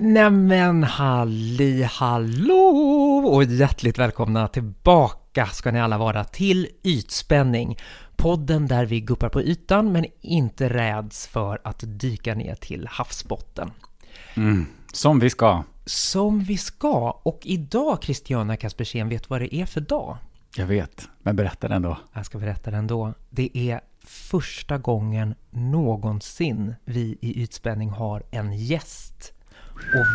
Nämen 0.00 0.84
halli 0.84 1.82
hallå 1.82 2.54
och 3.26 3.44
hjärtligt 3.44 3.98
välkomna 3.98 4.48
tillbaka 4.48 5.46
ska 5.46 5.70
ni 5.70 5.80
alla 5.80 5.98
vara 5.98 6.24
till 6.24 6.68
Ytspänning. 6.84 7.76
Podden 8.18 8.66
där 8.66 8.86
vi 8.86 9.00
guppar 9.00 9.28
på 9.28 9.42
ytan 9.42 9.92
men 9.92 10.06
inte 10.20 10.68
räds 10.68 11.26
för 11.26 11.60
att 11.64 11.84
dyka 11.86 12.34
ner 12.34 12.54
till 12.54 12.86
havsbotten. 12.90 13.70
Mm, 14.34 14.66
som 14.92 15.18
vi 15.18 15.30
ska. 15.30 15.62
Som 15.86 16.40
vi 16.40 16.58
ska. 16.58 17.20
Och 17.22 17.40
idag 17.42 17.98
Christiana 18.02 18.56
Kaspersen, 18.56 19.08
vet 19.08 19.30
vad 19.30 19.40
det 19.40 19.54
är 19.54 19.66
för 19.66 19.80
dag? 19.80 20.16
Jag 20.56 20.66
vet, 20.66 21.08
men 21.22 21.36
berätta 21.36 21.68
den 21.68 21.82
då. 21.82 21.98
Jag 22.12 22.26
ska 22.26 22.38
berätta 22.38 22.70
den 22.70 22.86
då. 22.86 23.14
Det 23.30 23.58
är 23.58 23.80
första 24.04 24.78
gången 24.78 25.34
någonsin 25.50 26.74
vi 26.84 27.18
i 27.20 27.42
Ytspänning 27.42 27.90
har 27.90 28.22
en 28.30 28.52
gäst. 28.52 29.32
Och, 29.94 30.06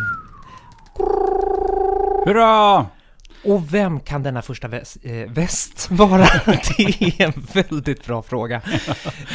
Hurra! 2.26 2.86
Och 3.44 3.74
vem 3.74 4.00
kan 4.00 4.22
denna 4.22 4.42
första 4.42 4.68
väst, 4.68 4.96
eh, 5.02 5.30
väst 5.30 5.90
vara? 5.90 6.24
Det 6.46 7.02
är 7.02 7.22
en 7.22 7.46
väldigt 7.52 8.06
bra 8.06 8.22
fråga. 8.22 8.62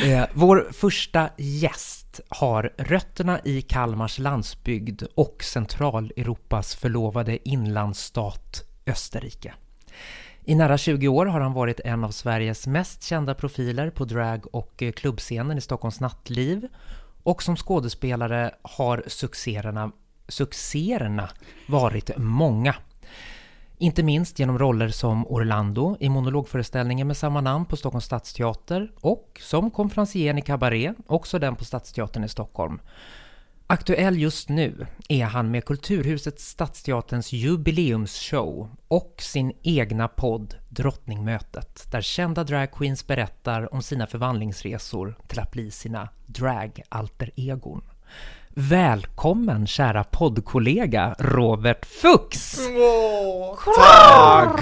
Eh, 0.04 0.24
vår 0.34 0.68
första 0.74 1.30
gäst 1.38 2.20
har 2.30 2.74
rötterna 2.78 3.40
i 3.44 3.62
Kalmars 3.62 4.20
landsbygd 4.20 5.04
och 5.16 5.44
Centraleuropas 5.44 6.76
förlovade 6.76 7.50
inlandsstat 7.50 8.64
Österrike. 8.86 9.54
I 10.44 10.56
nära 10.56 10.78
20 10.78 11.08
år 11.08 11.26
har 11.26 11.40
han 11.40 11.54
varit 11.54 11.80
en 11.80 12.04
av 12.04 12.12
Sveriges 12.12 12.68
mest 12.68 13.04
kända 13.04 13.34
profiler 13.34 13.90
på 13.90 14.06
drag 14.06 14.56
och 14.56 14.84
eh, 14.84 14.92
klubbscenen 14.92 15.58
i 15.58 15.62
Stockholms 15.62 16.00
nattliv. 16.00 16.68
Och 17.24 17.44
som 17.44 17.56
skådespelare 17.56 18.52
har 18.62 19.04
succéerna, 19.08 19.92
succéerna 20.28 21.30
varit 21.68 22.18
många. 22.18 22.76
Inte 23.82 24.04
minst 24.04 24.40
genom 24.40 24.60
roller 24.60 24.90
som 24.90 25.28
Orlando 25.28 25.98
i 26.00 26.10
monologföreställningen 26.10 27.08
med 27.08 27.18
samma 27.18 27.42
namn 27.42 27.66
på 27.66 27.78
Stockholms 27.78 28.06
stadsteater 28.06 28.92
och 29.02 29.40
som 29.42 29.72
konferencier 29.72 30.38
i 30.38 30.42
Cabaret, 30.42 30.96
också 31.08 31.40
den 31.40 31.56
på 31.56 31.66
Stadsteatern 31.66 32.24
i 32.24 32.30
Stockholm. 32.30 32.82
Aktuell 33.68 34.18
just 34.18 34.50
nu 34.50 34.86
är 35.10 35.26
han 35.26 35.52
med 35.52 35.66
Kulturhuset 35.66 36.40
Stadsteaterns 36.40 37.32
jubileumsshow 37.32 38.70
och 38.88 39.16
sin 39.20 39.54
egna 39.64 40.08
podd 40.08 40.56
Drottningmötet, 40.70 41.92
där 41.92 42.02
kända 42.02 42.44
dragqueens 42.44 43.08
berättar 43.08 43.74
om 43.74 43.82
sina 43.82 44.08
förvandlingsresor 44.08 45.18
till 45.28 45.40
att 45.40 45.52
bli 45.52 45.72
sina 45.72 46.10
drag-alter-egon. 46.26 47.82
Välkommen 48.56 49.68
kära 49.68 50.04
poddkollega 50.04 51.16
Robert 51.20 51.86
Fuchs! 51.86 52.60
Tack! 53.76 54.62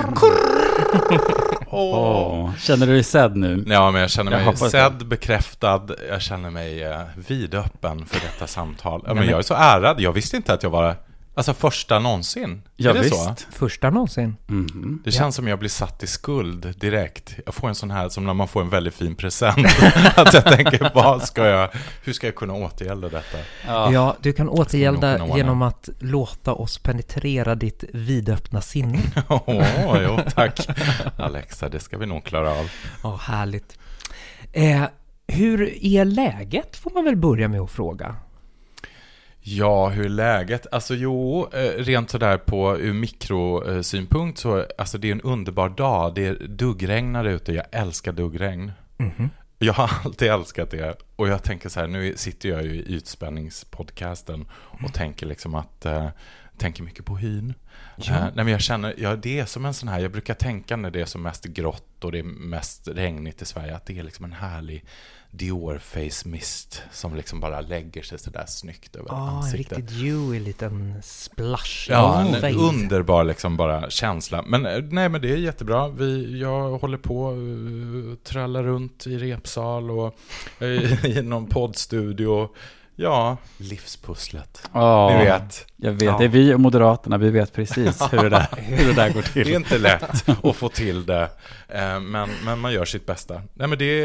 Åh, 1.68 2.50
Känner 2.58 2.88
du 2.88 2.94
dig 2.94 3.04
sedd 3.04 3.36
nu? 3.38 3.64
Ja, 3.68 3.92
men 3.92 4.02
jag 4.02 4.10
känner 4.10 4.32
Jag 4.32 4.46
mig 4.46 4.54
det. 4.60 4.70
sedd, 4.70 5.08
bekräftad. 5.08 5.82
Jag 6.10 6.22
känner 6.22 6.50
mig 6.50 6.84
eh, 6.84 7.00
vidöppen 7.28 8.06
för 8.06 8.20
detta 8.20 8.48
samtal. 8.48 9.02
Ja, 9.04 9.14
men 9.14 9.18
men- 9.24 9.30
jag 9.30 9.40
är 9.40 9.44
så 9.44 9.54
ärad. 9.54 10.00
Jag 10.02 10.12
visste 10.12 10.38
inte 10.38 10.54
att 10.54 10.64
jag 10.64 10.70
var 10.70 10.96
alltså, 11.38 11.54
första 11.54 12.00
någonsin. 12.00 12.62
Ja, 12.76 12.90
är 12.90 12.94
det 12.94 13.10
så? 13.10 13.30
visst. 13.30 13.48
Första 13.52 13.90
någonsin. 13.90 14.36
Mhm. 14.48 15.02
Det 15.04 15.12
känns 15.12 15.36
som 15.36 15.48
jag 15.48 15.60
blir 15.60 15.70
satt 15.70 16.04
i 16.04 16.08
skuld 16.08 16.76
direkt. 16.80 17.36
Jag 17.46 17.56
får 17.56 17.68
en 17.68 17.76
sån 17.76 17.92
här, 17.92 18.10
som 18.10 18.26
när 18.26 18.34
man 18.34 18.48
får 18.48 18.62
en 18.62 18.70
väldigt 18.70 18.94
fin 18.94 19.16
present. 19.16 19.68
att 20.16 20.34
jag 20.34 20.46
tänker, 20.46 20.92
vad 20.96 21.24
ska 21.24 21.46
jag, 21.48 21.70
hur 22.04 22.14
ska 22.14 22.28
jag 22.28 22.36
kunna 22.36 22.54
återgälda 22.54 23.10
detta? 23.10 23.38
Ja. 23.68 23.92
Ja, 23.94 24.16
du 24.22 24.34
kan 24.34 24.50
återgälda 24.50 25.38
genom 25.38 25.62
att 25.62 25.90
låta 26.00 26.54
oss 26.54 26.78
penetrera 26.78 27.56
ditt 27.56 27.84
vidöppna 27.94 28.62
sinne. 28.62 29.00
Åh, 29.28 29.98
jo, 30.04 30.20
tack. 30.36 30.68
Alexa, 31.18 31.70
det 31.70 31.80
ska 31.80 31.98
vi 31.98 32.06
nog 32.06 32.24
klara 32.24 32.52
av. 32.52 32.70
Ja, 33.04 33.20
härligt. 33.24 33.78
Eh, 34.54 34.84
hur 35.28 35.86
är 35.86 36.06
läget, 36.06 36.78
får 36.78 36.92
man 36.92 37.06
väl 37.06 37.16
börja 37.16 37.48
med 37.48 37.62
att 37.62 37.72
fråga. 37.72 38.16
Ja, 39.50 39.90
hur 39.90 40.06
är 40.06 40.10
läget? 40.10 40.68
Alltså 40.72 40.96
jo, 40.96 41.48
eh, 41.54 41.84
rent 41.84 42.10
sådär 42.10 42.38
på 42.38 42.78
ur 42.78 42.94
mikrosynpunkt 42.94 44.40
så, 44.40 44.66
alltså 44.78 44.98
det 44.98 45.08
är 45.08 45.12
en 45.12 45.22
underbar 45.22 45.70
dag. 45.70 46.16
Det 46.16 46.26
är 46.26 46.48
duggregnar 46.48 47.26
ute, 47.26 47.54
jag 47.54 47.66
älskar 47.72 48.12
duggregn. 48.12 48.72
Jag 49.60 49.74
har 49.74 49.92
alltid 50.06 50.28
älskat 50.28 50.72
det. 50.72 50.96
Och 51.16 51.28
jag 51.28 51.44
tänker 51.44 51.70
så 51.70 51.80
här, 51.80 51.88
nu 51.88 52.14
sitter 52.18 52.50
jag 52.50 52.64
ju 52.64 52.70
i 52.70 52.96
ytspänningspodcasten 52.96 54.48
och 54.52 54.94
tänker 54.94 55.26
liksom 55.26 55.56
att, 55.56 55.86
eh, 55.86 56.10
tänker 56.58 56.84
mycket 56.84 57.06
på 57.06 57.18
hyn. 57.18 57.54
Ja. 57.96 58.14
Eh, 58.14 58.22
nej 58.22 58.46
men 58.46 58.48
jag 58.48 58.62
känner, 58.62 58.96
ja 58.98 59.16
det 59.16 59.40
är 59.40 59.46
som 59.46 59.66
en 59.66 59.74
sån 59.74 59.90
här, 59.90 60.00
jag 60.00 60.12
brukar 60.12 60.34
tänka 60.34 60.76
när 60.76 60.92
det 60.92 61.02
är 61.02 61.06
som 61.06 61.22
mest 61.22 61.44
grått 61.44 62.04
och 62.04 62.12
det 62.12 62.20
är 62.20 62.24
mest 62.24 62.88
regnigt 62.88 63.42
i 63.42 63.46
Sverige, 63.46 63.76
att 63.76 63.86
det 63.86 64.00
är 64.00 64.04
liksom 64.04 64.26
en 64.26 64.34
härlig 64.34 64.86
Dior 65.38 65.78
face 65.78 66.30
mist 66.30 66.82
som 66.92 67.16
liksom 67.16 67.40
bara 67.40 67.62
lägger 67.62 68.02
sig 68.04 68.20
sådär 68.20 68.46
snyggt 68.48 68.96
över 68.96 69.08
Ja, 69.10 69.30
en 69.30 69.36
ansiktet. 69.36 69.78
riktigt 69.78 70.00
dewy 70.00 70.40
liten 70.40 71.02
splash. 71.04 71.88
Ja, 71.90 72.26
i 72.26 72.28
en 72.36 72.42
face. 72.42 72.54
underbar 72.54 73.24
liksom 73.24 73.58
bara 73.58 73.90
känsla. 73.90 74.44
Men 74.48 74.66
eh, 74.66 74.84
nej, 74.92 75.10
men 75.10 75.22
det 75.22 75.32
är 75.32 75.38
jättebra. 75.38 75.88
Vi, 75.88 76.40
jag 76.40 76.78
håller 76.78 76.98
på 76.98 77.32
uh, 77.32 78.16
trallar 78.16 78.64
runt 78.64 79.08
i 79.08 79.18
repsal 79.18 79.92
och 79.92 80.16
eh, 80.60 81.06
i 81.18 81.22
någon 81.22 81.48
poddstudio. 81.48 82.50
Ja, 83.00 83.38
livspusslet. 83.58 84.70
Ja, 84.74 85.10
Ni 85.18 85.26
vet, 85.26 85.66
Jag 85.76 85.92
vet, 85.92 86.02
Ja. 86.02 86.18
det 86.18 86.24
är 86.26 86.30
vi 86.30 86.54
och 86.54 86.60
Moderaterna, 86.60 87.18
vi 87.18 87.30
vet 87.30 87.54
precis 87.54 88.02
hur 88.12 88.18
det 88.24 88.30
där, 88.30 88.48
hur 88.58 88.88
det 88.88 88.94
där 88.94 89.14
går 89.14 89.22
det 89.34 89.40
är 89.40 89.44
till. 89.44 89.54
inte 89.54 89.78
lätt 89.78 90.30
att 90.46 90.56
få 90.56 90.70
till 90.70 91.06
det. 91.06 91.30
Eh, 91.68 92.00
Men, 92.00 92.30
men 92.46 92.60
man 92.60 92.74
gör 92.74 92.86
sitt 92.86 93.06
bästa. 93.06 93.42
Nej, 93.54 93.68
men 93.68 93.78
det 93.78 94.02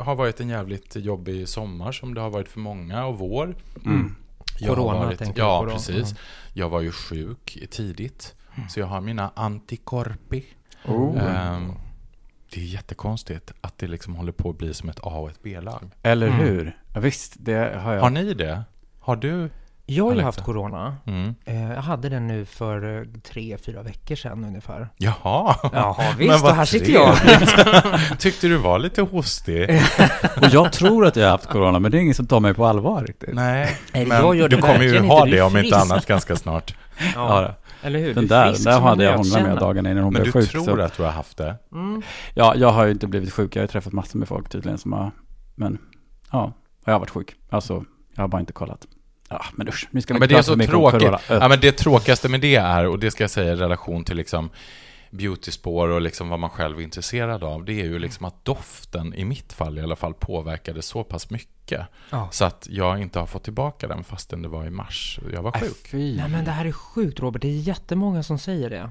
har 0.00 0.14
varit 0.14 0.40
en 0.40 0.48
jävligt 0.48 0.96
jobbig 0.96 1.48
sommar 1.48 1.92
som 1.92 2.14
det 2.14 2.20
har 2.20 2.30
varit 2.30 2.48
för 2.48 2.60
många 2.60 3.06
och 3.06 3.18
vår. 3.18 3.56
Mm. 3.84 4.16
Jag 4.58 4.68
har 4.68 4.76
Corona, 4.76 4.98
varit, 4.98 5.18
tänker 5.18 5.34
du, 5.34 5.40
Ja, 5.40 5.58
corona. 5.58 5.72
precis. 5.74 6.14
Jag 6.52 6.68
var 6.68 6.80
ju 6.80 6.92
sjuk 6.92 7.58
tidigt. 7.70 8.34
Så 8.70 8.80
jag 8.80 8.86
har 8.86 9.00
mina 9.00 9.30
antikorpi. 9.36 10.44
Oh. 10.84 11.18
Ehm, 11.36 11.72
det 12.54 12.60
är 12.60 12.64
jättekonstigt 12.64 13.52
att 13.60 13.78
det 13.78 13.86
liksom 13.86 14.14
håller 14.14 14.32
på 14.32 14.50
att 14.50 14.58
bli 14.58 14.74
som 14.74 14.88
ett 14.88 14.98
A 15.02 15.18
och 15.18 15.30
ett 15.30 15.42
B-lag. 15.42 15.90
Eller 16.02 16.26
Mm. 16.28 16.70
Ja, 16.94 17.00
visst, 17.00 17.34
det 17.38 17.80
har 17.82 17.92
jag. 17.94 18.00
Har 18.00 18.10
ni 18.10 18.34
det? 18.34 18.62
Har 19.00 19.16
du? 19.16 19.50
Jag 19.86 20.04
har 20.04 20.10
ju 20.10 20.14
Alexa. 20.14 20.26
haft 20.26 20.42
corona. 20.44 20.96
Mm. 21.06 21.34
Eh, 21.44 21.70
Jag 21.72 21.82
hade 21.82 22.08
den 22.08 22.26
nu 22.26 22.44
för 22.44 22.98
eh, 23.00 23.04
tre, 23.22 23.56
fyra 23.66 23.82
veckor 23.82 24.14
sedan 24.16 24.44
ungefär. 24.44 24.88
Jaha. 24.96 25.56
Jaha, 25.72 25.96
Men 26.08 26.18
visst, 26.18 26.44
och 26.44 26.50
här 26.54 26.64
sitter 26.64 26.92
jag. 26.92 27.16
Tyckte 28.18 28.48
du 28.48 28.56
var 28.56 28.78
lite 28.78 29.02
hostig? 29.02 29.62
Och 30.36 30.46
jag 30.52 30.72
tror 30.72 31.06
att 31.06 31.16
jag 31.16 31.24
har 31.24 31.30
haft 31.30 31.46
corona, 31.46 31.78
men 31.78 31.90
det 31.90 31.98
är 31.98 32.00
ingen 32.02 32.14
som 32.14 32.26
tar 32.26 32.40
mig 32.40 32.54
på 32.54 32.66
allvar 32.66 33.04
riktigt. 33.04 33.34
Nej, 33.34 33.76
men 33.92 34.08
jag 34.08 34.36
gör 34.36 34.48
det 34.48 34.56
du 34.56 34.62
kommer 34.62 34.82
ju 34.82 34.98
ha. 34.98 35.24
Du 35.24 35.30
det 35.30 35.42
om 35.42 35.56
inte 35.56 35.76
annat 35.78 36.06
ganska 36.06 36.36
snart. 36.36 36.74
Ja, 37.14 37.54
Eller 37.82 37.98
hur? 37.98 38.14
den 38.14 38.26
Du 38.26 38.34
är 38.34 38.38
där, 38.44 38.48
frisk 38.52 38.64
där 38.64 38.80
hade 38.80 39.04
jag 39.04 39.16
hånglat 39.16 39.42
med 39.42 39.56
dagarna 39.56 39.90
innan 39.90 40.04
hon 40.04 40.12
Men 40.12 40.22
blev 40.22 40.32
du 40.34 40.40
sjuk. 40.40 40.50
tror 40.50 40.64
så. 40.64 40.80
att 40.82 40.96
du 40.96 41.02
har 41.02 41.10
haft 41.10 41.36
det? 41.36 41.56
Mm. 41.72 42.02
Ja, 42.34 42.54
jag 42.56 42.68
har 42.68 42.84
ju 42.84 42.90
inte 42.90 43.06
blivit 43.06 43.32
sjuk. 43.32 43.56
Jag 43.56 43.60
har 43.60 43.64
ju 43.64 43.68
träffat 43.68 43.92
massor 43.92 44.18
med 44.18 44.28
folk 44.28 44.48
tydligen 44.48 44.78
som 44.78 44.92
har, 44.92 45.10
men 45.54 45.78
ja, 46.32 46.52
jag 46.90 46.94
har 46.94 47.00
varit 47.00 47.10
sjuk. 47.10 47.34
Alltså, 47.50 47.84
jag 48.14 48.22
har 48.22 48.28
bara 48.28 48.40
inte 48.40 48.52
kollat. 48.52 48.86
Ja, 49.28 49.44
men 49.52 49.68
usch, 49.68 49.88
nu 49.90 50.00
ska 50.00 50.14
vi 50.14 50.20
Men 50.20 50.26
inte 50.26 50.34
det 50.34 50.38
är 50.38 50.66
så 50.66 50.70
tråkigt. 50.70 51.20
Ja, 51.28 51.48
men 51.48 51.60
det 51.60 51.72
tråkigaste 51.72 52.28
med 52.28 52.40
det 52.40 52.56
är, 52.56 52.86
och 52.86 52.98
det 52.98 53.10
ska 53.10 53.22
jag 53.22 53.30
säga 53.30 53.52
i 53.52 53.56
relation 53.56 54.04
till 54.04 54.16
liksom 54.16 54.50
beautyspår 55.10 55.88
och 55.88 56.00
liksom 56.00 56.28
vad 56.28 56.38
man 56.38 56.50
själv 56.50 56.78
är 56.78 56.82
intresserad 56.82 57.44
av, 57.44 57.64
det 57.64 57.80
är 57.80 57.84
ju 57.84 57.98
liksom 57.98 58.24
att 58.26 58.44
doften, 58.44 59.14
i 59.14 59.24
mitt 59.24 59.52
fall 59.52 59.78
i 59.78 59.82
alla 59.82 59.96
fall, 59.96 60.14
påverkade 60.14 60.82
så 60.82 61.04
pass 61.04 61.30
mycket. 61.30 61.86
Ja. 62.10 62.28
Så 62.32 62.44
att 62.44 62.66
jag 62.70 63.00
inte 63.00 63.18
har 63.18 63.26
fått 63.26 63.44
tillbaka 63.44 63.88
den 63.88 64.04
fastän 64.04 64.42
det 64.42 64.48
var 64.48 64.66
i 64.66 64.70
mars. 64.70 65.20
Jag 65.32 65.42
var 65.42 65.56
äh, 65.56 65.60
sjuk. 65.60 65.88
fy. 65.90 66.16
Nej 66.16 66.28
men 66.28 66.44
det 66.44 66.50
här 66.50 66.64
är 66.64 66.72
sjukt 66.72 67.20
Robert, 67.20 67.42
det 67.42 67.48
är 67.48 67.60
jättemånga 67.60 68.22
som 68.22 68.38
säger 68.38 68.70
det. 68.70 68.90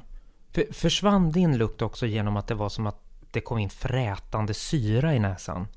För, 0.52 0.74
försvann 0.74 1.32
din 1.32 1.58
lukt 1.58 1.82
också 1.82 2.06
genom 2.06 2.38
att 2.38 2.48
det 2.48 2.56
var 2.56 2.70
som 2.70 2.88
att 2.88 3.02
det 3.32 3.42
kom 3.42 3.58
in 3.58 3.70
frätande 3.70 4.54
syra 4.54 5.16
i 5.16 5.20
näsan? 5.20 5.68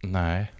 Nej. 0.00 0.52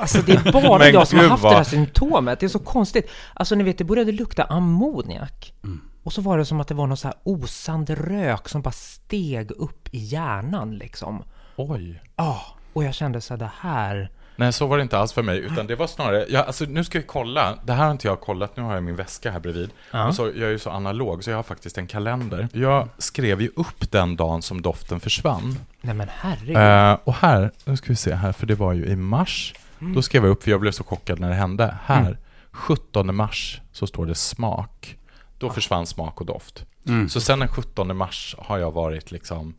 Alltså 0.00 0.22
det 0.22 0.32
är 0.32 0.52
bara 0.52 0.88
jag 0.88 1.08
som 1.08 1.18
har 1.18 1.28
haft 1.28 1.42
vad- 1.42 1.52
det 1.52 1.56
här 1.56 1.64
symptomet. 1.64 2.40
Det 2.40 2.46
är 2.46 2.48
så 2.48 2.58
konstigt. 2.58 3.10
Alltså 3.34 3.54
ni 3.54 3.64
vet, 3.64 3.78
det 3.78 3.84
började 3.84 4.12
lukta 4.12 4.44
ammoniak. 4.44 5.52
Mm. 5.64 5.80
Och 6.02 6.12
så 6.12 6.22
var 6.22 6.38
det 6.38 6.44
som 6.44 6.60
att 6.60 6.68
det 6.68 6.74
var 6.74 6.86
någon 6.86 6.96
så 6.96 7.08
här 7.08 7.16
osande 7.22 7.94
rök 7.94 8.48
som 8.48 8.62
bara 8.62 8.72
steg 8.72 9.50
upp 9.50 9.88
i 9.92 9.98
hjärnan 9.98 10.78
liksom. 10.78 11.22
Oj. 11.56 12.02
Ja, 12.16 12.40
och 12.72 12.84
jag 12.84 12.94
kände 12.94 13.20
så 13.20 13.32
här, 13.34 13.38
det 13.38 13.50
här... 13.60 14.10
Nej, 14.36 14.52
så 14.52 14.66
var 14.66 14.76
det 14.76 14.82
inte 14.82 14.98
alls 14.98 15.12
för 15.12 15.22
mig, 15.22 15.38
utan 15.38 15.66
det 15.66 15.76
var 15.76 15.86
snarare, 15.86 16.26
ja, 16.28 16.42
alltså 16.42 16.64
nu 16.64 16.84
ska 16.84 16.98
vi 16.98 17.04
kolla, 17.04 17.58
det 17.64 17.72
här 17.72 17.84
har 17.84 17.90
inte 17.90 18.06
jag 18.06 18.20
kollat, 18.20 18.56
nu 18.56 18.62
har 18.62 18.74
jag 18.74 18.82
min 18.82 18.96
väska 18.96 19.30
här 19.30 19.40
bredvid. 19.40 19.70
Och 20.08 20.14
så, 20.14 20.26
jag 20.26 20.36
är 20.36 20.50
ju 20.50 20.58
så 20.58 20.70
analog, 20.70 21.24
så 21.24 21.30
jag 21.30 21.36
har 21.38 21.42
faktiskt 21.42 21.78
en 21.78 21.86
kalender. 21.86 22.48
Jag 22.52 22.88
skrev 22.98 23.40
ju 23.42 23.50
upp 23.56 23.90
den 23.90 24.16
dagen 24.16 24.42
som 24.42 24.62
doften 24.62 25.00
försvann. 25.00 25.58
Nej 25.80 25.94
men 25.94 26.08
herregud. 26.18 26.56
Eh, 26.56 26.98
och 27.04 27.14
här, 27.14 27.50
nu 27.64 27.76
ska 27.76 27.88
vi 27.88 27.96
se 27.96 28.14
här, 28.14 28.32
för 28.32 28.46
det 28.46 28.54
var 28.54 28.72
ju 28.72 28.86
i 28.86 28.96
mars. 28.96 29.54
Mm. 29.80 29.92
Då 29.94 30.02
skrev 30.02 30.24
jag 30.24 30.30
upp, 30.30 30.42
för 30.42 30.50
jag 30.50 30.60
blev 30.60 30.72
så 30.72 30.84
chockad 30.84 31.20
när 31.20 31.28
det 31.28 31.34
hände. 31.34 31.76
Här, 31.84 32.00
Mm. 32.06 32.16
17 32.52 33.14
mars, 33.14 33.60
så 33.72 33.86
står 33.86 34.06
det 34.06 34.14
smak. 34.14 34.96
Då 35.38 35.50
försvann 35.50 35.86
smak 35.86 36.20
och 36.20 36.26
doft. 36.26 36.66
Mm. 36.86 37.08
Så 37.08 37.20
sen 37.20 37.38
den 37.38 37.48
17 37.48 37.96
mars 37.96 38.34
har 38.38 38.58
jag 38.58 38.72
varit 38.72 39.10
liksom 39.10 39.54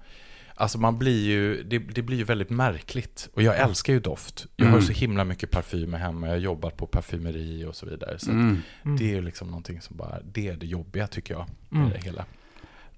Alltså 0.56 0.77
man 0.79 0.97
blir 0.97 1.25
ju, 1.25 1.63
det, 1.63 1.79
det 1.79 2.01
blir 2.01 2.18
ju 2.18 2.23
väldigt 2.23 2.50
märkligt. 2.50 3.29
Och 3.33 3.41
jag 3.41 3.57
älskar 3.59 3.94
ju 3.94 4.00
doft. 4.00 4.45
Jag 4.56 4.65
har 4.68 4.75
ju 4.79 4.81
så 4.85 4.94
himla 4.94 5.23
mycket 5.23 5.51
parfymer 5.51 5.97
hemma, 5.97 6.27
jag 6.27 6.33
har 6.33 6.39
jobbat 6.39 6.77
på 6.77 6.88
parfymeri 6.88 7.65
och 7.65 7.75
så 7.75 7.85
vidare. 7.85 8.19
Så 8.19 8.31
Mm. 8.31 8.62
det 8.83 9.03
är 9.12 9.15
ju 9.15 9.21
liksom 9.21 9.47
någonting 9.47 9.81
som 9.81 9.97
bara, 9.97 10.17
det 10.24 10.47
är 10.47 10.56
det 10.56 10.65
jobbiga 10.65 11.07
tycker 11.07 11.33
jag, 11.33 11.45
med 11.69 11.79
Mm. 11.81 11.89
det 11.94 12.06
hela. 12.06 12.25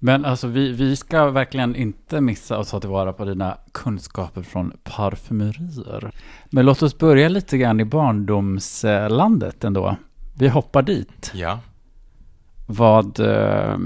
Men 0.04 0.24
alltså 0.24 0.46
vi, 0.46 0.72
vi 0.72 0.96
ska 0.96 1.30
verkligen 1.30 1.76
inte 1.76 2.20
missa 2.20 2.58
att 2.58 2.68
ta 2.68 2.80
tillvara 2.80 3.12
på 3.12 3.24
dina 3.24 3.58
kunskaper 3.72 4.42
från 4.42 4.72
parfymerier. 4.82 6.10
Men 6.50 6.66
låt 6.66 6.82
oss 6.82 6.98
börja 6.98 7.28
lite 7.28 7.58
grann 7.58 7.80
i 7.80 7.84
barndomslandet 7.84 9.64
ändå. 9.64 9.96
Vi 10.34 10.48
hoppar 10.48 10.82
dit. 10.82 11.30
Ja. 11.34 11.60
Vad 12.66 13.20
eh, 13.20 13.78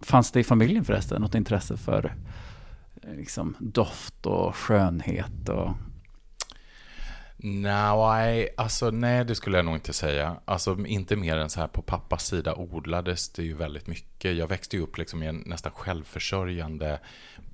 fanns 0.00 0.32
det 0.32 0.40
i 0.40 0.44
familjen 0.44 0.84
förresten? 0.84 1.22
Något 1.22 1.34
intresse 1.34 1.76
för 1.76 2.14
eh, 3.02 3.16
liksom, 3.16 3.54
doft 3.58 4.26
och 4.26 4.56
skönhet 4.56 5.48
och 5.48 5.70
Nej, 7.44 8.48
alltså 8.56 8.90
nej 8.90 9.24
det 9.24 9.34
skulle 9.34 9.58
jag 9.58 9.64
nog 9.64 9.76
inte 9.76 9.92
säga. 9.92 10.36
Alltså 10.44 10.86
inte 10.86 11.16
mer 11.16 11.36
än 11.36 11.50
så 11.50 11.60
här 11.60 11.68
på 11.68 11.82
pappas 11.82 12.26
sida 12.26 12.54
odlades 12.54 13.28
det 13.28 13.42
ju 13.42 13.54
väldigt 13.54 13.86
mycket. 13.86 14.36
Jag 14.36 14.46
växte 14.46 14.76
ju 14.76 14.82
upp 14.82 14.98
liksom 14.98 15.22
i 15.22 15.26
en 15.26 15.42
nästan 15.46 15.72
självförsörjande 15.72 17.00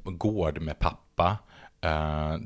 gård 0.05 0.61
med 0.61 0.79
pappa. 0.79 1.38
Eh, 1.81 2.37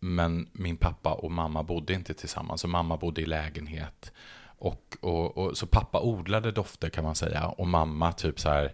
men 0.00 0.48
min 0.52 0.76
pappa 0.76 1.12
och 1.12 1.30
mamma 1.30 1.62
bodde 1.62 1.92
inte 1.92 2.14
tillsammans, 2.14 2.60
så 2.60 2.68
mamma 2.68 2.96
bodde 2.96 3.20
i 3.20 3.26
lägenhet. 3.26 4.12
Och, 4.58 4.96
och, 5.00 5.38
och, 5.38 5.56
så 5.56 5.66
pappa 5.66 6.00
odlade 6.00 6.52
dofter 6.52 6.88
kan 6.88 7.04
man 7.04 7.14
säga, 7.14 7.46
och 7.46 7.68
mamma 7.68 8.12
typ 8.12 8.40
så 8.40 8.48
här, 8.48 8.72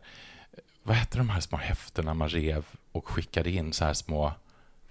vad 0.83 0.97
hette 0.97 1.19
de 1.19 1.29
här 1.29 1.41
små 1.41 1.59
häftena 1.59 2.15
man 2.15 2.29
rev 2.29 2.65
och 2.93 3.09
skickade 3.09 3.51
in 3.51 3.73
så 3.73 3.85
här 3.85 3.95
små, 3.95 4.33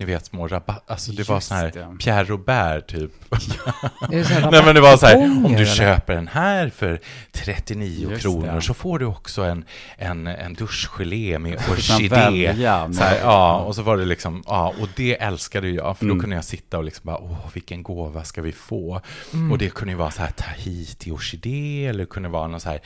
ni 0.06 0.14
vet 0.14 0.26
små 0.26 0.48
rabatt, 0.48 0.84
alltså 0.92 1.12
det 1.12 1.30
var 1.30 1.36
Just 1.36 1.48
så 1.48 1.54
här 1.54 1.72
det. 1.72 1.96
Pierre 2.00 2.24
Robert 2.24 2.88
typ. 2.88 3.12
Här 3.32 4.52
Nej 4.52 4.66
men 4.66 4.76
det 4.76 4.82
var 4.82 4.98
så 4.98 5.06
här, 5.06 5.16
om 5.46 5.54
du 5.58 5.66
köper 5.66 6.16
den 6.16 6.28
här 6.28 6.70
för 6.70 7.00
39 7.32 8.10
Just 8.10 8.22
kronor 8.22 8.56
det. 8.56 8.62
så 8.62 8.74
får 8.74 9.00
du 9.00 9.06
också 9.06 9.42
en, 9.44 9.66
en, 9.98 10.28
en 10.28 10.54
duschgelé 10.54 11.40
med 11.40 11.60
orkidé. 11.72 12.08
välja. 12.08 12.94
Så 12.94 13.04
här, 13.04 13.20
ja, 13.20 13.60
och 13.60 13.76
så 13.76 13.82
var 13.82 13.98
det 13.98 14.06
liksom, 14.06 14.44
ja, 14.48 14.74
och 14.82 14.88
det 14.96 15.22
älskade 15.22 15.70
jag, 15.70 15.98
för 15.98 16.06
då 16.06 16.12
Mm. 16.12 16.22
kunde 16.22 16.36
jag 16.36 16.46
sitta 16.46 16.78
och 16.78 16.84
liksom 16.84 17.02
bara, 17.06 17.18
åh, 17.18 17.48
vilken 17.54 17.84
gåva 17.84 18.24
ska 18.24 18.42
vi 18.42 18.52
få? 18.52 19.02
Mm. 19.34 19.52
Och 19.52 19.58
det 19.58 19.70
kunde 19.74 19.92
ju 19.92 19.98
vara 19.98 20.12
så 20.12 20.22
här 20.22 20.32
Tahiti 20.32 21.12
orkidé, 21.12 21.86
eller 21.88 22.00
det 22.00 22.06
kunde 22.10 22.30
vara 22.30 22.48
någon 22.48 22.60
så 22.60 22.70
här, 22.70 22.80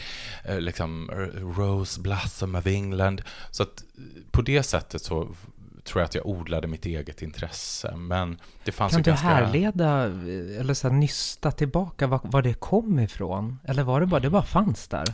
eh, 0.45 0.59
liksom, 0.59 1.11
Rose 1.57 2.01
Blossom 2.01 2.55
of 2.55 2.67
England. 2.67 3.21
Så 3.51 3.63
att 3.63 3.83
eh, 3.97 4.03
på 4.31 4.41
det 4.41 4.63
sättet 4.63 5.01
så 5.01 5.27
tror 5.87 6.01
jag 6.01 6.05
att 6.05 6.15
jag 6.15 6.25
odlade 6.25 6.67
mitt 6.67 6.85
eget 6.85 7.21
intresse, 7.21 7.95
men 7.95 8.37
det 8.63 8.71
fanns 8.71 8.91
Kan 8.91 8.99
ju 8.99 9.03
du 9.03 9.09
ganska... 9.09 9.27
härleda, 9.27 10.03
eller 10.59 10.73
så 10.73 10.87
här, 10.87 10.95
nysta 10.95 11.51
tillbaka 11.51 12.07
var, 12.07 12.19
var 12.23 12.41
det 12.41 12.53
kom 12.53 12.99
ifrån? 12.99 13.59
Eller 13.63 13.83
var 13.83 13.99
det 13.99 14.05
bara, 14.05 14.19
det 14.19 14.29
bara 14.29 14.43
fanns 14.43 14.87
där? 14.87 15.05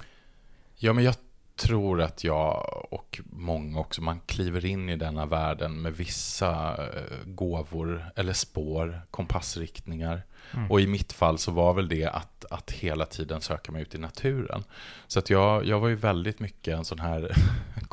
Ja, 0.75 0.93
men 0.93 1.03
jag 1.03 1.15
tror 1.55 2.01
att 2.01 2.23
jag 2.23 2.65
och 2.91 3.21
många 3.25 3.79
också, 3.79 4.01
man 4.01 4.19
kliver 4.19 4.65
in 4.65 4.89
i 4.89 4.95
denna 4.95 5.25
världen 5.25 5.81
med 5.81 5.93
vissa 5.93 6.77
eh, 6.83 7.25
gåvor 7.25 8.05
eller 8.15 8.33
spår, 8.33 9.01
kompassriktningar. 9.11 10.21
Mm. 10.53 10.71
Och 10.71 10.81
i 10.81 10.87
mitt 10.87 11.13
fall 11.13 11.37
så 11.37 11.51
var 11.51 11.73
väl 11.73 11.87
det 11.87 12.05
att, 12.05 12.45
att 12.49 12.71
hela 12.71 13.05
tiden 13.05 13.41
söka 13.41 13.71
mig 13.71 13.81
ut 13.81 13.95
i 13.95 13.97
naturen. 13.97 14.63
Så 15.07 15.19
att 15.19 15.29
jag, 15.29 15.65
jag 15.65 15.79
var 15.79 15.87
ju 15.87 15.95
väldigt 15.95 16.39
mycket 16.39 16.77
en 16.77 16.85
sån 16.85 16.99
här 16.99 17.35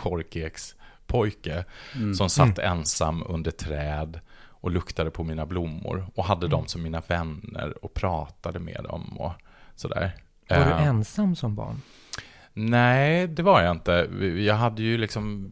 korkekspojke 1.11 1.65
Mm. 1.97 2.15
som 2.15 2.29
satt 2.31 2.59
ensam 2.59 3.23
under 3.29 3.51
träd 3.51 4.21
och 4.63 4.71
luktade 4.71 5.11
på 5.11 5.25
mina 5.25 5.47
blommor 5.47 6.07
och 6.15 6.25
hade 6.25 6.49
dem 6.49 6.67
som 6.67 6.83
mina 6.83 7.03
vänner 7.09 7.85
och 7.85 7.95
pratade 7.95 8.59
med 8.59 8.85
dem 8.85 9.19
och 9.19 9.33
sådär. 9.77 10.13
Var 10.49 10.57
du 10.57 10.63
Eh, 10.71 10.87
ensam 10.87 11.37
som 11.37 11.55
barn? 11.55 11.83
Nej, 12.53 13.27
det 13.29 13.43
var 13.43 13.63
jag 13.63 13.71
inte. 13.77 14.09
Jag 14.47 14.55
hade 14.55 14.83
ju 14.83 14.99
liksom 14.99 15.51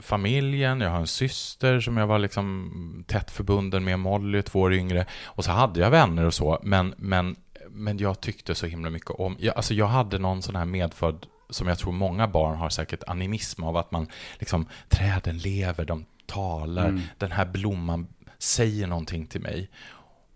familjen, 0.00 0.80
jag 0.80 0.90
har 0.90 0.98
en 0.98 1.06
syster 1.06 1.80
som 1.80 1.96
jag 1.96 2.06
var 2.06 2.18
liksom 2.18 3.04
tätt 3.06 3.30
förbunden 3.30 3.84
med, 3.84 3.98
Molly, 3.98 4.42
två 4.42 4.60
år 4.60 4.72
yngre. 4.74 5.06
Och 5.24 5.44
så 5.44 5.50
hade 5.50 5.80
jag 5.80 5.90
vänner 5.90 6.24
och 6.24 6.34
så, 6.34 6.58
men, 6.62 6.94
men, 6.96 7.36
men 7.70 7.98
jag 7.98 8.20
tyckte 8.20 8.54
så 8.54 8.66
himla 8.66 8.90
mycket 8.90 9.10
om... 9.10 9.36
Jag, 9.38 9.56
alltså 9.56 9.74
jag 9.74 9.86
hade 9.86 10.18
någon 10.18 10.42
sån 10.42 10.56
här 10.56 10.64
medfödd, 10.64 11.26
som 11.52 11.68
jag 11.68 11.78
tror 11.78 11.92
många 11.92 12.28
barn 12.28 12.56
har 12.56 12.70
säkert, 12.70 13.02
animism 13.06 13.62
av 13.62 13.76
att 13.76 13.90
man 13.90 14.06
liksom, 14.38 14.66
träden 14.88 15.38
lever, 15.38 15.84
de 15.84 16.04
talar, 16.26 16.88
Mm. 16.88 17.00
den 17.18 17.32
här 17.32 17.44
blomman 17.46 18.06
säger 18.38 18.86
någonting 18.86 19.26
till 19.26 19.40
mig. 19.40 19.70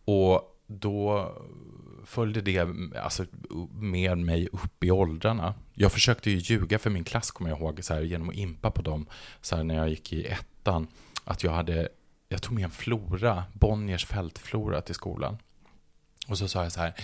Och 0.05 0.53
då 0.67 1.33
följde 2.05 2.41
det 2.41 2.59
alltså, 3.03 3.25
med 3.73 4.19
mig 4.19 4.49
upp 4.53 4.85
i 4.85 4.91
åldrarna. 4.91 5.55
Jag 5.75 5.93
försökte 5.93 6.31
ju 6.31 6.37
ljuga 6.37 6.79
för 6.79 6.91
min 6.91 7.05
klass, 7.05 7.31
kommer 7.31 7.51
jag 7.51 7.59
ihåg, 7.59 7.85
så 7.85 7.95
här, 7.95 8.01
genom 8.03 8.29
att 8.29 8.35
impa 8.35 8.71
på 8.71 8.83
dem 8.83 9.07
så 9.41 9.57
här, 9.57 9.65
när 9.65 9.75
jag 9.75 9.89
gick 9.89 10.13
i 10.13 10.27
ettan. 10.27 10.87
Att 11.25 11.43
jag 11.45 11.53
hade, 11.53 11.89
jag 12.29 12.43
tog 12.43 12.53
med 12.55 12.65
en 12.65 12.71
flora, 12.71 13.45
Bonniers 13.53 14.07
fältflora 14.07 14.81
till 14.81 14.95
skolan. 14.95 15.39
Och 16.29 16.39
så 16.39 16.49
sa 16.49 16.63
jag 16.63 16.73
så 16.73 16.81
här, 16.81 16.95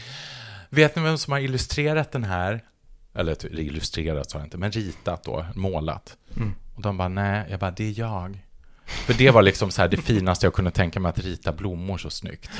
vet 0.68 0.96
ni 0.96 1.02
vem 1.02 1.18
som 1.18 1.32
har 1.32 1.40
illustrerat 1.40 2.12
den 2.12 2.24
här? 2.24 2.64
Eller 3.14 3.60
illustrerat 3.60 4.30
sa 4.30 4.38
jag 4.38 4.46
inte, 4.46 4.58
men 4.58 4.72
ritat 4.72 5.24
då, 5.24 5.46
målat. 5.54 6.16
Mm. 6.36 6.54
Och 6.74 6.82
de 6.82 6.96
bara, 6.96 7.08
nej, 7.08 7.46
jag 7.50 7.60
bara, 7.60 7.70
det 7.70 7.84
är 7.84 8.00
jag. 8.00 8.38
För 8.84 9.14
det 9.14 9.30
var 9.30 9.42
liksom 9.42 9.70
så 9.70 9.82
här 9.82 9.88
det 9.88 9.96
finaste 9.96 10.46
jag 10.46 10.54
kunde 10.54 10.70
tänka 10.70 11.00
mig, 11.00 11.08
att 11.08 11.18
rita 11.18 11.52
blommor 11.52 11.98
så 11.98 12.10
snyggt. 12.10 12.50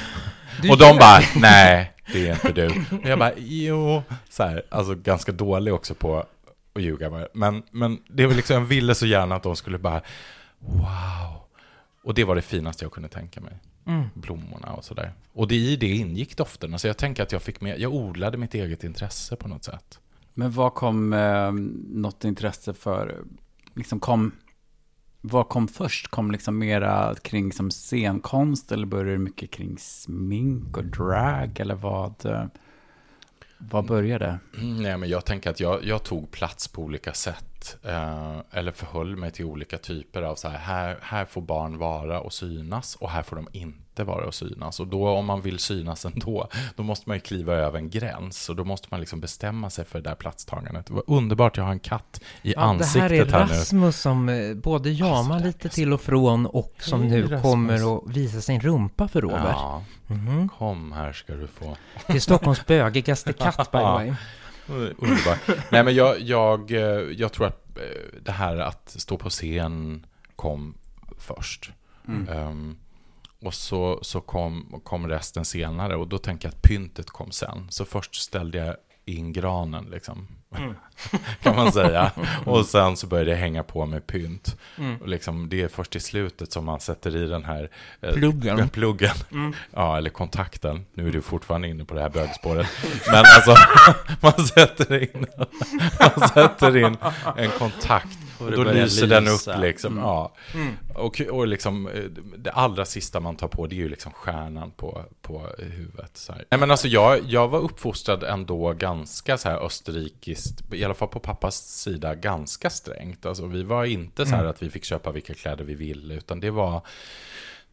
och 0.71 0.79
de 0.79 0.99
bara, 0.99 1.21
nej, 1.37 1.93
det 2.13 2.29
är 2.29 2.33
inte 2.33 2.53
du. 2.53 2.67
Och 2.97 3.09
jag 3.09 3.19
bara, 3.19 3.33
jo, 3.37 4.03
så 4.29 4.43
här, 4.43 4.63
alltså 4.69 4.95
ganska 4.95 5.33
dålig 5.33 5.75
också 5.75 5.95
på 5.95 6.19
att 6.75 6.83
ljuga. 6.83 7.29
Men, 7.35 7.63
men 7.71 7.99
det 8.09 8.27
var 8.27 8.35
liksom, 8.35 8.55
jag 8.55 8.65
ville 8.65 8.95
så 8.95 9.07
gärna 9.07 9.35
att 9.35 9.43
de 9.43 9.57
skulle 9.57 9.79
bara, 9.79 10.01
wow. 10.59 11.43
Och 12.05 12.15
det 12.15 12.25
var 12.25 12.37
det 12.37 12.43
finaste 12.43 12.85
jag 12.85 12.93
kunde 12.93 13.09
tänka 13.09 13.41
mig. 13.41 13.53
Mm. 13.87 14.09
Blommorna 14.15 14.73
och 14.73 14.85
sådär. 14.85 15.13
Och 15.33 15.49
det, 15.49 15.55
i 15.55 15.77
det 15.77 15.87
ingick 15.87 16.37
dofterna, 16.37 16.79
så 16.79 16.87
jag 16.87 16.97
tänker 16.97 17.23
att 17.23 17.33
jag 17.33 17.43
fick 17.43 17.61
med, 17.61 17.81
jag 17.81 17.95
odlade 17.95 18.39
mitt 18.39 18.55
eget 18.55 18.85
intresse 18.85 19.37
på 19.37 19.49
något 19.49 19.65
sätt. 19.65 19.99
Men 20.35 20.51
vad 20.51 20.75
kom 20.75 21.13
eh, 21.13 21.53
något 21.89 22.25
intresse 22.25 22.75
för, 22.75 23.25
liksom 23.75 24.01
kom, 24.01 24.33
vad 25.21 25.49
kom 25.49 25.69
först? 25.69 26.09
Kom 26.09 26.31
liksom 26.31 26.59
mera 26.59 27.15
kring 27.15 27.53
som 27.53 27.71
scenkonst 27.71 28.73
eller 28.73 28.87
började 28.87 29.13
det 29.13 29.19
mycket 29.19 29.51
kring 29.51 29.79
smink 29.79 30.77
och 30.77 30.85
drag 30.85 31.61
eller 31.61 31.75
vad? 31.75 32.27
Eh, 32.27 32.45
vad 33.71 33.87
började? 33.87 34.39
Mm, 34.59 34.83
nej, 34.83 34.97
men 34.97 35.09
jag 35.09 35.25
tänker 35.25 35.51
att 35.51 35.61
jag, 35.61 35.85
jag 35.85 36.03
tog 36.05 36.31
plats 36.31 36.69
på 36.69 36.83
olika 36.83 37.13
sätt. 37.13 37.77
Eh, 37.83 38.39
eller 38.51 38.73
förhöll 38.73 39.17
mig 39.17 39.31
till 39.31 39.45
olika 39.45 39.79
typer 39.79 40.23
av 40.23 40.35
så 40.35 40.49
här, 40.49 40.59
här, 40.59 40.99
här 41.03 41.25
får 41.25 41.43
barn 41.43 41.79
vara 41.79 42.21
och 42.21 42.33
synas 42.33 42.97
och 42.97 43.11
här 43.11 43.23
får 43.23 43.37
de 43.37 43.49
inte 43.53 43.82
vara 43.99 44.27
och 44.27 44.35
synas. 44.35 44.81
Och 44.81 44.87
då 44.87 45.09
om 45.09 45.27
man 45.27 45.41
vill 45.41 45.59
synas 45.59 46.05
ändå, 46.05 46.49
då 46.77 46.83
måste 46.83 47.09
man 47.09 47.17
ju 47.17 47.21
kliva 47.21 47.55
över 47.55 47.79
en 47.79 47.91
gräns. 47.91 48.49
Och 48.49 48.57
då 48.57 48.65
måste 48.65 48.89
man 48.91 49.01
liksom 49.01 49.21
bestämma 49.21 49.71
sig 49.71 49.85
för 49.85 50.01
det 50.01 50.09
där 50.09 50.15
platstagandet. 50.17 50.87
Det 50.87 50.93
var 50.93 51.03
underbart, 51.07 51.57
jag 51.57 51.65
har 51.65 51.73
en 51.73 51.79
katt 51.81 52.21
i 52.43 52.53
Ja, 52.53 52.61
det 52.61 52.67
ansiktet 52.67 53.03
här 53.03 53.11
är 53.13 53.27
här 53.27 53.47
nu. 53.47 53.53
Rasmus 53.53 54.01
som 54.01 54.29
eh, 54.29 54.55
både 54.55 54.91
jamar 54.91 55.17
Alltså, 55.19 55.33
det 55.33 55.43
är 55.45 55.47
lite 55.47 55.69
till 55.69 55.93
och 55.93 56.01
från 56.01 56.47
och 56.47 56.73
som 56.79 57.09
nu 57.09 57.23
Rasmus. 57.23 57.43
kommer 57.43 57.97
att 57.97 58.17
visa 58.17 58.41
sin 58.41 58.61
rumpa 58.61 59.09
för 59.09 59.21
Robert. 59.21 59.41
Ja, 59.45 59.85
Mhm. 60.07 60.49
kom 60.59 60.93
här 60.93 61.13
ska 61.13 61.33
du 61.35 61.47
få. 61.47 61.77
Det 62.07 62.13
är 62.13 62.19
Stockholms 62.21 62.67
bögigaste 62.67 63.33
katt 63.33 63.73
by 63.73 63.79
the 63.79 63.85
way. 63.85 64.13
Underbart. 64.69 65.39
Nej, 65.71 65.85
men 65.85 65.95
jag, 65.95 66.21
jag, 66.21 66.71
eh, 66.71 66.79
jag 67.17 67.33
tror 67.33 67.47
att 67.47 67.79
eh, 67.79 67.83
det 68.23 68.33
här 68.33 68.57
att 68.57 68.91
stå 68.99 69.17
på 69.19 69.31
scen 69.31 70.07
kom 70.37 70.75
först. 71.19 71.73
Mm. 72.09 72.29
Ehm, 72.29 72.77
och 73.43 73.55
så, 73.55 73.99
så 74.03 74.21
kom, 74.21 74.81
kom 74.85 75.09
resten 75.09 75.45
senare 75.45 75.97
och 75.97 76.09
då 76.09 76.19
tänker 76.19 76.49
jag 76.49 76.55
att 76.55 76.63
pyntet 76.63 77.11
kom 77.11 77.31
sen. 77.31 77.67
Så 77.71 77.85
först 77.85 78.15
ställde 78.15 78.59
jag 78.59 78.77
in 79.05 79.33
granen 79.33 79.85
liksom. 79.91 80.29
kan 81.43 81.57
man 81.57 81.73
säga. 81.73 82.13
Och 82.47 82.67
sen 82.67 82.97
så 82.97 83.07
börjar 83.07 83.25
det 83.25 83.35
hänga 83.35 83.63
på 83.63 83.87
med 83.87 84.07
pynt. 84.07 84.57
Och 85.01 85.09
liksom, 85.09 85.49
det 85.49 85.63
är 85.63 85.69
först 85.69 85.97
i 85.97 86.01
slutet 86.01 86.53
som 86.53 86.65
man 86.65 86.81
sätter 86.81 87.17
i 87.17 87.27
den 87.27 87.45
här 87.45 87.71
eh, 88.01 88.13
Pluggen. 88.13 88.69
pluggen. 88.73 89.15
Ja, 89.71 89.99
eller 89.99 90.11
kontakten. 90.11 90.87
Nu 90.95 91.09
är 91.09 91.13
du 91.13 91.23
fortfarande 91.23 91.69
inne 91.69 91.85
på 91.85 91.95
det 91.95 92.01
här 92.01 92.11
bögspåret. 92.11 92.67
Men 93.07 93.25
alltså, 93.37 93.55
man 94.21 94.47
sätter 94.47 95.03
in, 95.03 95.27
man 96.01 96.29
sätter 96.29 96.77
in 96.77 96.97
en 97.37 97.51
kontakt. 97.51 98.19
Och 98.45 98.53
då 98.53 98.65
lyser 98.65 99.07
den 99.07 99.25
lysa. 99.25 99.55
upp 99.55 99.61
liksom. 99.61 99.93
Mm. 99.93 100.05
Ja. 100.05 100.33
Och, 100.95 101.21
och 101.21 101.47
liksom, 101.47 101.87
eh, 101.87 102.03
det 102.39 102.51
allra 102.51 102.85
sista 102.85 103.21
man 103.21 103.37
tar 103.37 103.49
på, 103.49 103.67
det 103.67 103.75
är 103.75 103.77
ju 103.77 103.89
liksom 103.89 104.13
stjärnan 104.13 104.71
på, 104.71 105.05
på 105.23 105.47
huvudet. 105.59 106.11
Så 106.15 106.33
här. 106.33 106.45
Nej 106.51 106.61
men 106.61 106.71
alltså 106.71 106.89
jag, 106.89 107.21
jag 107.27 107.49
var 107.49 107.59
uppfostrad 107.59 108.23
ändå 108.23 108.73
ganska 108.73 109.39
så 109.39 109.49
här 109.49 109.67
österrikiskt, 109.67 110.75
i 110.75 110.85
alla 110.85 110.95
fall 110.95 111.09
på 111.09 111.21
pappas 111.21 111.57
sida, 111.57 112.15
ganska 112.15 112.71
strängt. 112.71 113.27
Alltså 113.27 113.47
vi 113.47 113.63
var 113.63 113.85
inte 113.85 114.27
så 114.27 114.37
här 114.37 114.45
att 114.45 114.63
vi 114.63 114.71
fick 114.71 114.85
köpa 114.85 115.13
vilka 115.13 115.35
kläder 115.35 115.65
vi 115.65 115.75
ville, 115.75 116.15
utan 116.15 116.41
det 116.41 116.51
var 116.51 116.83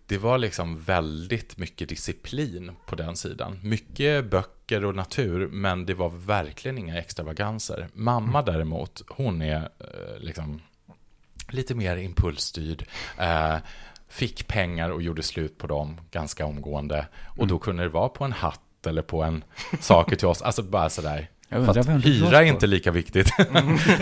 det 0.09 0.17
var 0.17 0.37
liksom 0.37 0.79
väldigt 0.79 1.57
mycket 1.57 1.89
disciplin 1.89 2.71
på 2.85 2.95
den 2.95 3.15
sidan. 3.15 3.59
Mycket 3.63 4.25
böcker 4.29 4.85
och 4.85 4.95
natur, 4.95 5.47
men 5.47 5.85
det 5.85 5.93
var 5.93 6.09
verkligen 6.09 6.77
inga 6.77 6.97
extravaganser. 6.97 7.87
Mamma 7.93 8.41
däremot, 8.41 9.01
hon 9.07 9.41
är 9.41 9.55
eh, 9.55 10.19
liksom 10.19 10.61
lite 11.49 11.75
mer 11.75 11.97
impulsstyrd. 11.97 12.85
Eh, 13.17 13.57
fick 14.07 14.47
pengar 14.47 14.89
och 14.89 15.01
gjorde 15.01 15.23
slut 15.23 15.57
på 15.57 15.67
dem 15.67 16.01
ganska 16.11 16.45
omgående. 16.45 17.07
Och 17.37 17.47
då 17.47 17.59
kunde 17.59 17.83
det 17.83 17.89
vara 17.89 18.09
på 18.09 18.23
en 18.23 18.31
hatt 18.31 18.87
eller 18.87 19.01
på 19.01 19.23
en 19.23 19.43
saker 19.79 20.15
till 20.15 20.27
oss. 20.27 20.41
Alltså 20.41 20.63
bara 20.63 20.89
sådär. 20.89 21.29
Undrar 21.51 21.99
hyra 21.99 22.41
är 22.41 22.43
inte 22.43 22.67
lika 22.67 22.91
viktigt. 22.91 23.29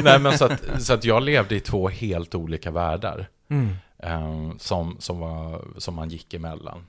Nej, 0.03 0.19
men 0.19 0.37
så 0.37 0.45
att, 0.45 0.83
så 0.83 0.93
att 0.93 1.03
jag 1.03 1.23
levde 1.23 1.55
i 1.55 1.59
två 1.59 1.89
helt 1.89 2.35
olika 2.35 2.71
världar. 2.71 3.27
Mm. 3.49 3.75
Eh, 4.07 4.57
som, 4.57 4.95
som, 4.99 5.19
var, 5.19 5.65
som 5.77 5.95
man 5.95 6.09
gick 6.09 6.33
emellan. 6.33 6.85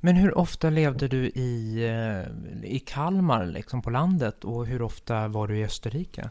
Men 0.00 0.16
hur 0.16 0.38
ofta 0.38 0.70
levde 0.70 1.08
du 1.08 1.26
i, 1.26 1.84
eh, 1.84 2.70
i 2.70 2.78
Kalmar, 2.78 3.46
liksom 3.46 3.82
på 3.82 3.90
landet? 3.90 4.44
Och 4.44 4.66
hur 4.66 4.82
ofta 4.82 5.28
var 5.28 5.48
du 5.48 5.58
i 5.58 5.64
Österrike? 5.64 6.30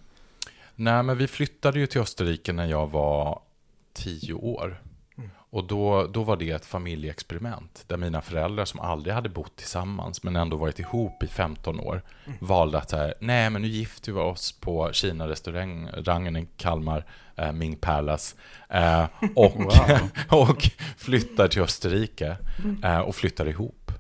Nej, 0.75 1.03
men 1.03 1.17
vi 1.17 1.27
flyttade 1.27 1.79
ju 1.79 1.87
till 1.87 2.01
Österrike 2.01 2.53
när 2.53 2.65
jag 2.65 2.87
var 2.87 3.39
tio 3.93 4.33
år. 4.33 4.81
Och 5.49 5.67
då, 5.67 6.07
då 6.07 6.23
var 6.23 6.37
det 6.37 6.51
ett 6.51 6.65
familjeexperiment 6.65 7.83
där 7.87 7.97
mina 7.97 8.21
föräldrar 8.21 8.65
som 8.65 8.79
aldrig 8.79 9.15
hade 9.15 9.29
bott 9.29 9.55
tillsammans 9.55 10.23
men 10.23 10.35
ändå 10.35 10.57
varit 10.57 10.79
ihop 10.79 11.23
i 11.23 11.27
15 11.27 11.79
år 11.79 12.01
valde 12.39 12.77
att 12.77 12.89
säga 12.89 13.13
nej 13.19 13.49
men 13.49 13.61
nu 13.61 13.67
gifter 13.67 14.11
vi 14.11 14.19
oss 14.19 14.51
på 14.51 14.93
Kina-restaurangen 14.93 16.37
i 16.37 16.47
Kalmar, 16.57 17.05
eh, 17.37 17.51
Ming 17.51 17.75
Palace 17.75 18.35
eh, 18.69 19.05
och, 19.35 19.55
och 20.29 20.69
flyttar 20.97 21.47
till 21.47 21.61
Österrike 21.61 22.37
eh, 22.83 22.99
och 22.99 23.15
flyttar 23.15 23.47
ihop. 23.47 23.91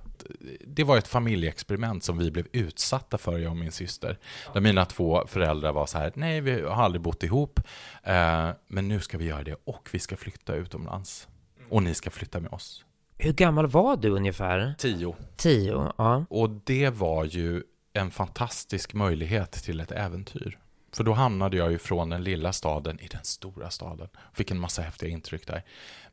Det 0.65 0.83
var 0.83 0.97
ett 0.97 1.07
familjeexperiment 1.07 2.03
som 2.03 2.17
vi 2.17 2.31
blev 2.31 2.47
utsatta 2.51 3.17
för, 3.17 3.37
jag 3.37 3.51
och 3.51 3.57
min 3.57 3.71
syster. 3.71 4.17
Där 4.53 4.61
mina 4.61 4.85
två 4.85 5.27
föräldrar 5.27 5.73
var 5.73 5.85
så 5.85 5.97
här, 5.97 6.11
nej 6.15 6.41
vi 6.41 6.61
har 6.61 6.83
aldrig 6.83 7.01
bott 7.01 7.23
ihop, 7.23 7.59
eh, 8.03 8.49
men 8.67 8.87
nu 8.87 8.99
ska 8.99 9.17
vi 9.17 9.25
göra 9.25 9.43
det 9.43 9.55
och 9.63 9.89
vi 9.91 9.99
ska 9.99 10.17
flytta 10.17 10.55
utomlands. 10.55 11.27
Och 11.69 11.83
ni 11.83 11.93
ska 11.93 12.09
flytta 12.09 12.39
med 12.39 12.51
oss. 12.51 12.85
Hur 13.17 13.33
gammal 13.33 13.67
var 13.67 13.97
du 13.97 14.09
ungefär? 14.09 14.73
Tio. 14.77 15.15
Tio, 15.35 15.91
ja. 15.97 16.25
Och 16.29 16.49
det 16.49 16.89
var 16.89 17.25
ju 17.25 17.63
en 17.93 18.11
fantastisk 18.11 18.93
möjlighet 18.93 19.51
till 19.51 19.79
ett 19.79 19.91
äventyr. 19.91 20.59
För 20.91 21.03
då 21.03 21.13
hamnade 21.13 21.57
jag 21.57 21.71
ju 21.71 21.77
från 21.77 22.09
den 22.09 22.23
lilla 22.23 22.53
staden 22.53 22.99
i 22.99 23.07
den 23.07 23.23
stora 23.23 23.69
staden. 23.69 24.09
Fick 24.33 24.51
en 24.51 24.59
massa 24.59 24.81
häftiga 24.81 25.09
intryck 25.09 25.47
där. 25.47 25.63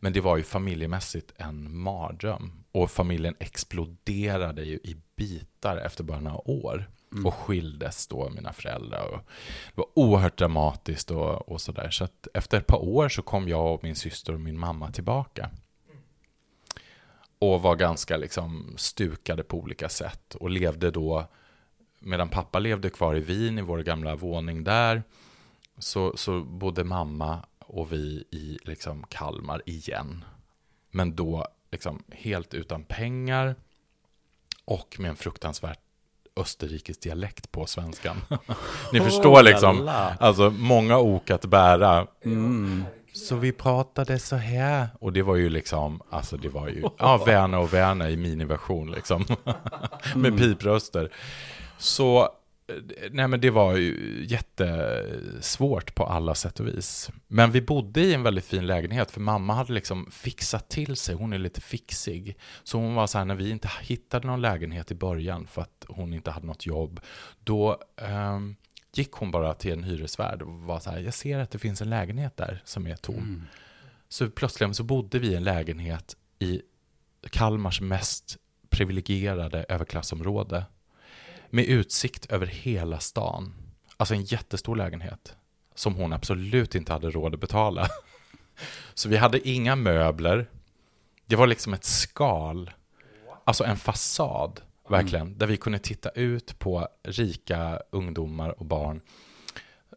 Men 0.00 0.12
det 0.12 0.21
var 0.21 0.37
ju 0.37 0.43
familjemässigt 0.43 1.33
en 1.37 1.76
mardröm. 1.76 2.64
Och 2.73 2.90
familjen 2.90 3.35
exploderade 3.38 4.62
ju 4.62 4.75
i 4.75 4.97
bitar 5.16 5.76
efter 5.76 6.04
bara 6.04 6.21
några 6.21 6.50
år. 6.50 6.90
Och 7.25 7.35
skildes 7.35 8.07
då, 8.07 8.31
mina 8.31 8.52
föräldrar. 8.52 9.07
Och 9.07 9.19
det 9.75 9.81
var 9.81 9.87
oerhört 9.95 10.38
dramatiskt 10.38 11.11
och, 11.11 11.49
och 11.49 11.61
sådär. 11.61 11.90
Så 11.90 12.04
att 12.04 12.28
efter 12.35 12.59
ett 12.59 12.66
par 12.66 12.85
år 12.85 13.09
så 13.09 13.23
kom 13.23 13.49
jag 13.49 13.75
och 13.75 13.85
min 13.85 13.97
syster 13.97 14.33
och 14.35 14.40
min 14.40 14.59
mamma 14.59 14.90
tillbaka 14.90 15.50
och 17.38 17.62
var 17.62 17.76
ganska 17.76 18.16
liksom 18.16 18.75
stukade 18.76 19.43
på 19.43 19.59
olika 19.59 19.88
sätt 19.88 20.35
och 20.35 20.50
levde 20.50 20.90
då, 20.90 21.26
medan 22.04 22.28
pappa 22.28 22.58
levde 22.58 22.90
kvar 22.90 23.14
i 23.14 23.20
Wien 23.20 23.58
i 23.58 23.62
vår 23.62 23.78
gamla 23.78 24.16
våning 24.16 24.64
där, 24.64 25.02
så, 25.78 26.16
så 26.16 26.40
bodde 26.40 26.84
mamma 26.84 27.38
och 27.58 27.92
vi 27.92 28.25
i 28.30 28.58
liksom 28.62 29.04
Kalmar 29.08 29.62
igen. 29.66 30.25
Men 30.90 31.16
då 31.16 31.46
liksom 31.70 32.02
helt 32.12 32.54
utan 32.54 32.84
pengar 32.84 33.54
och 34.64 34.96
med 34.99 35.11
en 35.11 35.16
fruktansvärt 35.16 35.78
österrikisk 36.37 37.02
dialekt 37.02 37.52
på 37.52 37.66
svenskan. 37.66 38.16
Ni 38.92 39.00
förstår 39.00 39.42
liksom, 39.42 39.76
lala. 39.76 40.16
alltså 40.20 40.50
många 40.50 40.99
ok 40.99 41.30
att 41.30 41.44
bära. 41.44 42.06
Mm. 42.25 42.84
Så 43.12 43.37
vi 43.37 43.52
pratade 43.52 44.18
så 44.18 44.37
här. 44.37 44.88
Och 45.00 45.12
det 45.12 45.23
var 45.23 45.37
ju 45.37 45.49
liksom, 45.49 46.02
alltså 46.11 46.37
det 46.37 46.49
var 46.49 46.68
ju, 46.68 46.82
ja, 46.99 47.25
Werner 47.26 47.58
och 47.58 47.75
Werner 47.75 48.08
i 48.08 48.16
miniversion 48.16 48.90
liksom. 48.90 49.25
Med 50.14 50.38
pipröster. 50.38 51.11
Så, 51.78 52.23
eh, 52.66 52.75
nej 53.11 53.28
men 53.28 53.40
det 53.40 53.50
var 53.50 53.76
ju 53.76 54.25
jättesvårt 54.28 55.95
på 55.95 56.04
alla 56.04 56.35
sätt 56.35 56.61
och 56.61 56.66
vis. 56.66 57.11
Men 57.26 57.50
vi 57.50 57.61
bodde 57.61 58.00
i 58.00 58.14
en 58.14 58.23
väldigt 58.23 58.45
fin 58.45 58.66
lägenhet, 58.66 59.11
för 59.11 59.21
mamma 59.21 59.54
hade 59.54 59.73
liksom 59.73 60.11
fixat 60.11 60.69
till 60.69 60.97
sig, 60.97 61.14
hon 61.14 61.33
är 61.33 61.38
lite 61.38 61.61
fixig. 61.61 62.37
Så 62.62 62.78
hon 62.78 62.95
var 62.95 63.07
så 63.07 63.19
här, 63.19 63.25
när 63.25 63.35
vi 63.35 63.50
inte 63.50 63.71
hittade 63.81 64.26
någon 64.26 64.40
lägenhet 64.40 64.90
i 64.90 64.95
början, 64.95 65.47
för 65.47 65.62
att 65.62 65.85
hon 65.88 66.14
inte 66.14 66.31
hade 66.31 66.47
något 66.47 66.66
jobb, 66.66 67.00
då 67.45 67.78
ehm, 67.97 68.57
gick 68.95 69.12
hon 69.12 69.31
bara 69.31 69.54
till 69.54 69.73
en 69.73 69.85
hyresvärd 69.85 70.43
och 70.43 70.52
var 70.52 70.81
så 70.81 70.90
här, 70.90 71.00
jag 71.00 71.14
ser 71.14 71.38
att 71.38 71.50
det 71.50 71.59
finns 71.59 71.83
en 71.83 71.90
lägenhet 71.90 72.37
där 72.37 72.62
som 72.64 72.87
är 72.87 72.97
tom. 72.97 73.47
Så 74.09 74.31
plötsligt 74.31 74.76
så 74.76 74.83
bodde 74.83 75.19
vi 75.19 75.28
i 75.28 75.35
en 75.35 75.45
lägenhet 75.45 76.16
i 76.38 76.62
Kalmars 77.31 77.81
mest 77.81 78.38
privilegierade 78.71 79.64
överklassområde. 79.69 80.64
Med 81.54 81.64
utsikt 81.64 82.26
över 82.26 82.46
hela 82.46 82.99
stan. 82.99 83.54
Alltså 83.96 84.14
en 84.14 84.23
jättestor 84.23 84.76
lägenhet. 84.76 85.37
Som 85.75 85.94
hon 85.94 86.12
absolut 86.12 86.75
inte 86.75 86.92
hade 86.92 87.11
råd 87.11 87.34
att 87.34 87.40
betala. 87.40 87.88
Så 88.94 89.08
vi 89.08 89.16
hade 89.16 89.49
inga 89.49 89.76
möbler. 89.76 90.50
Det 91.26 91.37
var 91.37 91.46
liksom 91.46 91.75
ett 91.75 91.84
skal. 91.84 92.70
Alltså 93.44 93.64
en 93.64 93.76
fasad, 93.76 94.61
verkligen. 94.88 95.38
Där 95.38 95.46
vi 95.46 95.56
kunde 95.56 95.78
titta 95.78 96.11
ut 96.11 96.58
på 96.58 96.88
rika 97.02 97.80
ungdomar 97.90 98.61
och 98.61 98.66
barn. 98.66 99.00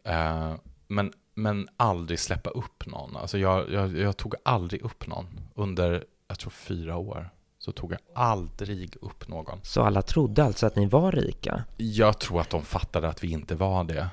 Eh, 0.04 0.54
men, 0.86 1.12
men 1.34 1.68
aldrig 1.76 2.18
släppa 2.18 2.50
upp 2.50 2.86
någon. 2.86 3.16
Alltså 3.16 3.38
jag, 3.38 3.70
jag, 3.70 3.98
jag 3.98 4.16
tog 4.16 4.34
aldrig 4.44 4.82
upp 4.82 5.06
någon. 5.06 5.40
Under, 5.54 6.04
jag 6.28 6.38
tror 6.38 6.50
fyra 6.50 6.96
år. 6.96 7.30
Så 7.68 7.72
tog 7.72 7.92
jag 7.92 7.98
aldrig 8.14 8.96
upp 9.00 9.28
någon. 9.28 9.60
Så 9.62 9.82
alla 9.82 10.02
trodde 10.02 10.44
alltså 10.44 10.66
att 10.66 10.76
ni 10.76 10.86
var 10.86 11.12
rika? 11.12 11.64
Jag 11.76 12.18
tror 12.18 12.40
att 12.40 12.50
de 12.50 12.62
fattade 12.62 13.08
att 13.08 13.24
vi 13.24 13.30
inte 13.30 13.54
var 13.54 13.84
det. 13.84 14.08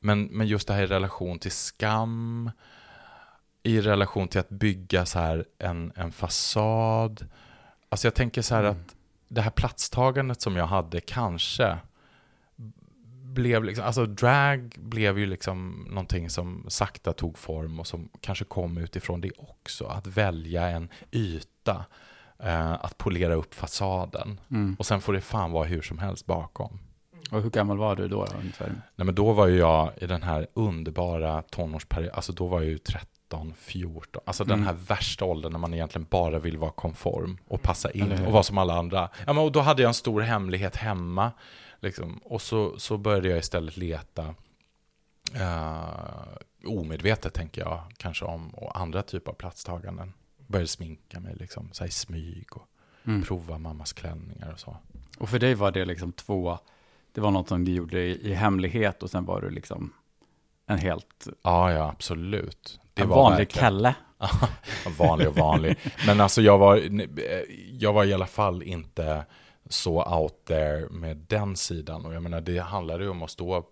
Men, 0.00 0.24
men 0.24 0.46
just 0.46 0.68
det 0.68 0.74
här 0.74 0.82
i 0.82 0.86
relation 0.86 1.38
till 1.38 1.50
skam, 1.50 2.50
i 3.62 3.80
relation 3.80 4.28
till 4.28 4.40
att 4.40 4.48
bygga 4.48 5.06
så 5.06 5.18
här 5.18 5.44
en, 5.58 5.92
en 5.96 6.12
fasad. 6.12 7.26
Alltså 7.88 8.06
jag 8.06 8.14
tänker 8.14 8.42
så 8.42 8.54
här 8.54 8.64
att 8.64 8.96
det 9.28 9.40
här 9.40 9.50
platstagandet 9.50 10.40
som 10.40 10.56
jag 10.56 10.66
hade 10.66 11.00
kanske 11.00 11.78
blev 13.24 13.64
liksom, 13.64 13.84
alltså 13.84 14.06
drag 14.06 14.74
blev 14.78 15.18
ju 15.18 15.26
liksom 15.26 15.86
någonting 15.90 16.30
som 16.30 16.64
sakta 16.68 17.12
tog 17.12 17.38
form 17.38 17.80
och 17.80 17.86
som 17.86 18.08
kanske 18.20 18.44
kom 18.44 18.78
utifrån 18.78 19.20
det 19.20 19.30
också. 19.36 19.84
Att 19.84 20.06
välja 20.06 20.68
en 20.68 20.88
yta, 21.12 21.84
eh, 22.42 22.72
att 22.72 22.98
polera 22.98 23.34
upp 23.34 23.54
fasaden. 23.54 24.40
Mm. 24.50 24.76
Och 24.78 24.86
sen 24.86 25.00
får 25.00 25.12
det 25.12 25.20
fan 25.20 25.52
vara 25.52 25.64
hur 25.64 25.82
som 25.82 25.98
helst 25.98 26.26
bakom. 26.26 26.78
Och 27.30 27.42
hur 27.42 27.50
gammal 27.50 27.78
var 27.78 27.96
du 27.96 28.08
då? 28.08 28.26
ungefär? 28.40 28.66
Nej 28.96 29.04
men 29.06 29.14
då 29.14 29.32
var 29.32 29.46
ju 29.46 29.58
jag 29.58 29.90
i 29.96 30.06
den 30.06 30.22
här 30.22 30.46
underbara 30.54 31.42
tonårsperioden, 31.42 32.14
alltså 32.14 32.32
då 32.32 32.46
var 32.46 32.60
jag 32.60 32.68
ju 32.70 32.78
13, 32.78 33.54
14, 33.58 34.22
alltså 34.26 34.44
den 34.44 34.54
Mm. 34.54 34.66
här 34.66 34.74
värsta 34.74 35.24
åldern 35.24 35.52
när 35.52 35.58
man 35.58 35.74
egentligen 35.74 36.06
bara 36.10 36.38
vill 36.38 36.58
vara 36.58 36.70
konform 36.70 37.38
och 37.48 37.62
passa 37.62 37.90
in 37.90 38.12
och 38.26 38.32
vara 38.32 38.42
som 38.42 38.58
alla 38.58 38.74
andra. 38.78 39.08
Ja, 39.26 39.32
men, 39.32 39.38
och 39.44 39.52
då 39.52 39.60
hade 39.60 39.82
jag 39.82 39.88
en 39.88 39.94
stor 39.94 40.20
hemlighet 40.20 40.76
hemma, 40.76 41.32
liksom. 41.80 42.20
och 42.24 42.42
så, 42.42 42.78
så 42.78 42.98
började 42.98 43.28
jag 43.28 43.38
istället 43.38 43.76
leta, 43.76 44.34
eh, 45.34 45.88
omedvetet 46.66 47.34
tänker 47.34 47.60
jag, 47.62 47.80
kanske 47.96 48.24
om 48.24 48.50
och 48.50 48.78
andra 48.80 49.02
typer 49.02 49.30
av 49.30 49.34
platstaganden. 49.36 50.12
Började 50.50 50.68
sminka 50.68 51.20
mig 51.20 51.34
liksom, 51.36 51.68
så 51.72 51.84
här 51.84 51.88
i 51.88 51.92
smyg 51.92 52.56
och 52.56 52.66
Mm. 53.04 53.22
prova 53.22 53.58
mammas 53.58 53.92
klänningar 53.92 54.52
och 54.52 54.60
så. 54.60 54.76
Och 55.18 55.28
för 55.28 55.38
dig 55.38 55.54
var 55.54 55.70
det 55.70 55.84
liksom 55.84 56.12
två 56.12 56.58
det 57.12 57.20
var 57.20 57.30
något 57.30 57.48
som 57.48 57.64
du 57.64 57.72
gjorde 57.72 58.00
i, 58.02 58.30
i 58.30 58.34
hemlighet 58.34 59.02
och 59.02 59.10
sen 59.10 59.24
var 59.24 59.40
du 59.40 59.50
liksom 59.50 59.92
en 60.66 60.78
helt 60.78 61.26
Ja, 61.42 61.72
ja, 61.72 61.88
absolut. 61.90 62.80
Det 62.94 63.02
en 63.02 63.08
var 63.08 63.16
vanlig 63.16 63.38
verkligen- 63.38 63.64
Kalle. 63.64 63.94
vanlig 64.98 65.28
och 65.28 65.34
vanlig. 65.36 65.76
Men 66.06 66.20
alltså 66.20 66.42
jag 66.42 66.58
var, 66.58 66.82
jag 67.72 67.92
var 67.92 68.04
i 68.04 68.12
alla 68.14 68.26
fall 68.26 68.62
inte 68.62 69.26
så 69.68 70.04
out 70.18 70.44
there 70.44 70.88
med 70.90 71.16
den 71.16 71.56
sidan. 71.56 72.06
Och 72.06 72.14
jag 72.14 72.22
menar, 72.22 72.40
det 72.40 72.58
handlade 72.58 73.04
ju 73.04 73.10
om 73.10 73.22
att 73.22 73.30
stå 73.30 73.68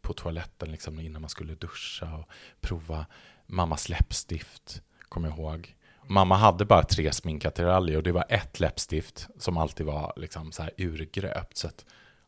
på 0.00 0.12
toaletten 0.12 0.70
liksom 0.72 1.00
innan 1.00 1.22
man 1.22 1.28
skulle 1.28 1.54
duscha 1.54 2.14
och 2.16 2.28
prova 2.60 3.06
mammas 3.46 3.88
läppstift, 3.88 4.82
kommer 5.08 5.28
jag 5.28 5.38
ihåg. 5.38 5.74
Mamma 6.10 6.36
hade 6.36 6.64
bara 6.64 6.82
tre 6.82 7.12
sminkattiraljer 7.12 7.96
och 7.96 8.02
det 8.02 8.12
var 8.12 8.24
ett 8.28 8.60
läppstift 8.60 9.28
som 9.38 9.56
alltid 9.56 9.86
var 9.86 10.12
liksom 10.16 10.52
så 10.52 10.62
här 10.62 10.72
urgröpt. 10.76 11.56
Så 11.56 11.66
att 11.66 11.84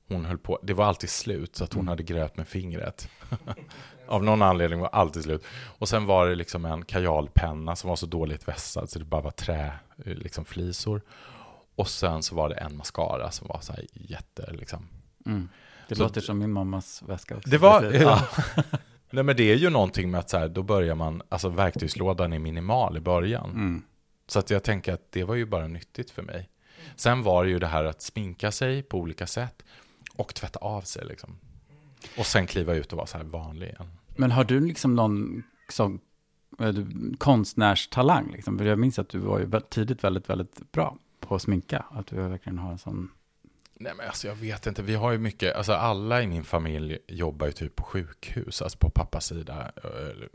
hon 0.08 0.24
höll 0.24 0.38
på, 0.38 0.58
det 0.62 0.74
var 0.74 0.84
alltid 0.84 1.10
slut 1.10 1.56
så 1.56 1.64
att 1.64 1.72
hon 1.74 1.88
hade 1.88 2.02
gröpt 2.02 2.36
med 2.36 2.48
fingret. 2.48 3.08
Av 4.08 4.24
någon 4.24 4.42
anledning 4.42 4.80
var 4.80 4.88
alltid 4.88 5.22
slut. 5.22 5.44
Och 5.78 5.88
sen 5.88 6.06
var 6.06 6.26
det 6.28 6.34
liksom 6.34 6.64
en 6.64 6.84
kajalpenna 6.84 7.76
som 7.76 7.88
var 7.88 7.96
så 7.96 8.06
dåligt 8.06 8.48
vässad 8.48 8.90
så 8.90 8.98
det 8.98 9.04
bara 9.04 9.20
var 9.20 9.30
trä, 9.30 9.72
eh, 10.04 10.14
liksom 10.14 10.44
flisor. 10.44 11.02
Och 11.76 11.88
sen 11.88 12.22
så 12.22 12.34
var 12.34 12.48
det 12.48 12.54
en 12.54 12.76
mascara 12.76 13.30
som 13.30 13.48
var 13.48 13.60
så 13.60 13.72
här 13.72 13.86
jätte, 13.92 14.52
liksom. 14.52 14.88
Mm. 15.26 15.48
Det 15.88 15.94
Så- 15.94 16.02
låter 16.02 16.20
som 16.20 16.38
min 16.38 16.52
mammas 16.52 17.02
väska 17.02 17.36
också. 17.36 17.50
Det 17.50 17.58
var, 17.58 17.82
ja. 17.82 18.26
Nej 19.12 19.24
men 19.24 19.36
det 19.36 19.52
är 19.52 19.56
ju 19.56 19.70
någonting 19.70 20.10
med 20.10 20.20
att 20.20 20.30
så 20.30 20.38
här, 20.38 20.48
då 20.48 20.62
börjar 20.62 20.94
man, 20.94 21.22
alltså 21.28 21.48
verktygslådan 21.48 22.32
är 22.32 22.38
minimal 22.38 22.96
i 22.96 23.00
början. 23.00 23.50
Mm. 23.50 23.82
Så 24.26 24.38
att 24.38 24.50
jag 24.50 24.62
tänker 24.62 24.92
att 24.92 25.12
det 25.12 25.24
var 25.24 25.34
ju 25.34 25.46
bara 25.46 25.66
nyttigt 25.66 26.10
för 26.10 26.22
mig. 26.22 26.48
Sen 26.96 27.22
var 27.22 27.44
det 27.44 27.50
ju 27.50 27.58
det 27.58 27.66
här 27.66 27.84
att 27.84 28.02
sminka 28.02 28.52
sig 28.52 28.82
på 28.82 28.98
olika 28.98 29.26
sätt 29.26 29.62
och 30.16 30.34
tvätta 30.34 30.58
av 30.58 30.82
sig 30.82 31.06
liksom. 31.06 31.38
Och 32.18 32.26
sen 32.26 32.46
kliva 32.46 32.74
ut 32.74 32.92
och 32.92 32.96
vara 32.96 33.06
så 33.06 33.16
här 33.16 33.24
vanlig 33.24 33.66
igen. 33.66 33.88
Men 34.16 34.30
har 34.30 34.44
du 34.44 34.60
liksom 34.60 34.94
någon 34.94 35.42
som, 35.68 36.00
eh, 36.58 36.74
konstnärstalang? 37.18 38.32
Liksom? 38.32 38.58
För 38.58 38.64
jag 38.64 38.78
minns 38.78 38.98
att 38.98 39.08
du 39.08 39.18
var 39.18 39.38
ju 39.38 39.60
tidigt 39.70 40.04
väldigt, 40.04 40.30
väldigt 40.30 40.72
bra 40.72 40.96
på 41.20 41.34
att 41.34 41.42
sminka. 41.42 41.84
Att 41.90 42.06
du 42.06 42.16
verkligen 42.16 42.58
har 42.58 42.72
en 42.72 42.78
sån... 42.78 43.10
Nej 43.74 43.92
men 43.96 44.06
alltså 44.06 44.28
jag 44.28 44.34
vet 44.34 44.66
inte, 44.66 44.82
vi 44.82 44.94
har 44.94 45.12
ju 45.12 45.18
mycket, 45.18 45.56
alltså 45.56 45.72
alla 45.72 46.22
i 46.22 46.26
min 46.26 46.44
familj 46.44 46.98
jobbar 47.08 47.46
ju 47.46 47.52
typ 47.52 47.76
på 47.76 47.82
sjukhus, 47.82 48.62
alltså 48.62 48.78
på 48.78 48.90
pappas 48.90 49.26
sida, 49.26 49.72
eh, 49.84 50.28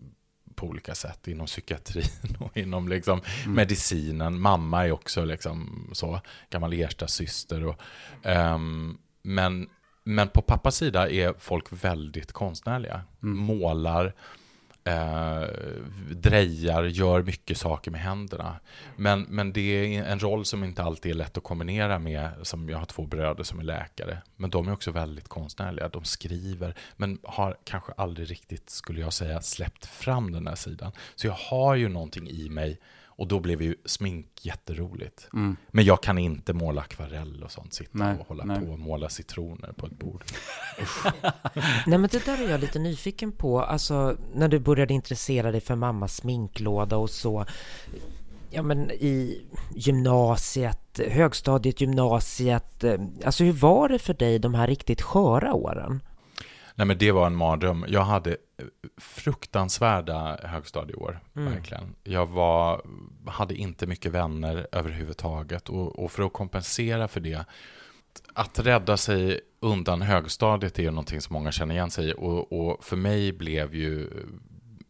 på 0.55 0.67
olika 0.67 0.95
sätt, 0.95 1.27
inom 1.27 1.45
psykiatrin 1.47 2.37
och 2.39 2.57
inom 2.57 2.87
liksom 2.87 3.21
medicinen. 3.47 4.39
Mamma 4.39 4.87
är 4.87 4.91
också 4.91 5.25
liksom 5.25 5.89
så, 5.93 6.21
gammal 6.49 6.73
Ersta 6.73 7.07
syster 7.07 7.65
och, 7.65 7.81
ehm, 8.23 8.97
men, 9.21 9.69
men 10.03 10.27
på 10.27 10.41
pappas 10.41 10.75
sida 10.75 11.09
är 11.09 11.33
folk 11.39 11.65
väldigt 11.69 12.31
konstnärliga, 12.31 13.01
målar, 13.19 14.13
eh, 14.87 15.47
drejar, 16.11 16.83
gör 16.83 17.23
mycket 17.23 17.57
saker 17.57 17.91
med 17.91 18.01
händerna. 18.01 18.59
Men, 18.95 19.21
men 19.21 19.53
det 19.53 19.61
är 19.61 20.03
en 20.03 20.19
roll 20.19 20.45
som 20.45 20.63
inte 20.63 20.83
alltid 20.83 21.11
är 21.11 21.15
lätt 21.15 21.37
att 21.37 21.43
kombinera 21.43 21.99
med, 21.99 22.29
som 22.41 22.69
jag 22.69 22.77
har 22.77 22.85
två 22.85 23.05
bröder 23.05 23.43
som 23.43 23.59
är 23.59 23.63
läkare. 23.63 24.21
Men 24.35 24.49
de 24.49 24.67
är 24.67 24.73
också 24.73 24.91
väldigt 24.91 25.27
konstnärliga, 25.27 25.89
de 25.89 26.03
skriver, 26.03 26.75
men 26.95 27.19
har 27.23 27.57
kanske 27.63 27.91
aldrig 27.97 28.31
riktigt, 28.31 28.69
skulle 28.69 29.01
jag 29.01 29.13
säga, 29.13 29.41
släppt 29.41 29.85
fram 29.85 30.31
den 30.31 30.47
här 30.47 30.55
sidan. 30.55 30.91
Så 31.15 31.27
jag 31.27 31.33
har 31.33 31.75
ju 31.75 31.89
någonting 31.89 32.29
i 32.29 32.49
mig, 32.49 32.79
och 33.17 33.27
då 33.27 33.39
blev 33.39 33.61
ju 33.61 33.75
smink 33.85 34.27
jätteroligt. 34.41 35.29
Men 35.71 35.85
jag 35.85 36.03
kan 36.03 36.17
inte 36.17 36.53
måla 36.53 36.81
akvarell 36.81 37.43
och 37.43 37.51
sånt, 37.51 37.73
sitta 37.73 37.89
Nej, 37.93 38.17
och 38.19 38.27
hålla 38.27 38.43
nej. 38.43 38.59
på 38.59 38.71
och 38.71 38.79
måla 38.79 39.09
citroner 39.09 39.73
på 39.77 39.85
ett 39.85 39.99
bord. 39.99 40.23
Nej 41.87 41.99
men 41.99 42.09
det 42.11 42.25
där 42.25 42.43
är 42.45 42.49
jag 42.49 42.59
lite 42.59 42.79
nyfiken 42.79 43.31
på, 43.31 43.61
alltså 43.61 44.17
när 44.35 44.47
du 44.47 44.59
började 44.59 44.93
intressera 44.93 45.51
dig 45.51 45.61
för 45.61 45.75
mammas 45.75 46.15
sminklåda 46.15 46.97
och 46.97 47.09
så 47.09 47.45
Ja 48.49 48.61
men 48.61 48.91
i 48.91 49.45
gymnasiet, 49.75 50.99
högstadiet, 51.07 51.81
gymnasiet 51.81 52.83
eh, 52.83 52.99
Alltså 53.25 53.43
hur 53.43 53.51
var 53.51 53.89
det 53.89 53.99
för 53.99 54.13
dig 54.13 54.39
de 54.39 54.55
här 54.55 54.67
riktigt 54.67 55.01
sköra 55.01 55.53
åren? 55.53 56.01
Nej 56.77 56.87
men 56.87 56.97
det 56.97 57.11
var 57.11 57.27
en 57.27 57.35
mardröm. 57.35 57.85
Jag 57.87 58.01
hade 58.01 58.31
eh, 58.31 58.65
fruktansvärda 58.97 60.39
högstadieår, 60.43 61.19
verkligen. 61.33 61.95
Jag 62.03 62.25
var, 62.25 62.81
hade 63.25 63.55
inte 63.55 63.87
mycket 63.87 64.11
vänner 64.11 64.67
överhuvudtaget 64.71 65.69
och, 65.69 65.99
och 65.99 66.11
för 66.11 66.23
att 66.23 66.33
kompensera 66.33 67.07
för 67.07 67.19
det, 67.19 67.45
att 68.33 68.59
rädda 68.59 68.97
sig 68.97 69.41
undan 69.59 70.01
högstadiet 70.01 70.79
är 70.79 70.91
någonting 70.91 71.21
som 71.21 71.33
många 71.33 71.51
känner 71.51 71.75
igen 71.75 71.91
sig 71.91 72.09
i 72.09 72.13
och, 72.17 72.53
och 72.53 72.83
för 72.85 72.95
mig 72.95 73.31
blev 73.31 73.75
ju 73.75 74.09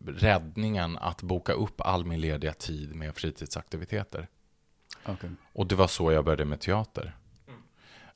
räddningen 0.07 0.97
att 0.97 1.21
boka 1.21 1.53
upp 1.53 1.81
all 1.81 2.05
min 2.05 2.21
lediga 2.21 2.53
tid 2.53 2.95
med 2.95 3.15
fritidsaktiviteter. 3.15 4.27
Okay. 5.05 5.29
Och 5.53 5.67
det 5.67 5.75
var 5.75 5.87
så 5.87 6.11
jag 6.11 6.25
började 6.25 6.45
med 6.45 6.59
teater. 6.59 7.15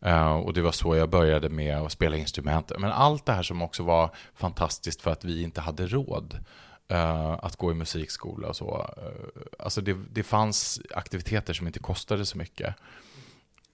Eh, 0.06 0.34
och 0.34 0.54
det 0.54 0.62
var 0.62 0.72
så 0.72 0.96
jag 0.96 1.10
började 1.10 1.50
med 1.50 1.78
att 1.78 1.92
spela 1.92 2.18
instrument. 2.18 2.72
Men 2.78 2.92
allt 2.92 3.26
det 3.26 3.34
här 3.34 3.44
som 3.44 3.62
också 3.62 3.84
var 3.84 4.10
fantastiskt 4.36 5.02
för 5.02 5.12
att 5.12 5.26
vi 5.26 5.44
inte 5.44 5.62
hade 5.62 5.88
råd 5.88 6.40
eh, 6.88 7.32
att 7.32 7.56
gå 7.56 7.72
i 7.72 7.74
musikskola 7.74 8.48
och 8.48 8.56
så. 8.56 8.78
Uh, 8.78 9.42
alltså 9.60 9.82
det, 9.82 9.98
det 10.12 10.24
fanns 10.24 10.82
aktiviteter 10.96 11.54
som 11.54 11.68
inte 11.68 11.80
kostade 11.80 12.26
så 12.26 12.38
mycket. 12.38 12.76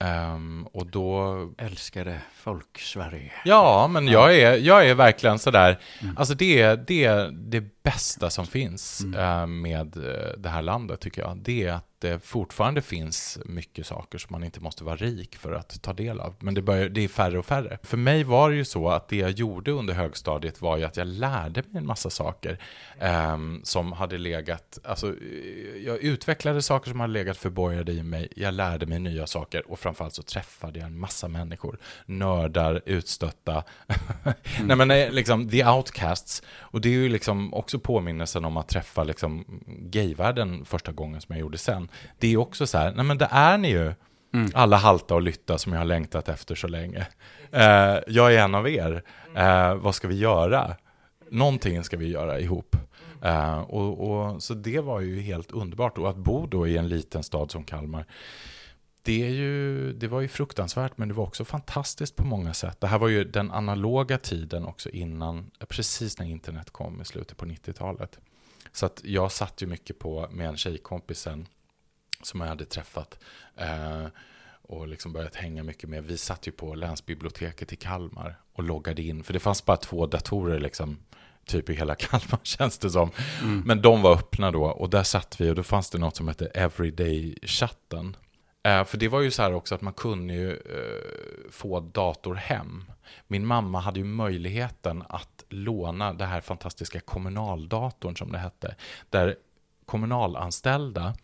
Ehm, 0.00 0.66
och 0.72 0.86
då 0.86 1.36
Älskade 1.58 2.20
folk-Sverige. 2.34 3.32
Ja, 3.44 3.88
men 3.88 4.08
jag 4.08 4.36
är, 4.36 4.56
jag 4.56 4.88
är 4.88 4.94
verkligen 4.94 5.38
sådär, 5.38 5.78
alltså 6.16 6.34
det 6.34 6.62
är, 6.62 6.76
det 6.76 7.04
är 7.04 7.30
det 7.30 7.82
bästa 7.82 8.30
som 8.30 8.46
finns 8.46 9.04
eh, 9.16 9.46
med 9.46 9.96
eh, 9.96 10.38
det 10.38 10.48
här 10.48 10.62
landet 10.62 11.00
tycker 11.00 11.22
jag. 11.22 11.36
Det 11.36 11.64
är 11.64 11.72
att 11.72 11.87
det 12.00 12.24
fortfarande 12.24 12.82
finns 12.82 13.38
mycket 13.44 13.86
saker 13.86 14.18
som 14.18 14.28
man 14.32 14.44
inte 14.44 14.60
måste 14.60 14.84
vara 14.84 14.96
rik 14.96 15.36
för 15.36 15.52
att 15.52 15.82
ta 15.82 15.92
del 15.92 16.20
av. 16.20 16.34
Men 16.38 16.54
det, 16.54 16.62
börjar, 16.62 16.88
det 16.88 17.04
är 17.04 17.08
färre 17.08 17.38
och 17.38 17.46
färre. 17.46 17.78
För 17.82 17.96
mig 17.96 18.24
var 18.24 18.50
det 18.50 18.56
ju 18.56 18.64
så 18.64 18.88
att 18.88 19.08
det 19.08 19.16
jag 19.16 19.30
gjorde 19.30 19.70
under 19.70 19.94
högstadiet 19.94 20.60
var 20.60 20.76
ju 20.76 20.84
att 20.84 20.96
jag 20.96 21.06
lärde 21.06 21.62
mig 21.62 21.78
en 21.78 21.86
massa 21.86 22.10
saker 22.10 22.58
eh, 22.98 23.38
som 23.62 23.92
hade 23.92 24.18
legat, 24.18 24.78
alltså 24.84 25.06
eh, 25.08 25.14
jag 25.84 25.98
utvecklade 25.98 26.62
saker 26.62 26.90
som 26.90 27.00
hade 27.00 27.12
legat 27.12 27.36
förborgade 27.36 27.92
i 27.92 28.02
mig. 28.02 28.28
Jag 28.36 28.54
lärde 28.54 28.86
mig 28.86 28.98
nya 28.98 29.26
saker 29.26 29.70
och 29.70 29.78
framförallt 29.78 30.14
så 30.14 30.22
träffade 30.22 30.78
jag 30.78 30.86
en 30.86 30.98
massa 30.98 31.28
människor. 31.28 31.78
Nördar, 32.06 32.82
utstötta. 32.86 33.64
Nej 34.64 34.76
men 34.76 34.88
nej, 34.88 35.10
liksom 35.10 35.48
the 35.48 35.64
outcasts. 35.64 36.42
Och 36.58 36.80
det 36.80 36.88
är 36.88 36.92
ju 36.92 37.08
liksom 37.08 37.54
också 37.54 37.78
påminnelsen 37.78 38.44
om 38.44 38.56
att 38.56 38.68
träffa 38.68 39.04
liksom 39.04 39.44
gayvärlden 39.66 40.64
första 40.64 40.92
gången 40.92 41.20
som 41.20 41.32
jag 41.34 41.40
gjorde 41.40 41.58
sen. 41.58 41.87
Det 42.18 42.32
är 42.32 42.36
också 42.36 42.66
så 42.66 42.78
här, 42.78 42.92
nej 42.92 43.04
men 43.04 43.18
det 43.18 43.28
är 43.30 43.58
ni 43.58 43.70
ju. 43.70 43.92
Alla 44.54 44.76
halta 44.76 45.14
och 45.14 45.22
lytta 45.22 45.58
som 45.58 45.72
jag 45.72 45.80
har 45.80 45.84
längtat 45.84 46.28
efter 46.28 46.54
så 46.54 46.68
länge. 46.68 47.06
Eh, 47.52 47.98
jag 48.06 48.34
är 48.34 48.38
en 48.38 48.54
av 48.54 48.68
er. 48.68 49.02
Eh, 49.36 49.74
vad 49.74 49.94
ska 49.94 50.08
vi 50.08 50.18
göra? 50.18 50.76
Någonting 51.30 51.84
ska 51.84 51.96
vi 51.96 52.08
göra 52.08 52.40
ihop. 52.40 52.76
Eh, 53.22 53.58
och, 53.58 54.10
och, 54.10 54.42
så 54.42 54.54
det 54.54 54.80
var 54.80 55.00
ju 55.00 55.20
helt 55.20 55.52
underbart. 55.52 55.98
Och 55.98 56.10
att 56.10 56.16
bo 56.16 56.46
då 56.46 56.66
i 56.66 56.76
en 56.76 56.88
liten 56.88 57.22
stad 57.22 57.50
som 57.50 57.64
Kalmar, 57.64 58.06
det, 59.02 59.26
är 59.26 59.30
ju, 59.30 59.92
det 59.92 60.08
var 60.08 60.20
ju 60.20 60.28
fruktansvärt, 60.28 60.98
men 60.98 61.08
det 61.08 61.14
var 61.14 61.24
också 61.24 61.44
fantastiskt 61.44 62.16
på 62.16 62.24
många 62.24 62.54
sätt. 62.54 62.80
Det 62.80 62.86
här 62.86 62.98
var 62.98 63.08
ju 63.08 63.24
den 63.24 63.50
analoga 63.50 64.18
tiden 64.18 64.64
också 64.64 64.90
innan, 64.90 65.50
precis 65.68 66.18
när 66.18 66.26
internet 66.26 66.70
kom 66.70 67.00
i 67.00 67.04
slutet 67.04 67.36
på 67.36 67.46
90-talet. 67.46 68.18
Så 68.72 68.86
att 68.86 69.00
jag 69.04 69.32
satt 69.32 69.62
ju 69.62 69.66
mycket 69.66 69.98
på 69.98 70.28
med 70.30 70.48
en 70.48 70.56
tjejkompis 70.56 71.18
sen, 71.18 71.46
som 72.22 72.40
jag 72.40 72.48
hade 72.48 72.64
träffat. 72.64 73.18
Eh, 73.56 74.06
och 74.62 74.88
liksom 74.88 75.12
börjat 75.12 75.34
hänga 75.34 75.62
mycket 75.62 75.90
med. 75.90 76.04
Vi 76.04 76.18
satt 76.18 76.48
ju 76.48 76.52
på 76.52 76.74
länsbiblioteket 76.74 77.72
i 77.72 77.76
Kalmar 77.76 78.40
och 78.52 78.62
loggade 78.62 79.02
in, 79.02 79.24
för 79.24 79.32
det 79.32 79.40
fanns 79.40 79.64
bara 79.64 79.76
två 79.76 80.06
datorer 80.06 80.60
liksom, 80.60 80.98
typ 81.46 81.70
i 81.70 81.74
hela 81.74 81.94
Kalmar 81.98 82.40
känns 82.42 82.78
det 82.78 82.90
som. 82.90 83.10
Men 83.64 83.82
de 83.82 84.02
var 84.02 84.14
öppna 84.14 84.50
då 84.50 84.64
och 84.64 84.90
där 84.90 85.02
satt 85.02 85.40
vi 85.40 85.50
och 85.50 85.54
då 85.54 85.62
fanns 85.62 85.90
det 85.90 85.98
något 85.98 86.16
som 86.16 86.28
hette 86.28 86.46
Everyday-chatten. 86.54 88.16
Eh, 88.62 88.84
för 88.84 88.98
det 88.98 89.08
var 89.08 89.20
ju 89.20 89.30
så 89.30 89.42
här 89.42 89.54
också 89.54 89.74
att 89.74 89.80
man 89.80 89.92
kunde 89.92 90.34
ju 90.34 90.52
eh, 90.52 91.50
få 91.50 91.80
dator 91.80 92.34
hem. 92.34 92.84
Min 93.26 93.46
mamma 93.46 93.80
hade 93.80 94.00
ju 94.00 94.04
möjligheten 94.04 95.04
att 95.08 95.44
låna 95.48 96.12
det 96.12 96.24
här 96.24 96.40
fantastiska 96.40 97.00
kommunaldatorn 97.00 98.16
som 98.16 98.32
det 98.32 98.38
hette. 98.38 98.74
Där 99.10 99.36
kommunalanställda 99.86 101.14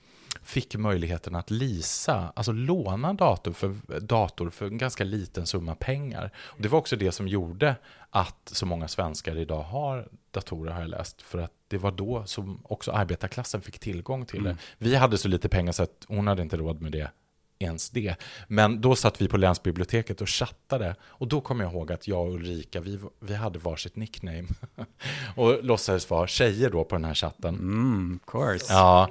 fick 0.45 0.77
möjligheten 0.77 1.35
att 1.35 1.51
lisa, 1.51 2.33
alltså 2.37 2.53
låna 2.53 3.13
dator 3.13 3.53
för, 3.53 4.01
dator 4.01 4.51
för 4.51 4.67
en 4.67 4.79
ganska 4.79 5.05
liten 5.05 5.47
summa 5.47 5.75
pengar. 5.75 6.31
Och 6.37 6.63
det 6.63 6.69
var 6.69 6.79
också 6.79 6.97
det 6.97 7.13
som 7.13 7.29
gjorde 7.29 7.77
att 8.11 8.51
så 8.53 8.67
många 8.67 8.89
svenskar 8.89 9.37
idag 9.37 9.63
har 9.63 10.09
datorer 10.31 10.73
har 10.73 10.81
jag 10.81 10.91
läst. 10.91 11.23
För 11.23 11.39
att 11.39 11.53
det 11.69 11.79
var 11.79 11.91
då 11.91 12.25
som 12.27 12.61
också 12.65 12.93
arbetarklassen 12.93 13.63
fick 13.63 13.79
tillgång 13.79 14.27
till 14.27 14.43
det. 14.43 14.57
Vi 14.79 14.95
hade 14.95 15.19
så 15.19 15.29
lite 15.29 15.49
pengar 15.49 15.73
så 15.73 15.83
att 15.83 16.05
hon 16.09 16.27
hade 16.27 16.43
inte 16.43 16.57
råd 16.57 16.81
med 16.81 16.93
det 16.93 17.11
ens 17.59 17.91
det. 17.91 18.17
Men 18.49 18.81
då 18.81 18.97
satt 18.97 19.23
vi 19.23 19.29
på 19.29 19.37
länsbiblioteket 19.37 20.21
och 20.21 20.29
chattade. 20.29 20.97
Och 21.03 21.29
då 21.29 21.41
kom 21.41 21.61
jag 21.61 21.73
ihåg 21.73 21.93
att 21.93 22.09
jag 22.09 22.27
och 22.27 22.35
Ulrika, 22.35 22.81
vi, 22.81 22.99
vi 23.21 23.35
hade 23.35 23.59
varsitt 23.59 23.97
nickname. 23.97 24.49
och 25.37 25.65
låtsades 25.65 26.11
vara 26.11 26.27
tjejer 26.27 26.71
då 26.71 26.85
på 26.85 26.95
den 26.95 27.05
här 27.05 27.15
chatten. 27.15 27.55
Mm, 27.55 28.21
of 28.23 28.31
course. 28.31 28.73
Ja, 28.73 29.11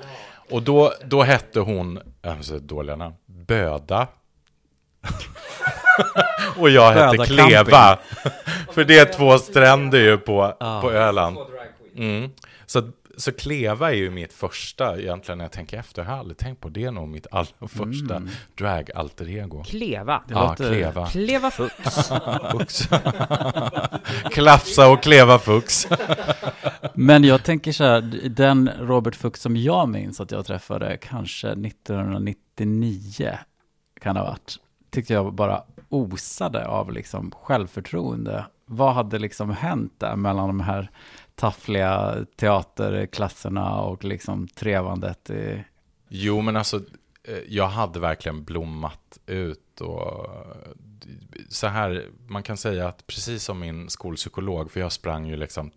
och 0.49 0.61
då, 0.63 0.93
då 1.05 1.23
hette 1.23 1.59
hon, 1.59 1.99
alltså 2.23 2.59
dåliga 2.59 2.95
namn, 2.95 3.15
Böda. 3.25 4.07
och 6.57 6.69
jag 6.69 6.91
hette 6.91 7.17
Böda 7.17 7.25
Kleva. 7.25 7.99
För 8.73 8.83
det 8.83 8.99
är 8.99 9.13
två 9.13 9.37
stränder 9.37 9.99
ju 9.99 10.17
på, 10.17 10.55
Ja. 10.59 10.81
på 10.81 10.91
Öland. 10.91 11.37
Mm. 11.95 12.29
Så, 12.65 12.81
så 13.17 13.31
Kleva 13.31 13.91
är 13.91 13.95
ju 13.95 14.09
mitt 14.11 14.33
första, 14.33 14.99
egentligen 14.99 15.37
när 15.37 15.45
jag 15.45 15.51
tänker 15.51 15.77
efter. 15.79 16.01
Jag 16.01 16.09
har 16.09 16.17
aldrig 16.17 16.37
tänkt 16.37 16.61
på 16.61 16.69
det. 16.69 16.83
är 16.83 16.91
nog 16.91 17.09
mitt 17.09 17.27
allra 17.31 17.67
första 17.67 18.15
Mm. 18.15 18.29
drag-alter 18.55 19.29
ego. 19.29 19.63
Kleva. 19.63 20.23
Det 20.27 20.33
Ja, 20.33 20.49
låter- 20.49 20.69
Kleva. 20.73 21.07
Kleva 21.07 21.51
Fux. 21.51 21.73
Fux. 22.51 22.89
Klafsa 24.31 24.89
och 24.91 25.03
Kleva 25.03 25.39
Fux. 25.39 25.87
Men 26.93 27.23
jag 27.23 27.43
tänker 27.43 27.71
så 27.71 27.83
här, 27.83 28.01
den 28.29 28.69
Robert 28.79 29.15
Fuchs 29.15 29.41
som 29.41 29.57
jag 29.57 29.89
minns 29.89 30.19
att 30.21 30.31
jag 30.31 30.45
träffade, 30.45 30.97
kanske 31.01 31.47
1999 31.47 33.37
kan 34.01 34.15
det 34.15 34.21
ha 34.21 34.27
varit, 34.27 34.55
tyckte 34.91 35.13
jag 35.13 35.33
bara 35.33 35.63
osade 35.89 36.67
av 36.67 36.91
liksom 36.91 37.31
självförtroende. 37.41 38.45
Vad 38.65 38.93
hade 38.93 39.19
liksom 39.19 39.49
hänt 39.49 39.93
där 39.97 40.15
mellan 40.15 40.47
de 40.47 40.59
här 40.59 40.89
taffliga 41.35 42.25
teaterklasserna 42.35 43.81
och 43.81 44.03
liksom 44.03 44.47
trevandet 44.47 45.29
i... 45.29 45.63
Jo, 46.07 46.41
men 46.41 46.55
alltså, 46.55 46.77
eh, 47.23 47.37
jag 47.47 47.67
hade 47.67 47.99
verkligen 47.99 48.43
blommat 48.43 49.19
ut 49.25 49.81
och 49.81 50.25
eh, 50.25 50.71
så 51.49 51.67
här, 51.67 52.09
man 52.27 52.43
kan 52.43 52.57
säga 52.57 52.87
att 52.87 53.07
precis 53.07 53.43
som 53.43 53.59
min 53.59 53.89
skolpsykolog, 53.89 54.71
för 54.71 54.79
jag 54.79 54.91
sprang 54.91 55.27
ju 55.27 55.35
liksom 55.35 55.71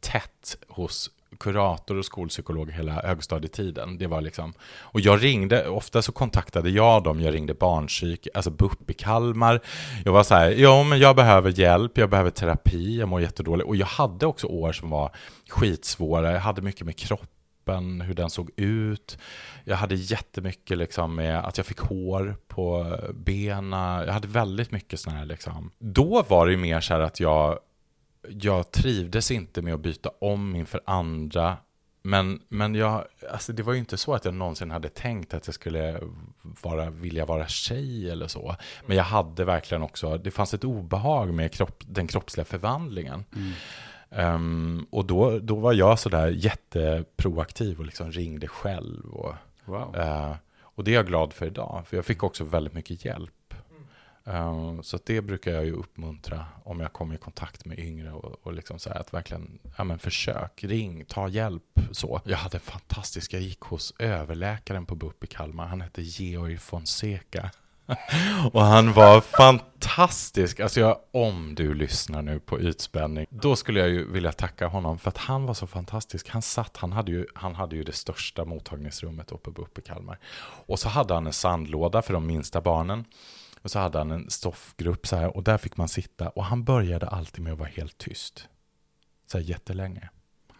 tätt 0.00 0.56
hos 0.68 1.10
kurator 1.40 1.96
och 1.98 2.04
skolpsykolog 2.04 2.70
hela 2.70 2.92
högstadietiden. 2.92 3.98
Det 3.98 4.06
var 4.06 4.20
liksom, 4.20 4.52
och 4.80 5.00
jag 5.00 5.24
ringde, 5.24 5.68
ofta 5.68 6.02
så 6.02 6.12
kontaktade 6.12 6.70
jag 6.70 7.02
dem, 7.02 7.20
jag 7.20 7.34
ringde 7.34 7.54
barnpsyk, 7.54 8.28
alltså 8.34 8.50
BUP 8.50 8.90
i 8.90 8.94
Kalmar. 8.94 9.60
Jag 10.04 10.12
var 10.12 10.22
så 10.22 10.34
här, 10.34 10.54
jo 10.56 10.82
men 10.82 10.98
jag 10.98 11.16
behöver 11.16 11.60
hjälp, 11.60 11.98
jag 11.98 12.10
behöver 12.10 12.30
terapi, 12.30 12.98
jag 12.98 13.08
mår 13.08 13.20
jättedåligt. 13.20 13.68
Och 13.68 13.76
jag 13.76 13.86
hade 13.86 14.26
också 14.26 14.46
år 14.46 14.72
som 14.72 14.90
var 14.90 15.16
skitsvåra, 15.48 16.32
jag 16.32 16.40
hade 16.40 16.62
mycket 16.62 16.86
med 16.86 16.96
kroppen, 16.96 18.00
hur 18.00 18.14
den 18.14 18.30
såg 18.30 18.50
ut. 18.56 19.18
Jag 19.64 19.76
hade 19.76 19.94
jättemycket 19.94 20.78
liksom 20.78 21.14
med 21.14 21.38
att 21.38 21.56
jag 21.56 21.66
fick 21.66 21.78
hår 21.78 22.36
på 22.48 22.96
benen. 23.14 23.72
Jag 24.06 24.12
hade 24.12 24.28
väldigt 24.28 24.70
mycket 24.70 25.00
sådana 25.00 25.18
här 25.18 25.26
liksom. 25.26 25.70
Då 25.78 26.24
var 26.28 26.46
det 26.46 26.52
ju 26.52 26.58
mer 26.58 26.80
så 26.80 26.94
här 26.94 27.00
att 27.00 27.20
jag, 27.20 27.58
jag 28.30 28.70
trivdes 28.72 29.30
inte 29.30 29.62
med 29.62 29.74
att 29.74 29.80
byta 29.80 30.10
om 30.20 30.56
inför 30.56 30.80
andra. 30.86 31.56
Men, 32.02 32.40
men 32.48 32.74
jag, 32.74 33.04
alltså 33.32 33.52
det 33.52 33.62
var 33.62 33.72
ju 33.72 33.78
inte 33.78 33.96
så 33.96 34.14
att 34.14 34.24
jag 34.24 34.34
någonsin 34.34 34.70
hade 34.70 34.88
tänkt 34.88 35.34
att 35.34 35.46
jag 35.46 35.54
skulle 35.54 36.00
vara, 36.62 36.90
vilja 36.90 37.26
vara 37.26 37.46
tjej 37.48 38.10
eller 38.10 38.26
så. 38.26 38.56
Men 38.86 38.96
jag 38.96 39.04
hade 39.04 39.44
verkligen 39.44 39.82
också, 39.82 40.18
det 40.18 40.30
fanns 40.30 40.54
ett 40.54 40.64
obehag 40.64 41.34
med 41.34 41.52
kropp, 41.52 41.82
den 41.86 42.06
kroppsliga 42.06 42.44
förvandlingen. 42.44 43.24
Ehm, 44.10 44.86
och 44.90 45.04
då, 45.04 45.38
då 45.38 45.56
var 45.56 45.72
jag 45.72 45.98
sådär 45.98 46.28
jätteproaktiv 46.28 47.78
och 47.78 47.84
liksom 47.86 48.12
ringde 48.12 48.48
själv. 48.48 49.10
Och, 49.10 49.34
Wow. 49.64 49.96
eh, 49.96 50.34
och 50.60 50.84
det 50.84 50.90
är 50.90 50.94
jag 50.94 51.06
glad 51.06 51.32
för 51.32 51.46
idag, 51.46 51.84
för 51.86 51.96
jag 51.96 52.04
fick 52.04 52.22
också 52.22 52.44
väldigt 52.44 52.74
mycket 52.74 53.04
hjälp. 53.04 53.30
Ehm, 54.28 54.82
så 54.82 54.96
att 54.96 55.06
det 55.06 55.20
brukar 55.20 55.52
jag 55.52 55.64
ju 55.64 55.72
uppmuntra 55.72 56.46
om 56.64 56.80
jag 56.80 56.92
kommer 56.92 57.14
i 57.14 57.18
kontakt 57.18 57.64
med 57.64 57.78
yngre 57.78 58.12
och, 58.12 58.46
och 58.46 58.52
liksom 58.52 58.78
så 58.78 58.90
här 58.90 59.00
att 59.00 59.14
verkligen, 59.14 59.58
ja 59.76 59.84
men 59.84 59.98
försök, 59.98 60.64
ring, 60.64 61.04
ta 61.04 61.28
hjälp 61.28 61.62
så. 61.92 62.20
Jag 62.24 62.38
hade 62.38 62.56
en 62.56 62.60
fantastisk, 62.60 63.32
jag 63.32 63.42
gick 63.42 63.60
hos 63.60 63.94
överläkaren 63.98 64.86
på 64.86 64.94
BUP 64.94 65.24
i 65.24 65.26
Kalmar, 65.26 65.66
han 65.66 65.80
hette 65.80 66.02
Georg 66.02 66.58
Fonseca. 66.58 67.50
Och 68.52 68.62
han 68.62 68.92
var 68.92 69.20
fantastisk. 69.20 70.60
Alltså 70.60 70.80
jag, 70.80 70.98
om 71.10 71.54
du 71.54 71.74
lyssnar 71.74 72.22
nu 72.22 72.40
på 72.40 72.60
utspänning, 72.60 73.26
då 73.30 73.56
skulle 73.56 73.80
jag 73.80 73.88
ju 73.88 74.12
vilja 74.12 74.32
tacka 74.32 74.66
honom 74.66 74.98
för 74.98 75.08
att 75.08 75.16
han 75.16 75.46
var 75.46 75.54
så 75.54 75.66
fantastisk. 75.66 76.28
Han 76.28 76.42
satt, 76.42 76.76
han 76.76 76.92
hade 76.92 77.12
ju, 77.12 77.26
han 77.34 77.54
hade 77.54 77.76
ju 77.76 77.82
det 77.82 77.92
största 77.92 78.44
mottagningsrummet 78.44 79.32
uppe 79.32 79.50
på 79.50 79.62
uppe 79.62 79.80
i 79.80 79.84
Kalmar. 79.84 80.18
Och 80.66 80.78
så 80.78 80.88
hade 80.88 81.14
han 81.14 81.26
en 81.26 81.32
sandlåda 81.32 82.02
för 82.02 82.12
de 82.12 82.26
minsta 82.26 82.60
barnen. 82.60 83.04
Och 83.62 83.70
så 83.70 83.78
hade 83.78 83.98
han 83.98 84.10
en 84.10 84.30
stoffgrupp 84.30 85.06
så 85.06 85.16
här 85.16 85.36
och 85.36 85.42
där 85.42 85.58
fick 85.58 85.76
man 85.76 85.88
sitta. 85.88 86.28
Och 86.28 86.44
han 86.44 86.64
började 86.64 87.08
alltid 87.08 87.44
med 87.44 87.52
att 87.52 87.58
vara 87.58 87.68
helt 87.68 87.98
tyst. 87.98 88.48
Så 89.26 89.38
här 89.38 89.44
jättelänge. 89.44 90.08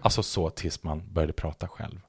Alltså 0.01 0.23
så 0.23 0.51
tills 0.51 0.83
man 0.83 1.13
började 1.13 1.33
prata 1.33 1.69
själv. 1.69 2.01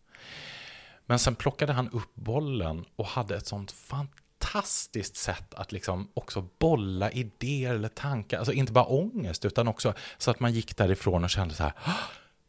Men 1.06 1.20
sen 1.20 1.36
plockade 1.36 1.74
han 1.74 1.90
upp 1.90 2.16
bollen 2.16 2.86
och 2.96 3.06
hade 3.06 3.36
ett 3.38 3.48
sånt 3.48 3.72
fantastiskt 3.72 5.16
sätt 5.16 5.54
att 5.54 5.72
liksom 5.72 6.12
också 6.14 6.46
bolla 6.60 7.12
idéer 7.12 7.76
eller 7.76 7.90
tankar. 7.90 8.38
Alltså 8.38 8.54
inte 8.54 8.72
bara 8.74 8.86
ångest, 8.86 9.46
utan 9.46 9.68
också 9.68 9.94
så 10.18 10.32
att 10.32 10.40
man 10.40 10.54
gick 10.54 10.78
därifrån 10.78 11.24
och 11.24 11.30
kände 11.30 11.56
så 11.56 11.64
här, 11.64 11.74
"Ah, 11.84 11.94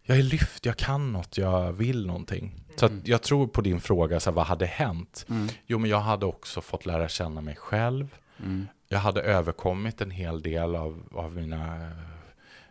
jag 0.03 0.18
är 0.18 0.22
lyft, 0.22 0.66
jag 0.66 0.76
kan 0.76 1.12
något, 1.12 1.38
jag 1.38 1.72
vill 1.72 2.07
någonting. 2.07 2.64
Så 2.76 2.87
att 2.87 2.92
jag 3.05 3.22
tror 3.22 3.46
på 3.46 3.61
din 3.61 3.81
fråga, 3.81 4.20
så 4.20 4.31
här, 4.31 4.35
vad 4.35 4.46
hade 4.46 4.66
hänt? 4.66 5.26
Mm. 5.29 5.48
Jo, 5.66 5.79
men 5.79 5.90
jag 5.90 6.00
hade 6.00 6.26
också 6.26 6.61
fått 6.61 6.87
lära 6.87 7.09
känna 7.09 7.40
mig 7.40 7.57
själv. 7.57 8.09
Mm. 8.44 8.66
Jag 8.88 8.98
hade 8.98 9.20
överkommit 9.22 10.00
en 10.00 10.11
hel 10.11 10.42
del 10.42 10.76
av, 10.76 11.09
av 11.12 11.35
mina, 11.35 11.76
eh, 11.87 11.90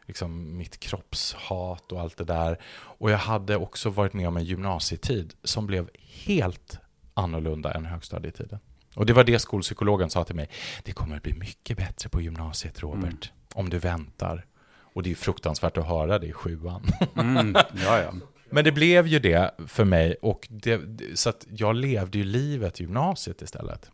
liksom 0.07 0.57
mitt 0.57 0.79
kroppshat 0.79 1.91
och 1.91 2.01
allt 2.01 2.17
det 2.17 2.23
där. 2.23 2.57
Och 2.71 3.11
jag 3.11 3.17
hade 3.17 3.57
också 3.57 3.89
varit 3.89 4.13
med 4.13 4.27
om 4.27 4.37
en 4.37 4.43
gymnasietid 4.45 5.33
som 5.43 5.67
blev 5.67 5.89
helt 6.25 6.77
annorlunda 7.13 7.71
än 7.73 7.85
högstadietiden. 7.85 8.59
Och 8.95 9.05
det 9.05 9.13
var 9.13 9.23
det 9.23 9.39
skolpsykologen 9.39 10.09
sa 10.09 10.23
till 10.23 10.35
mig. 10.35 10.49
Det 10.83 10.91
kommer 10.91 11.17
att 11.17 11.23
bli 11.23 11.33
mycket 11.33 11.77
bättre 11.77 12.09
på 12.09 12.21
gymnasiet, 12.21 12.79
Robert, 12.79 13.31
om 13.53 13.69
du 13.69 13.79
väntar. 13.79 14.45
Och 14.93 15.03
det 15.03 15.11
är 15.11 15.15
fruktansvärt 15.15 15.77
att 15.77 15.87
höra 15.87 16.19
det 16.19 16.27
i 16.27 16.31
sjuan. 16.33 16.83
Mm. 17.15 17.55
Ja, 17.55 17.99
ja. 18.01 18.13
Men 18.49 18.63
det 18.63 18.71
blev 18.71 19.07
ju 19.07 19.19
det 19.19 19.51
för 19.67 19.83
mig. 19.85 20.15
Och 20.21 20.47
det- 20.51 20.81
så 21.15 21.29
att 21.29 21.45
jag 21.49 21.75
levde 21.75 22.17
ju 22.17 22.23
livet 22.23 22.79
i 22.79 22.83
gymnasiet 22.83 23.41
istället. 23.41 23.91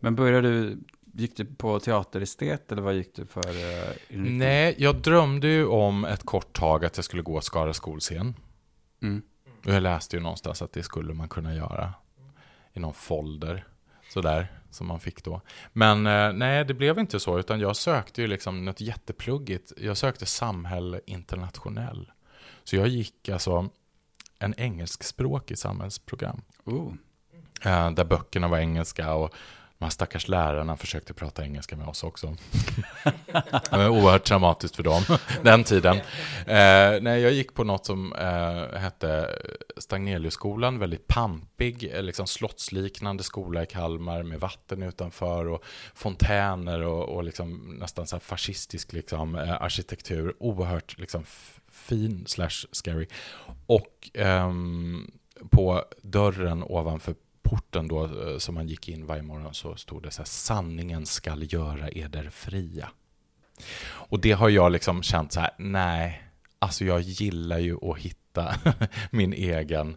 Men 0.00 0.14
började 0.14 0.48
du, 0.50 0.78
gick 1.16 1.36
du 1.36 1.44
på 1.44 1.80
teaterestet 1.80 2.72
eller 2.72 2.82
vad 2.82 2.94
gick 2.94 3.14
du 3.14 3.26
för 3.26 3.48
uh, 3.48 3.56
inriktning? 4.08 4.38
Nej, 4.38 4.74
jag 4.78 4.96
drömde 4.96 5.48
ju 5.48 5.66
om 5.66 6.04
ett 6.04 6.22
kort 6.22 6.52
tag 6.52 6.84
att 6.84 6.96
jag 6.96 7.04
skulle 7.04 7.22
gå 7.22 7.40
Skara 7.40 7.74
skolscen. 7.74 8.34
Mm. 9.02 9.22
Och 9.66 9.72
jag 9.72 9.82
läste 9.82 10.16
ju 10.16 10.22
någonstans 10.22 10.62
att 10.62 10.72
det 10.72 10.82
skulle 10.82 11.14
man 11.14 11.28
kunna 11.28 11.54
göra 11.54 11.92
i 12.72 12.80
någon 12.80 12.94
folder. 12.94 13.66
Sådär, 14.08 14.52
som 14.70 14.86
man 14.86 15.00
fick 15.00 15.24
då. 15.24 15.40
Men 15.72 16.06
eh, 16.06 16.32
nej, 16.32 16.64
det 16.64 16.74
blev 16.74 16.98
inte 16.98 17.20
så, 17.20 17.38
utan 17.38 17.60
jag 17.60 17.76
sökte 17.76 18.22
ju 18.22 18.26
liksom 18.26 18.64
något 18.64 18.80
jättepluggigt. 18.80 19.72
Jag 19.76 19.96
sökte 19.96 20.26
samhälle 20.26 21.00
internationell. 21.06 22.10
Så 22.64 22.76
jag 22.76 22.88
gick 22.88 23.28
alltså 23.28 23.70
en 24.38 24.54
engelskspråkig 24.56 25.58
samhällsprogram. 25.58 26.42
Oh. 26.64 26.92
Eh, 27.62 27.90
där 27.90 28.04
böckerna 28.04 28.48
var 28.48 28.58
engelska 28.58 29.14
och 29.14 29.34
de 29.78 29.84
här 29.84 29.90
stackars 29.90 30.28
lärarna 30.28 30.76
försökte 30.76 31.14
prata 31.14 31.44
engelska 31.44 31.76
med 31.76 31.88
oss 31.88 32.04
också. 32.04 32.36
det 33.70 33.76
var 33.76 33.88
oerhört 33.88 34.24
traumatiskt 34.24 34.76
för 34.76 34.82
dem, 34.82 35.02
den 35.42 35.64
tiden. 35.64 35.96
Eh, 36.46 37.00
nej, 37.00 37.20
jag 37.20 37.32
gick 37.32 37.54
på 37.54 37.64
något 37.64 37.86
som 37.86 38.12
eh, 38.12 38.78
hette 38.78 39.38
Stagneliusskolan, 39.76 40.78
väldigt 40.78 41.06
pampig, 41.06 41.90
eh, 41.94 42.02
liksom 42.02 42.26
slottsliknande 42.26 43.22
skola 43.22 43.62
i 43.62 43.66
Kalmar 43.66 44.22
med 44.22 44.40
vatten 44.40 44.82
utanför 44.82 45.48
och 45.48 45.64
fontäner 45.94 46.82
och, 46.82 47.08
och 47.08 47.24
liksom 47.24 47.76
nästan 47.80 48.06
så 48.06 48.16
här 48.16 48.20
fascistisk 48.20 48.92
liksom, 48.92 49.34
eh, 49.34 49.62
arkitektur. 49.62 50.34
Oerhört 50.38 50.98
liksom, 50.98 51.24
fin 51.68 52.24
slash 52.26 52.66
scary. 52.72 53.06
Och 53.66 54.10
ehm, 54.14 55.10
på 55.50 55.84
dörren 56.02 56.62
ovanför 56.62 57.14
porten 57.48 57.88
då 57.88 58.04
eh, 58.04 58.38
som 58.38 58.54
man 58.54 58.68
gick 58.68 58.88
in 58.88 59.06
varje 59.06 59.22
morgon 59.22 59.54
så 59.54 59.76
stod 59.76 60.02
det 60.02 60.10
så 60.10 60.22
här 60.22 60.26
sanningen 60.26 61.06
skall 61.06 61.52
göra 61.52 61.88
eder 61.88 62.30
fria. 62.30 62.88
Och 63.88 64.20
det 64.20 64.32
har 64.32 64.48
jag 64.48 64.72
liksom 64.72 65.02
känt 65.02 65.32
så 65.32 65.40
här, 65.40 65.50
nej, 65.58 66.22
alltså 66.58 66.84
jag 66.84 67.00
gillar 67.00 67.58
ju 67.58 67.90
att 67.90 67.98
hitta 67.98 68.54
min 69.10 69.32
egen, 69.32 69.96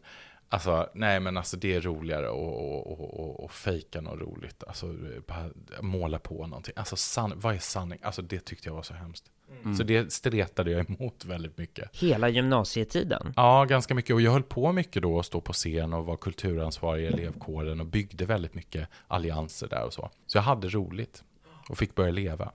alltså 0.50 0.90
nej 0.94 1.20
men 1.20 1.38
alltså 1.38 1.58
det 1.58 1.76
är 1.76 1.82
roligare 1.82 2.26
att 2.26 2.34
och, 2.34 2.92
och, 2.92 3.20
och, 3.20 3.44
och 3.44 3.52
fejka 3.52 4.02
något 4.02 4.20
roligt, 4.20 4.64
alltså 4.68 4.88
eh, 4.88 5.82
måla 5.82 6.20
på 6.20 6.48
någonting. 6.48 6.74
Alltså 6.76 6.96
san, 6.96 7.34
vad 7.36 7.56
är 7.56 7.60
sanning? 7.60 8.00
Alltså 8.04 8.22
det 8.22 8.46
tyckte 8.46 8.70
jag 8.70 8.76
var 8.76 8.84
så 8.84 8.94
hemskt. 8.94 9.32
Så 9.78 9.84
det 9.84 10.14
stretade 10.14 10.72
jag 10.72 10.90
emot 10.90 11.26
väldigt 11.26 11.58
mycket. 11.58 11.96
Hela 11.96 12.30
gymnasietiden? 12.30 13.34
Ja, 13.36 13.66
ganska 13.66 13.94
mycket. 13.96 14.14
Och 14.14 14.22
jag 14.22 14.32
höll 14.32 14.44
på 14.44 14.72
mycket 14.72 15.02
då 15.02 15.20
att 15.20 15.26
stå 15.26 15.42
på 15.42 15.54
scen 15.54 15.94
och 15.94 16.06
var 16.06 16.18
kulturansvarig 16.18 17.04
i 17.04 17.08
elevkåren 17.08 17.80
och 17.80 17.86
byggde 17.86 18.26
väldigt 18.26 18.54
mycket 18.54 18.88
allianser 19.08 19.68
där 19.68 19.84
och 19.86 19.94
så. 19.94 20.10
Så 20.28 20.38
jag 20.38 20.44
hade 20.44 20.68
roligt 20.70 21.24
och 21.70 21.78
fick 21.78 21.96
börja 21.96 22.12
leva. 22.12 22.52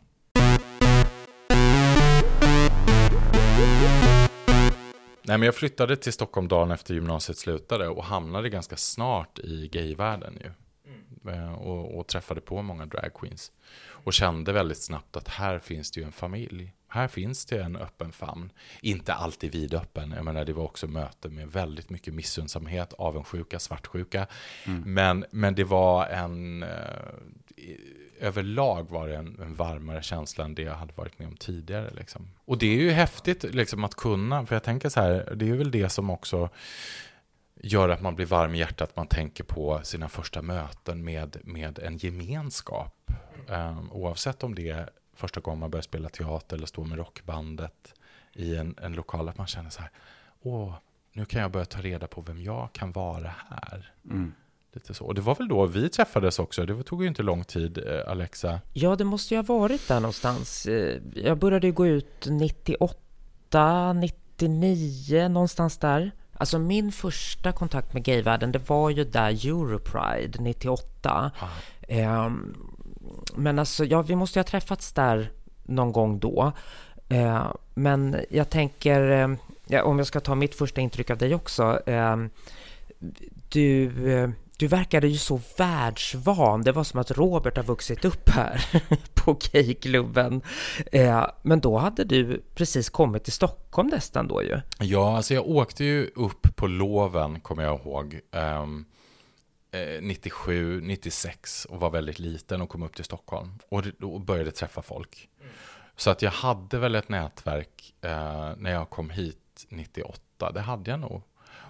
Nej, 5.26 5.38
men 5.38 5.42
jag 5.42 5.54
flyttade 5.54 5.96
till 5.96 6.12
Stockholm 6.12 6.48
dagen 6.48 6.70
efter 6.70 6.94
gymnasiet 6.94 7.38
slutade 7.38 7.88
och 7.88 8.04
hamnade 8.04 8.48
ganska 8.48 8.76
snart 8.76 9.38
i 9.38 9.68
gayvärlden 9.72 10.38
ju. 10.40 10.50
Eh, 11.32 11.52
Och, 11.54 11.98
och 11.98 12.06
träffade 12.06 12.40
på 12.40 12.62
många 12.62 12.86
dragqueens. 12.86 13.52
Och 13.86 14.12
kände 14.12 14.52
väldigt 14.52 14.82
snabbt 14.82 15.16
att 15.16 15.28
här 15.28 15.58
finns 15.58 15.90
det 15.90 16.00
ju 16.00 16.06
en 16.06 16.12
familj. 16.12 16.72
Här 16.94 17.08
finns 17.08 17.44
det 17.44 17.62
en 17.62 17.76
öppen 17.76 18.12
famn. 18.12 18.52
Inte 18.80 19.14
alltid 19.14 19.52
vidöppen. 19.52 20.10
Jag 20.10 20.24
menar, 20.24 20.44
det 20.44 20.52
var 20.52 20.64
också 20.64 20.86
möte 20.86 21.28
med 21.28 21.48
väldigt 21.48 21.90
mycket 21.90 22.14
missundsamhet, 22.14 22.92
avundsjuka, 22.92 23.58
svartsjuka. 23.58 24.26
Men, 24.84 25.24
men 25.30 25.54
det 25.54 25.64
var 25.64 26.06
en... 26.06 26.62
Eh, 26.62 26.68
överlag 28.20 28.90
var 28.90 29.08
det 29.08 29.16
en, 29.16 29.40
en 29.40 29.54
varmare 29.54 30.02
känsla 30.02 30.44
än 30.44 30.54
det 30.54 30.62
jag 30.62 30.74
hade 30.74 30.92
varit 30.94 31.18
med 31.18 31.28
om 31.28 31.36
tidigare. 31.36 31.90
Liksom. 31.90 32.30
Och 32.44 32.58
det 32.58 32.66
är 32.66 32.76
ju 32.76 32.90
häftigt 32.90 33.42
liksom, 33.42 33.84
att 33.84 33.94
kunna, 33.94 34.46
för 34.46 34.54
jag 34.54 34.62
tänker 34.62 34.88
så 34.88 35.00
här, 35.00 35.32
det 35.36 35.48
är 35.48 35.54
väl 35.54 35.70
det 35.70 35.88
som 35.88 36.10
också 36.10 36.48
gör 37.54 37.88
att 37.88 38.02
man 38.02 38.14
blir 38.14 38.26
varm 38.26 38.54
i 38.54 38.58
hjärtat, 38.58 38.96
man 38.96 39.06
tänker 39.06 39.44
på 39.44 39.80
sina 39.82 40.08
första 40.08 40.42
möten 40.42 41.04
med, 41.04 41.36
med 41.44 41.78
en 41.78 41.96
gemenskap. 41.96 43.10
Um, 43.48 43.92
oavsett 43.92 44.44
om 44.44 44.54
det 44.54 44.68
är 44.68 44.90
första 45.16 45.40
gången 45.40 45.60
man 45.60 45.70
börjar 45.70 45.82
spela 45.82 46.08
teater 46.08 46.56
eller 46.56 46.66
stå 46.66 46.84
med 46.84 46.98
rockbandet 46.98 47.94
i 48.32 48.56
en, 48.56 48.74
en 48.82 48.92
lokal, 48.92 49.28
att 49.28 49.38
man 49.38 49.46
känner 49.46 49.70
så 49.70 49.80
här, 49.80 49.90
åh, 50.42 50.74
nu 51.12 51.24
kan 51.24 51.42
jag 51.42 51.50
börja 51.50 51.66
ta 51.66 51.80
reda 51.80 52.06
på 52.06 52.20
vem 52.20 52.42
jag 52.42 52.72
kan 52.72 52.92
vara 52.92 53.34
här. 53.50 53.92
Mm. 54.10 54.32
Lite 54.72 54.94
så. 54.94 55.04
Och 55.04 55.14
det 55.14 55.20
var 55.20 55.34
väl 55.34 55.48
då 55.48 55.66
vi 55.66 55.88
träffades 55.88 56.38
också, 56.38 56.66
det 56.66 56.82
tog 56.82 57.02
ju 57.02 57.08
inte 57.08 57.22
lång 57.22 57.44
tid, 57.44 57.78
eh, 57.78 58.10
Alexa. 58.10 58.60
Ja, 58.72 58.96
det 58.96 59.04
måste 59.04 59.34
ju 59.34 59.38
ha 59.38 59.58
varit 59.58 59.88
där 59.88 60.00
någonstans. 60.00 60.66
Eh, 60.66 61.00
Jag 61.14 61.38
började 61.38 61.66
ju 61.66 61.72
gå 61.72 61.86
ut 61.86 62.26
98, 62.30 63.92
99, 63.92 65.28
någonstans 65.28 65.78
där. 65.78 66.10
Alltså 66.32 66.58
min 66.58 66.92
första 66.92 67.52
kontakt 67.52 67.94
med 67.94 68.04
gayvärlden, 68.04 68.52
det 68.52 68.68
var 68.68 68.90
ju 68.90 69.04
där 69.04 69.30
Europride 69.30 70.38
98. 70.42 71.30
Ehm, 71.88 72.56
men 73.36 73.58
alltså, 73.58 73.84
ja, 73.84 74.02
vi 74.02 74.16
måste 74.16 74.38
ju 74.38 74.40
ha 74.40 74.48
träffats 74.48 74.92
där 74.92 75.30
någon 75.62 75.92
gång 75.92 76.18
då. 76.18 76.52
Eh, 77.08 77.46
men 77.74 78.16
jag 78.30 78.50
tänker, 78.50 79.10
eh, 79.10 79.36
ja, 79.66 79.82
om 79.82 79.98
jag 79.98 80.06
ska 80.06 80.20
ta 80.20 80.34
mitt 80.34 80.54
första 80.54 80.80
intryck 80.80 81.10
av 81.10 81.18
dig 81.18 81.34
också. 81.34 81.80
Eh, 81.86 82.16
du, 83.48 83.86
eh, 84.12 84.30
du 84.58 84.66
verkade 84.66 85.08
ju 85.08 85.18
så 85.18 85.40
världsvan. 85.58 86.62
Det 86.62 86.72
var 86.72 86.84
som 86.84 87.00
att 87.00 87.10
Robert 87.10 87.56
har 87.56 87.64
vuxit 87.64 88.04
upp 88.04 88.28
här 88.28 88.82
på 89.14 89.38
gayklubben. 89.52 90.42
Eh, 90.92 91.26
men 91.42 91.60
då 91.60 91.78
hade 91.78 92.04
du 92.04 92.42
precis 92.54 92.90
kommit 92.90 93.24
till 93.24 93.32
Stockholm 93.32 93.88
nästan 93.88 94.28
då 94.28 94.42
ju. 94.42 94.60
Ja, 94.78 95.16
alltså 95.16 95.34
jag 95.34 95.48
åkte 95.48 95.84
ju 95.84 96.10
upp 96.14 96.56
på 96.56 96.66
loven, 96.66 97.40
kommer 97.40 97.62
jag 97.62 97.80
ihåg, 97.80 98.20
eh, 98.32 98.66
97, 100.00 100.80
96 100.80 101.64
och 101.64 101.80
var 101.80 101.90
väldigt 101.90 102.18
liten 102.18 102.62
och 102.62 102.68
kom 102.68 102.82
upp 102.82 102.96
till 102.96 103.04
Stockholm 103.04 103.58
och, 103.68 103.84
och 104.02 104.20
började 104.20 104.50
träffa 104.50 104.82
folk. 104.82 105.28
Så 105.96 106.10
att 106.10 106.22
jag 106.22 106.30
hade 106.30 106.78
väl 106.78 106.94
ett 106.94 107.08
nätverk 107.08 107.94
eh, 108.00 108.52
när 108.56 108.70
jag 108.70 108.90
kom 108.90 109.10
hit 109.10 109.66
98, 109.68 110.52
det 110.52 110.60
hade 110.60 110.90
jag 110.90 111.00
nog. 111.00 111.22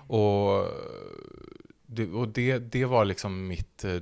Och 0.07 0.67
det, 1.87 2.07
och 2.07 2.29
det, 2.29 2.59
det 2.59 2.85
var 2.85 3.05
liksom 3.05 3.47
mitt, 3.47 3.85
eh, 3.85 3.94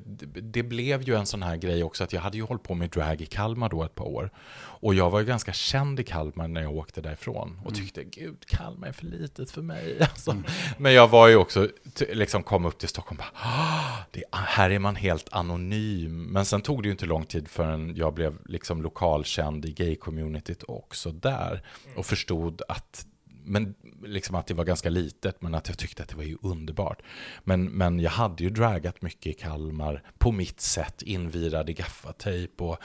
det, 0.43 0.63
blev 0.63 1.03
ju 1.03 1.15
en 1.15 1.27
sån 1.27 1.43
här 1.43 1.57
grej 1.57 1.83
också 1.83 2.05
att 2.05 2.13
jag 2.13 2.21
hade 2.21 2.37
ju 2.37 2.43
hållit 2.43 2.63
på 2.63 2.75
med 2.75 2.91
drag 2.91 3.21
i 3.21 3.27
Kalmar 3.27 3.69
då 3.69 3.85
ett 3.85 3.95
par 3.95 4.05
år. 4.05 4.31
Och 4.55 4.95
jag 4.95 5.11
var 5.11 5.21
ju 5.21 5.27
ganska 5.27 5.53
känd 5.53 6.01
i 6.01 6.05
Kalmar 6.05 6.49
när 6.49 6.63
jag 6.63 6.77
åkte 6.77 7.01
därifrån 7.01 7.61
och 7.65 7.75
tyckte 7.75 8.05
gud, 8.05 8.47
Kalmar 8.47 8.89
är 8.89 8.93
för 8.93 9.07
litet 9.07 9.51
för 9.51 9.63
mig. 9.63 9.99
Alltså. 10.13 10.43
Men 10.79 10.93
jag 10.93 11.09
var 11.09 11.29
ju 11.29 11.37
också, 11.37 11.69
liksom 12.13 12.43
kom 12.43 12.65
upp 12.65 12.79
till 12.79 12.89
Stockholm 12.89 13.21
och 13.21 13.25
bara, 13.25 13.49
"Ah, 13.49 14.05
det, 14.11 14.25
här 14.33 14.71
är 14.71 14.79
man 14.79 14.97
helt 14.97 15.29
anonym. 15.33 16.25
Men 16.25 16.45
sen 16.45 16.61
tog 16.61 16.83
det 16.83 16.87
ju 16.87 16.93
inte 16.93 17.07
lång 17.07 17.25
tid 17.25 17.49
förrän 17.49 17.97
jag 17.97 18.15
blev 18.15 18.39
liksom 18.45 18.83
lokalkänd 18.83 19.65
i 19.65 19.73
gay-communityt 19.73 20.65
också 20.69 21.13
där. 21.13 21.63
Och 21.97 22.07
förstod 22.07 22.63
att 22.69 23.07
men 23.45 23.75
liksom 24.03 24.35
att 24.35 24.47
det 24.47 24.55
var 24.55 24.65
ganska 24.65 24.91
litet, 24.91 25.43
men 25.43 25.55
att 25.55 25.69
jag 25.69 25.79
tyckte 25.79 26.03
att 26.03 26.09
det 26.09 26.17
var 26.17 26.23
ju 26.23 26.37
underbart. 26.43 27.03
Men, 27.45 27.65
men 27.65 28.01
jag 28.01 28.11
hade 28.11 28.45
ju 28.45 28.51
dragat 28.51 29.03
mycket 29.03 29.27
i 29.27 29.33
Kalmar 29.33 30.03
på 30.19 30.33
mitt 30.33 30.61
sätt, 30.61 31.03
invirad 31.03 31.71
i 31.71 31.73
gaffatejp 31.73 32.65
och 32.65 32.79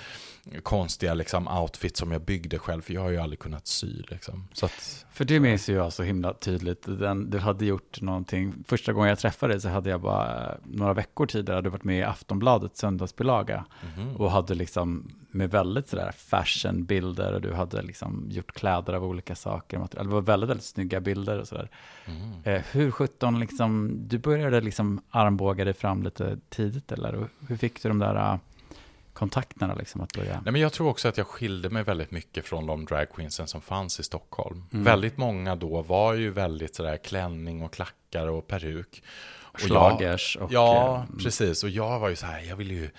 konstiga 0.64 1.14
liksom 1.14 1.48
outfits 1.48 2.00
som 2.00 2.12
jag 2.12 2.22
byggde 2.22 2.60
själv, 2.60 2.82
för 2.82 2.94
jag 2.94 3.02
har 3.02 3.10
ju 3.10 3.18
aldrig 3.18 3.40
kunnat 3.40 3.68
sy 3.68 4.02
liksom. 4.08 4.48
Så 4.54 4.66
att, 4.66 5.06
För 5.12 5.26
det 5.26 5.40
minns 5.40 5.70
jag 5.70 5.94
så 5.94 6.04
himla 6.04 6.34
tydligt. 6.34 6.84
Den, 6.86 7.30
du 7.30 7.40
hade 7.40 7.66
gjort 7.66 8.02
någonting, 8.02 8.64
första 8.68 8.94
gången 8.94 9.10
jag 9.10 9.20
träffade 9.20 9.54
dig 9.54 9.62
så 9.62 9.70
hade 9.70 9.90
jag 9.90 10.02
bara 10.02 10.58
några 10.64 10.94
veckor 10.94 11.26
tidigare 11.26 11.56
hade 11.56 11.66
du 11.66 11.72
varit 11.72 11.84
med 11.84 12.00
i 12.00 12.04
Aftonbladets 12.04 12.80
söndagsbilaga 12.80 13.66
och 14.18 14.32
hade 14.32 14.56
liksom 14.56 15.12
med 15.32 15.52
väldigt 15.52 15.88
sådär 15.88 16.12
fashionbilder 16.12 17.34
och 17.34 17.42
du 17.42 17.54
hade 17.54 17.82
liksom 17.82 18.26
gjort 18.30 18.54
kläder 18.54 18.94
av 18.94 19.04
olika 19.04 19.36
saker. 19.36 19.78
material. 19.78 20.08
Det 20.08 20.14
var 20.14 20.22
väldigt, 20.22 20.50
väldigt 20.50 20.66
snygga 20.66 21.00
bilder 21.00 21.40
och 21.40 21.48
sådär. 21.48 21.70
Eh, 22.44 22.62
hur 22.72 22.92
sjutton 22.92 23.40
liksom, 23.40 23.92
du 24.08 24.18
började 24.18 24.62
liksom 24.62 25.02
armbåga 25.10 25.66
dig 25.66 25.74
fram 25.74 26.04
lite 26.04 26.38
tidigt 26.50 26.92
eller? 26.92 27.16
Och 27.16 27.28
hur 27.48 27.58
fick 27.58 27.84
du 27.84 27.90
de 27.90 28.00
där 28.00 28.16
eh, 28.16 28.38
kontakterna 29.14 29.76
liksom 29.76 30.02
att 30.02 30.14
börja? 30.14 30.42
Nej, 30.44 30.52
men 30.52 30.62
jag 30.62 30.74
tror 30.74 30.90
också 30.90 31.08
att 31.08 31.18
jag 31.18 31.28
skilde 31.28 31.70
mig 31.70 31.84
väldigt 31.84 32.12
mycket 32.12 32.46
från 32.46 32.66
de 32.66 32.86
dragqueensen 32.86 33.48
som 33.48 33.62
fanns 33.62 34.00
i 34.00 34.04
Stockholm. 34.04 34.64
Väldigt 34.70 35.18
många 35.18 35.56
då 35.56 35.82
var 35.82 36.14
ju 36.14 36.30
väldigt 36.30 36.76
sådär 36.76 36.98
klänning 36.98 37.62
och 37.62 37.74
klackar 37.74 38.28
och 38.28 38.48
peruk. 38.48 39.04
Och 39.58 39.60
Schlagers 39.60 40.36
och... 40.36 40.52
Ja, 40.52 40.96
eh, 40.96 41.24
precis. 41.24 41.64
Och 41.64 41.70
jag 41.70 42.00
var 42.00 42.10
ju 42.10 42.16
så 42.16 42.26
här, 42.26 42.40
jag 42.40 42.56
ville 42.56 42.74
ju, 42.74 42.90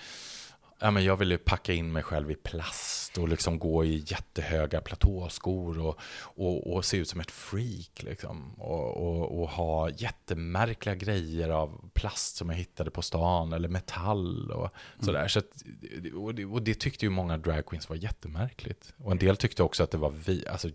ja, 0.79 0.91
men 0.91 1.03
jag 1.03 1.17
ville 1.17 1.37
packa 1.37 1.73
in 1.73 1.91
mig 1.91 2.03
själv 2.03 2.31
i 2.31 2.35
plast 2.35 3.17
och 3.17 3.29
liksom 3.29 3.59
gå 3.59 3.85
i 3.85 4.03
jättehöga 4.07 4.81
platåskor 4.81 5.79
och, 5.79 5.99
och, 6.19 6.73
och 6.73 6.85
se 6.85 6.97
ut 6.97 7.07
som 7.07 7.19
ett 7.19 7.31
freak. 7.31 8.03
Liksom. 8.03 8.53
Och, 8.57 8.97
och, 8.97 9.41
och 9.41 9.49
ha 9.49 9.89
jättemärkliga 9.89 10.95
grejer 10.95 11.49
av 11.49 11.89
plast 11.93 12.35
som 12.35 12.49
jag 12.49 12.57
hittade 12.57 12.91
på 12.91 13.01
stan 13.01 13.53
eller 13.53 13.69
metall 13.69 14.51
och 14.51 14.69
sådär. 14.99 15.27
Så 15.27 15.39
att, 15.39 15.63
och, 16.15 16.35
det, 16.35 16.45
och 16.45 16.61
det 16.61 16.79
tyckte 16.79 17.05
ju 17.05 17.09
många 17.09 17.37
dragqueens 17.37 17.89
var 17.89 17.95
jättemärkligt. 17.95 18.93
Och 18.97 19.11
en 19.11 19.17
del 19.17 19.37
tyckte 19.37 19.63
också 19.63 19.83
att 19.83 19.91
det 19.91 19.97
var 19.97 20.09
vi, 20.09 20.47
alltså 20.47 20.69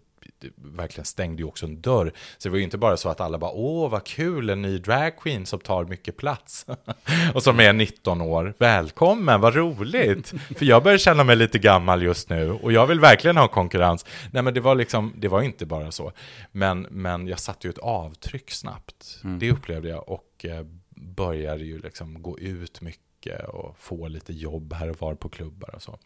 verkligen 0.57 1.05
stängde 1.05 1.43
ju 1.43 1.49
också 1.49 1.67
en 1.67 1.81
dörr. 1.81 2.13
Så 2.39 2.49
det 2.49 2.51
var 2.51 2.59
ju 2.59 2.65
inte 2.65 2.79
bara 2.79 2.97
så 2.97 3.09
att 3.09 3.21
alla 3.21 3.39
bara, 3.39 3.51
åh 3.51 3.91
vad 3.91 4.05
kul, 4.05 4.51
en 4.51 4.63
ny 4.63 4.79
dragqueen 4.79 5.47
som 5.47 5.61
tar 5.61 5.85
mycket 5.85 6.17
plats. 6.17 6.67
och 7.35 7.43
som 7.43 7.61
är 7.61 7.73
19 7.73 8.21
år, 8.21 8.55
välkommen, 8.59 9.41
vad 9.41 9.55
roligt. 9.55 10.29
För 10.57 10.65
jag 10.65 10.83
börjar 10.83 10.99
känna 10.99 11.25
mig 11.25 11.37
lite 11.37 11.59
gammal 11.59 12.03
just 12.03 12.29
nu 12.29 12.51
och 12.51 12.73
jag 12.73 12.87
vill 12.87 13.01
verkligen 13.01 13.37
ha 13.37 13.49
konkurrens. 13.49 14.07
Nej 14.31 14.43
men 14.43 14.55
det 14.55 14.61
var 14.61 14.75
liksom, 14.75 15.13
det 15.17 15.29
var 15.29 15.43
inte 15.43 15.67
bara 15.67 15.91
så. 15.93 16.13
Men, 16.53 16.87
men 16.91 17.29
jag 17.29 17.39
satte 17.39 17.67
ju 17.67 17.71
ett 17.71 17.79
avtryck 17.79 18.51
snabbt. 18.51 19.19
Det 19.23 19.51
upplevde 19.51 19.89
jag 19.89 20.09
och 20.09 20.45
eh, 20.45 20.67
började 20.97 21.65
ju 21.65 21.79
liksom 21.79 22.23
gå 22.23 22.39
ut 22.39 22.81
mycket 22.81 23.49
och 23.49 23.77
få 23.79 24.09
lite 24.09 24.33
jobb 24.33 24.73
här 24.73 24.91
och 24.91 25.01
var 25.01 25.15
på 25.15 25.29
klubbar 25.29 25.75
och 25.75 25.83
så. 25.83 25.99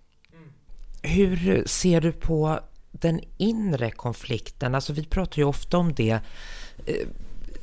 Hur 1.02 1.62
ser 1.66 2.00
du 2.00 2.12
på 2.12 2.60
den 3.00 3.20
inre 3.36 3.90
konflikten? 3.90 4.74
Alltså 4.74 4.92
vi 4.92 5.04
pratar 5.04 5.38
ju 5.38 5.44
ofta 5.44 5.78
om 5.78 5.94
det, 5.94 6.20
eh, 6.86 7.06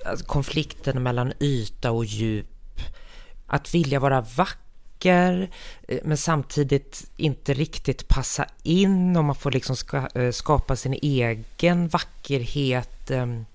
alltså, 0.05 0.25
konflikten 0.25 1.03
mellan 1.03 1.33
yta 1.39 1.91
och 1.91 2.05
djup. 2.05 2.47
Att 3.47 3.73
vilja 3.73 3.99
vara 3.99 4.21
vacker, 4.21 5.49
eh, 5.87 5.99
men 6.03 6.17
samtidigt 6.17 7.11
inte 7.17 7.53
riktigt 7.53 8.07
passa 8.07 8.45
in 8.63 9.17
och 9.17 9.23
man 9.23 9.35
får 9.35 9.51
liksom 9.51 9.75
eh, 10.15 10.31
skapa 10.31 10.75
sin 10.75 10.93
egen 11.01 11.87
vackerhet. 11.87 13.11
Ehm, 13.11 13.45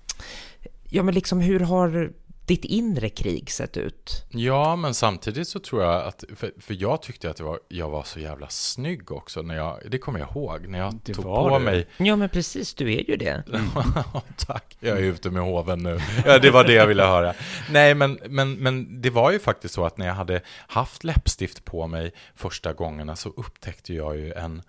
ja, 0.89 1.03
men 1.03 1.13
liksom 1.13 1.39
hur 1.39 1.59
har 1.59 2.11
ditt 2.51 2.65
inre 2.65 3.09
krig 3.09 3.51
sett 3.51 3.77
ut? 3.77 4.25
Ja, 4.29 4.75
men 4.75 4.93
samtidigt 4.93 5.47
så 5.47 5.59
tror 5.59 5.83
jag 5.83 6.03
att, 6.03 6.23
för, 6.35 6.51
för 6.59 6.73
jag 6.79 7.01
tyckte 7.01 7.29
att 7.29 7.37
det 7.37 7.43
var, 7.43 7.59
jag 7.67 7.89
var 7.89 8.03
så 8.03 8.19
jävla 8.19 8.49
snygg 8.49 9.11
också, 9.11 9.41
när 9.41 9.55
jag, 9.55 9.79
det 9.87 9.97
kommer 9.97 10.19
jag 10.19 10.29
ihåg, 10.31 10.67
när 10.67 10.79
jag 10.79 10.99
Det 11.03 11.13
tog 11.13 11.25
på 11.25 11.59
du. 11.59 11.65
mig 11.65 11.87
Ja, 11.97 12.15
men 12.15 12.29
precis, 12.29 12.73
du 12.73 12.93
är 12.93 13.09
ju 13.09 13.15
det. 13.17 13.43
Tack, 14.37 14.77
jag 14.79 14.97
är 14.97 15.01
ute 15.03 15.29
med 15.29 15.43
hoven 15.43 15.79
nu. 15.79 15.99
Ja, 16.25 16.39
det 16.39 16.51
var 16.51 16.63
det 16.63 16.73
jag 16.73 16.87
ville 16.87 17.03
höra. 17.03 17.33
Nej, 17.69 17.95
men, 17.95 18.19
men, 18.29 18.53
men 18.53 19.01
det 19.01 19.09
var 19.09 19.31
ju 19.31 19.39
faktiskt 19.39 19.73
så 19.73 19.85
att 19.85 19.97
när 19.97 20.07
jag 20.07 20.13
hade 20.13 20.41
haft 20.67 21.03
läppstift 21.03 21.65
på 21.65 21.87
mig 21.87 22.11
första 22.35 22.73
gångerna 22.73 23.15
så 23.15 23.29
upptäckte 23.29 23.93
jag 23.93 24.17
ju 24.17 24.33
en 24.33 24.61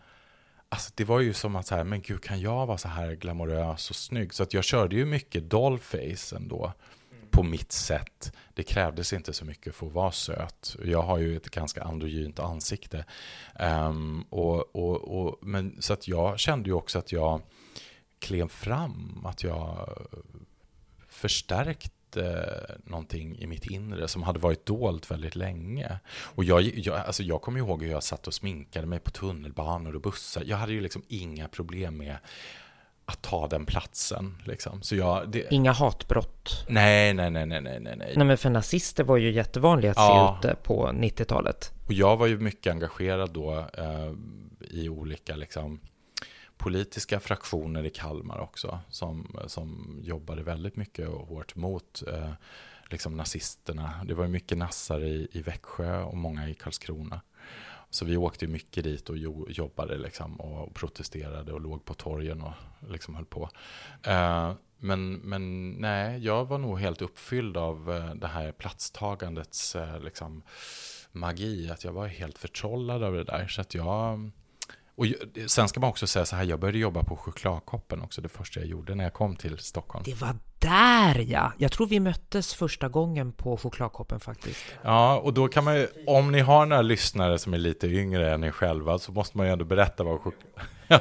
Alltså 0.68 0.90
det 0.94 1.04
var 1.04 1.20
ju 1.20 1.32
som 1.34 1.56
att 1.56 1.66
så 1.66 1.74
här, 1.74 1.84
men 1.84 2.02
gud 2.02 2.22
kan 2.22 2.40
jag 2.40 2.66
vara 2.66 2.78
så 2.78 2.88
här 2.88 3.12
glamorös 3.12 3.90
och 3.90 3.96
snygg? 3.96 4.34
Så 4.34 4.42
att 4.42 4.54
jag 4.54 4.64
körde 4.64 4.96
ju 4.96 5.04
mycket 5.04 5.50
dollface 5.50 6.36
ändå. 6.36 6.72
På 7.32 7.42
mitt 7.42 7.72
sätt. 7.72 8.32
Det 8.54 8.62
krävdes 8.62 9.12
inte 9.12 9.32
så 9.32 9.44
mycket 9.44 9.74
för 9.74 9.86
att 9.86 9.92
vara 9.92 10.12
söt. 10.12 10.76
Jag 10.84 11.02
har 11.02 11.18
ju 11.18 11.36
ett 11.36 11.50
ganska 11.50 11.82
androgynt 11.82 12.38
ansikte. 12.38 13.04
Um, 13.60 14.22
och, 14.22 14.76
och, 14.76 15.18
och, 15.18 15.38
men, 15.42 15.76
så 15.82 15.92
att 15.92 16.08
jag 16.08 16.38
kände 16.38 16.68
ju 16.68 16.74
också 16.74 16.98
att 16.98 17.12
jag 17.12 17.40
klev 18.18 18.48
fram. 18.48 19.26
Att 19.26 19.42
jag 19.42 19.88
förstärkte 21.08 21.96
någonting 22.84 23.38
i 23.38 23.46
mitt 23.46 23.66
inre 23.66 24.08
som 24.08 24.22
hade 24.22 24.38
varit 24.38 24.66
dolt 24.66 25.10
väldigt 25.10 25.36
länge. 25.36 25.98
Och 26.08 26.44
jag, 26.44 26.62
jag, 26.62 26.96
alltså 26.96 27.22
jag 27.22 27.42
kommer 27.42 27.58
ihåg 27.58 27.82
hur 27.82 27.90
jag 27.90 28.02
satt 28.02 28.26
och 28.26 28.34
sminkade 28.34 28.86
mig 28.86 29.00
på 29.00 29.10
tunnelbanor 29.10 29.94
och 29.94 30.00
bussar. 30.00 30.42
Jag 30.46 30.56
hade 30.56 30.72
ju 30.72 30.80
liksom 30.80 31.02
inga 31.08 31.48
problem 31.48 31.96
med 31.96 32.16
att 33.12 33.22
ta 33.22 33.48
den 33.48 33.66
platsen. 33.66 34.34
Liksom. 34.44 34.82
Så 34.82 34.96
jag, 34.96 35.30
det... 35.30 35.52
Inga 35.52 35.72
hatbrott? 35.72 36.64
Nej, 36.68 37.14
nej, 37.14 37.30
nej, 37.30 37.46
nej, 37.46 37.60
nej, 37.60 37.80
nej. 37.80 38.12
Nej, 38.16 38.26
men 38.26 38.38
för 38.38 38.50
nazister 38.50 39.04
var 39.04 39.16
ju 39.16 39.30
jättevanliga 39.30 39.90
att 39.90 39.96
ja. 39.96 40.38
se 40.42 40.48
ute 40.48 40.56
på 40.56 40.86
90-talet. 40.88 41.72
Och 41.86 41.92
jag 41.92 42.16
var 42.16 42.26
ju 42.26 42.38
mycket 42.38 42.72
engagerad 42.72 43.32
då 43.32 43.66
eh, 43.78 44.12
i 44.60 44.88
olika 44.88 45.36
liksom, 45.36 45.80
politiska 46.56 47.20
fraktioner 47.20 47.84
i 47.84 47.90
Kalmar 47.90 48.38
också 48.38 48.80
som, 48.90 49.36
som 49.46 49.98
jobbade 50.02 50.42
väldigt 50.42 50.76
mycket 50.76 51.08
och 51.08 51.26
hårt 51.26 51.56
mot 51.56 52.02
eh, 52.08 52.32
liksom 52.90 53.16
nazisterna. 53.16 53.90
Det 54.04 54.14
var 54.14 54.26
mycket 54.26 54.58
nassar 54.58 55.04
i, 55.04 55.28
i 55.32 55.42
Växjö 55.42 56.02
och 56.02 56.16
många 56.16 56.48
i 56.48 56.54
Karlskrona. 56.54 57.20
Så 57.92 58.04
vi 58.04 58.16
åkte 58.16 58.46
mycket 58.46 58.84
dit 58.84 59.10
och 59.10 59.18
jobbade 59.48 59.96
liksom 59.96 60.40
och 60.40 60.74
protesterade 60.74 61.52
och 61.52 61.60
låg 61.60 61.84
på 61.84 61.94
torgen 61.94 62.42
och 62.42 62.52
liksom 62.88 63.14
höll 63.14 63.24
på. 63.24 63.50
Eh, 64.02 64.52
men, 64.78 65.12
men 65.12 65.70
nej, 65.70 66.24
jag 66.24 66.44
var 66.44 66.58
nog 66.58 66.78
helt 66.78 67.02
uppfylld 67.02 67.56
av 67.56 67.92
eh, 67.92 68.14
det 68.14 68.26
här 68.26 68.52
platstagandets 68.52 69.76
eh, 69.76 70.00
liksom, 70.00 70.42
magi. 71.12 71.70
Att 71.70 71.84
jag 71.84 71.92
var 71.92 72.06
helt 72.06 72.38
förtrollad 72.38 73.02
av 73.02 73.12
det 73.12 73.24
där. 73.24 73.46
Så 73.46 73.60
att 73.60 73.74
jag 73.74 74.30
och 74.94 75.06
sen 75.46 75.68
ska 75.68 75.80
man 75.80 75.90
också 75.90 76.06
säga 76.06 76.24
så 76.24 76.36
här, 76.36 76.44
jag 76.44 76.60
började 76.60 76.78
jobba 76.78 77.02
på 77.02 77.16
chokladkoppen 77.16 78.02
också, 78.02 78.20
det 78.20 78.28
första 78.28 78.60
jag 78.60 78.68
gjorde 78.68 78.94
när 78.94 79.04
jag 79.04 79.12
kom 79.12 79.36
till 79.36 79.58
Stockholm. 79.58 80.04
Det 80.06 80.20
var 80.20 80.36
där 80.58 81.18
ja! 81.18 81.52
Jag 81.58 81.72
tror 81.72 81.86
vi 81.86 82.00
möttes 82.00 82.54
första 82.54 82.88
gången 82.88 83.32
på 83.32 83.56
chokladkoppen 83.56 84.20
faktiskt. 84.20 84.64
Ja, 84.82 85.18
och 85.18 85.34
då 85.34 85.48
kan 85.48 85.64
man 85.64 85.76
ju, 85.76 85.88
om 86.06 86.32
ni 86.32 86.40
har 86.40 86.66
några 86.66 86.82
lyssnare 86.82 87.38
som 87.38 87.54
är 87.54 87.58
lite 87.58 87.86
yngre 87.86 88.34
än 88.34 88.40
ni 88.40 88.50
själva, 88.50 88.98
så 88.98 89.12
måste 89.12 89.36
man 89.36 89.46
ju 89.46 89.52
ändå 89.52 89.64
berätta 89.64 90.04
vad 90.04 90.20
choklad... 90.20 90.66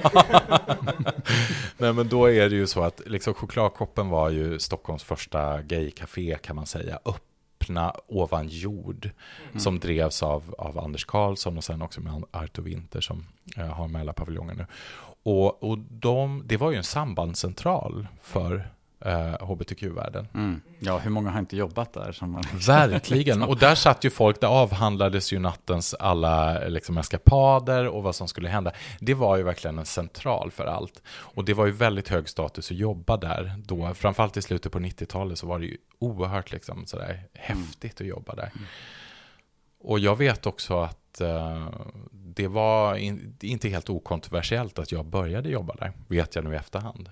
Nej 1.77 1.93
men 1.93 2.07
då 2.07 2.29
är 2.29 2.49
det 2.49 2.55
ju 2.55 2.67
så 2.67 2.83
att 2.83 3.01
liksom 3.05 3.33
chokladkoppen 3.33 4.09
var 4.09 4.29
ju 4.29 4.59
Stockholms 4.59 5.03
första 5.03 5.61
gaycafé 5.61 6.37
kan 6.41 6.55
man 6.55 6.65
säga, 6.65 6.99
upp 7.03 7.30
öppna 7.71 7.93
ovan 8.07 8.47
jord. 8.47 9.09
Mm. 9.49 9.59
Som 9.59 9.79
drevs 9.79 10.23
av, 10.23 10.55
av 10.57 10.79
Anders 10.79 11.05
Karlsson 11.05 11.57
och 11.57 11.63
sen 11.63 11.81
också 11.81 12.01
med 12.01 12.23
Arto 12.31 12.61
Winter 12.61 13.01
som 13.01 13.25
uh, 13.57 13.65
har 13.65 13.87
Mälarpaviljongen 13.87 14.57
nu. 14.57 14.65
Och, 15.23 15.63
och 15.63 15.77
de, 15.77 16.43
det 16.45 16.57
var 16.57 16.71
ju 16.71 16.77
en 16.77 16.83
sambandscentral 16.83 18.07
för 18.21 18.67
eh, 19.01 19.47
hbtq-världen. 19.47 20.27
Mm. 20.33 20.61
Ja, 20.79 20.97
hur 20.97 21.11
många 21.11 21.29
har 21.29 21.39
inte 21.39 21.57
jobbat 21.57 21.93
där? 21.93 22.11
Som 22.11 22.31
man... 22.31 22.43
Verkligen, 22.67 23.43
och 23.51 23.57
där 23.57 23.75
satt 23.75 24.03
ju 24.03 24.09
folk, 24.09 24.41
där 24.41 24.47
avhandlades 24.47 25.33
ju 25.33 25.39
nattens 25.39 25.93
alla 25.93 26.67
liksom, 26.67 26.97
eskapader 26.97 27.87
och 27.87 28.03
vad 28.03 28.15
som 28.15 28.27
skulle 28.27 28.49
hända. 28.49 28.71
Det 28.99 29.13
var 29.13 29.37
ju 29.37 29.43
verkligen 29.43 29.79
en 29.79 29.85
central 29.85 30.51
för 30.51 30.65
allt. 30.65 31.01
Och 31.07 31.45
det 31.45 31.53
var 31.53 31.65
ju 31.65 31.71
väldigt 31.71 32.07
hög 32.07 32.29
status 32.29 32.71
att 32.71 32.77
jobba 32.77 33.17
där 33.17 33.53
då. 33.65 33.93
Framförallt 33.93 34.37
i 34.37 34.41
slutet 34.41 34.71
på 34.71 34.79
90-talet 34.79 35.39
så 35.39 35.47
var 35.47 35.59
det 35.59 35.65
ju 35.65 35.77
oerhört 35.99 36.51
liksom, 36.51 36.85
sådär, 36.85 37.23
häftigt 37.33 38.01
att 38.01 38.07
jobba 38.07 38.35
där. 38.35 38.51
Mm. 38.55 38.65
Och 39.83 39.99
jag 39.99 40.15
vet 40.15 40.45
också 40.45 40.79
att 40.79 41.21
uh, 41.21 41.69
det 42.11 42.47
var 42.47 42.95
in, 42.95 43.37
inte 43.41 43.69
helt 43.69 43.89
okontroversiellt 43.89 44.79
att 44.79 44.91
jag 44.91 45.05
började 45.05 45.49
jobba 45.49 45.75
där, 45.75 45.91
vet 46.07 46.35
jag 46.35 46.45
nu 46.45 46.53
i 46.53 46.55
efterhand. 46.55 47.09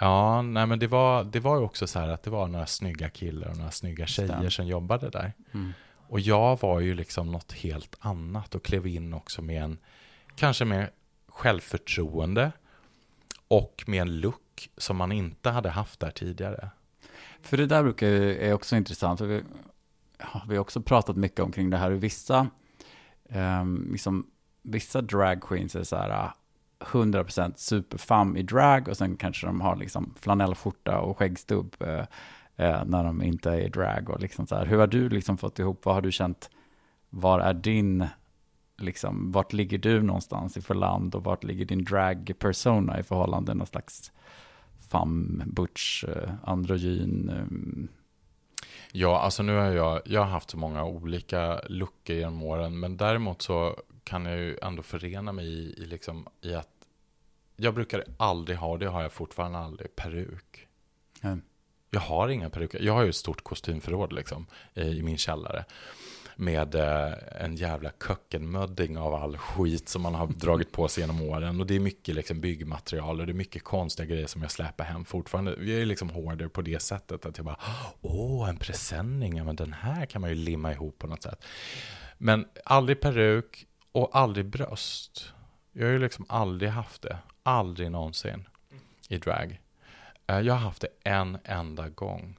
Ja, 0.00 0.42
nej 0.42 0.66
men 0.66 0.78
det 0.78 0.86
var, 0.86 1.24
det 1.24 1.40
var 1.40 1.56
ju 1.56 1.62
också 1.62 1.86
så 1.86 1.98
här 1.98 2.08
att 2.08 2.22
det 2.22 2.30
var 2.30 2.48
några 2.48 2.66
snygga 2.66 3.08
killar 3.08 3.48
och 3.48 3.56
några 3.56 3.70
snygga 3.70 4.06
tjejer 4.06 4.50
som 4.50 4.66
jobbade 4.66 5.10
där. 5.10 5.32
Mm. 5.52 5.72
Och 6.08 6.20
jag 6.20 6.60
var 6.60 6.80
ju 6.80 6.94
liksom 6.94 7.32
något 7.32 7.52
helt 7.52 7.96
annat 8.00 8.54
och 8.54 8.64
klev 8.64 8.86
in 8.86 9.14
också 9.14 9.42
med 9.42 9.62
en, 9.62 9.78
kanske 10.36 10.64
med 10.64 10.90
självförtroende 11.28 12.52
och 13.48 13.84
med 13.86 14.02
en 14.02 14.20
look 14.20 14.70
som 14.76 14.96
man 14.96 15.12
inte 15.12 15.50
hade 15.50 15.68
haft 15.68 16.00
där 16.00 16.10
tidigare. 16.10 16.70
För 17.42 17.56
det 17.56 17.66
där 17.66 17.82
brukar 17.82 18.06
är 18.06 18.52
också 18.52 18.76
intressant, 18.76 19.18
för 19.18 19.26
vi, 19.26 19.42
ja, 20.18 20.42
vi 20.48 20.56
har 20.56 20.60
också 20.60 20.82
pratat 20.82 21.16
mycket 21.16 21.40
omkring 21.40 21.70
det 21.70 21.76
här, 21.76 21.90
vissa, 21.90 22.48
um, 23.28 23.88
liksom, 23.92 24.26
vissa 24.62 25.02
drag 25.02 25.52
är 25.52 25.84
så 25.84 25.96
här, 25.96 26.30
100% 26.80 27.52
superfam 27.56 28.36
i 28.36 28.42
drag 28.42 28.88
och 28.88 28.96
sen 28.96 29.16
kanske 29.16 29.46
de 29.46 29.60
har 29.60 29.76
liksom 29.76 30.14
flanellskjorta 30.20 30.98
och 30.98 31.18
skäggstubb 31.18 31.76
eh, 31.80 32.04
eh, 32.56 32.84
när 32.84 33.04
de 33.04 33.22
inte 33.22 33.50
är 33.50 33.60
i 33.60 33.68
drag. 33.68 34.10
Och 34.10 34.20
liksom 34.20 34.46
så 34.46 34.54
här. 34.56 34.66
Hur 34.66 34.78
har 34.78 34.86
du 34.86 35.08
liksom 35.08 35.38
fått 35.38 35.58
ihop, 35.58 35.84
vad 35.84 35.94
har 35.94 36.02
du 36.02 36.12
känt, 36.12 36.50
var 37.10 37.40
är 37.40 37.54
din, 37.54 38.06
liksom, 38.78 39.32
vart 39.32 39.52
ligger 39.52 39.78
du 39.78 40.02
någonstans 40.02 40.56
i 40.56 40.60
för 40.60 40.74
land 40.74 41.14
och 41.14 41.24
vart 41.24 41.44
ligger 41.44 41.64
din 41.64 41.84
drag-persona 41.84 43.00
i 43.00 43.02
förhållande 43.02 43.52
till 43.52 43.58
någon 43.58 43.66
slags 43.66 44.12
fam, 44.90 45.42
butch, 45.46 46.04
eh, 46.04 46.30
androgyn? 46.42 47.28
Eh. 47.28 47.90
Ja, 48.92 49.20
alltså 49.20 49.42
nu 49.42 49.56
har 49.56 49.64
jag, 49.64 50.00
jag 50.04 50.20
har 50.20 50.30
haft 50.30 50.50
så 50.50 50.58
många 50.58 50.84
olika 50.84 51.60
luckor 51.68 52.16
genom 52.16 52.42
åren, 52.42 52.80
men 52.80 52.96
däremot 52.96 53.42
så 53.42 53.76
kan 54.10 54.26
jag 54.26 54.38
ju 54.38 54.58
ändå 54.62 54.82
förena 54.82 55.32
mig 55.32 55.46
i, 55.46 55.74
i, 55.82 55.86
liksom, 55.86 56.28
i 56.40 56.54
att 56.54 56.68
jag 57.56 57.74
brukar 57.74 58.04
aldrig 58.16 58.58
ha, 58.58 58.76
det 58.76 58.86
har 58.86 59.02
jag 59.02 59.12
fortfarande 59.12 59.58
aldrig, 59.58 59.96
peruk. 59.96 60.66
Mm. 61.22 61.42
Jag 61.90 62.00
har 62.00 62.28
inga 62.28 62.50
peruker. 62.50 62.80
Jag 62.82 62.92
har 62.92 63.02
ju 63.02 63.08
ett 63.08 63.16
stort 63.16 63.44
kostymförråd 63.44 64.12
liksom, 64.12 64.46
i 64.74 65.02
min 65.02 65.18
källare. 65.18 65.64
Med 66.36 66.74
eh, 66.74 67.12
en 67.44 67.56
jävla 67.56 67.90
kökkenmödding 68.06 68.98
av 68.98 69.14
all 69.14 69.38
skit 69.38 69.88
som 69.88 70.02
man 70.02 70.14
har 70.14 70.26
dragit 70.44 70.72
på 70.72 70.88
sig 70.88 71.02
genom 71.02 71.22
åren. 71.22 71.60
Och 71.60 71.66
det 71.66 71.76
är 71.76 71.80
mycket 71.80 72.14
liksom, 72.14 72.40
byggmaterial 72.40 73.20
och 73.20 73.26
det 73.26 73.32
är 73.32 73.34
mycket 73.34 73.64
konstiga 73.64 74.06
grejer 74.06 74.26
som 74.26 74.42
jag 74.42 74.50
släpar 74.50 74.84
hem 74.84 75.04
fortfarande. 75.04 75.54
Vi 75.58 75.80
är 75.82 75.86
liksom 75.86 76.10
hårdare 76.10 76.48
på 76.48 76.62
det 76.62 76.82
sättet 76.82 77.26
att 77.26 77.36
jag 77.36 77.44
bara, 77.44 77.60
åh, 78.00 78.48
en 78.48 78.56
presenning, 78.56 79.36
ja, 79.36 79.44
men 79.44 79.56
den 79.56 79.72
här 79.72 80.06
kan 80.06 80.20
man 80.20 80.30
ju 80.30 80.36
limma 80.36 80.72
ihop 80.72 80.98
på 80.98 81.06
något 81.06 81.22
sätt. 81.22 81.44
Men 82.18 82.46
aldrig 82.64 83.00
peruk, 83.00 83.66
och 83.92 84.10
aldrig 84.12 84.46
bröst. 84.46 85.32
Jag 85.72 85.86
har 85.86 85.92
ju 85.92 85.98
liksom 85.98 86.24
aldrig 86.28 86.70
haft 86.70 87.02
det. 87.02 87.18
Aldrig 87.42 87.90
någonsin 87.90 88.48
i 89.08 89.18
drag. 89.18 89.60
Eh, 90.26 90.40
jag 90.40 90.54
har 90.54 90.60
haft 90.60 90.80
det 90.80 91.10
en 91.10 91.38
enda 91.44 91.88
gång. 91.88 92.36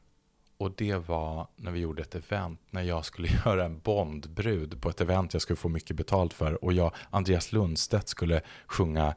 Och 0.58 0.72
det 0.78 0.96
var 0.96 1.48
när 1.56 1.72
vi 1.72 1.80
gjorde 1.80 2.02
ett 2.02 2.16
event, 2.16 2.60
när 2.70 2.82
jag 2.82 3.06
skulle 3.06 3.28
göra 3.46 3.66
en 3.66 3.80
Bondbrud 3.80 4.82
på 4.82 4.90
ett 4.90 5.02
event 5.02 5.34
jag 5.34 5.42
skulle 5.42 5.58
få 5.58 5.70
mycket 5.70 5.96
betalt 5.96 6.34
för. 6.34 6.64
Och 6.64 6.74
jag, 6.74 6.94
Andreas 7.10 7.52
Lundstedt, 7.52 8.08
skulle 8.08 8.42
sjunga 8.68 9.16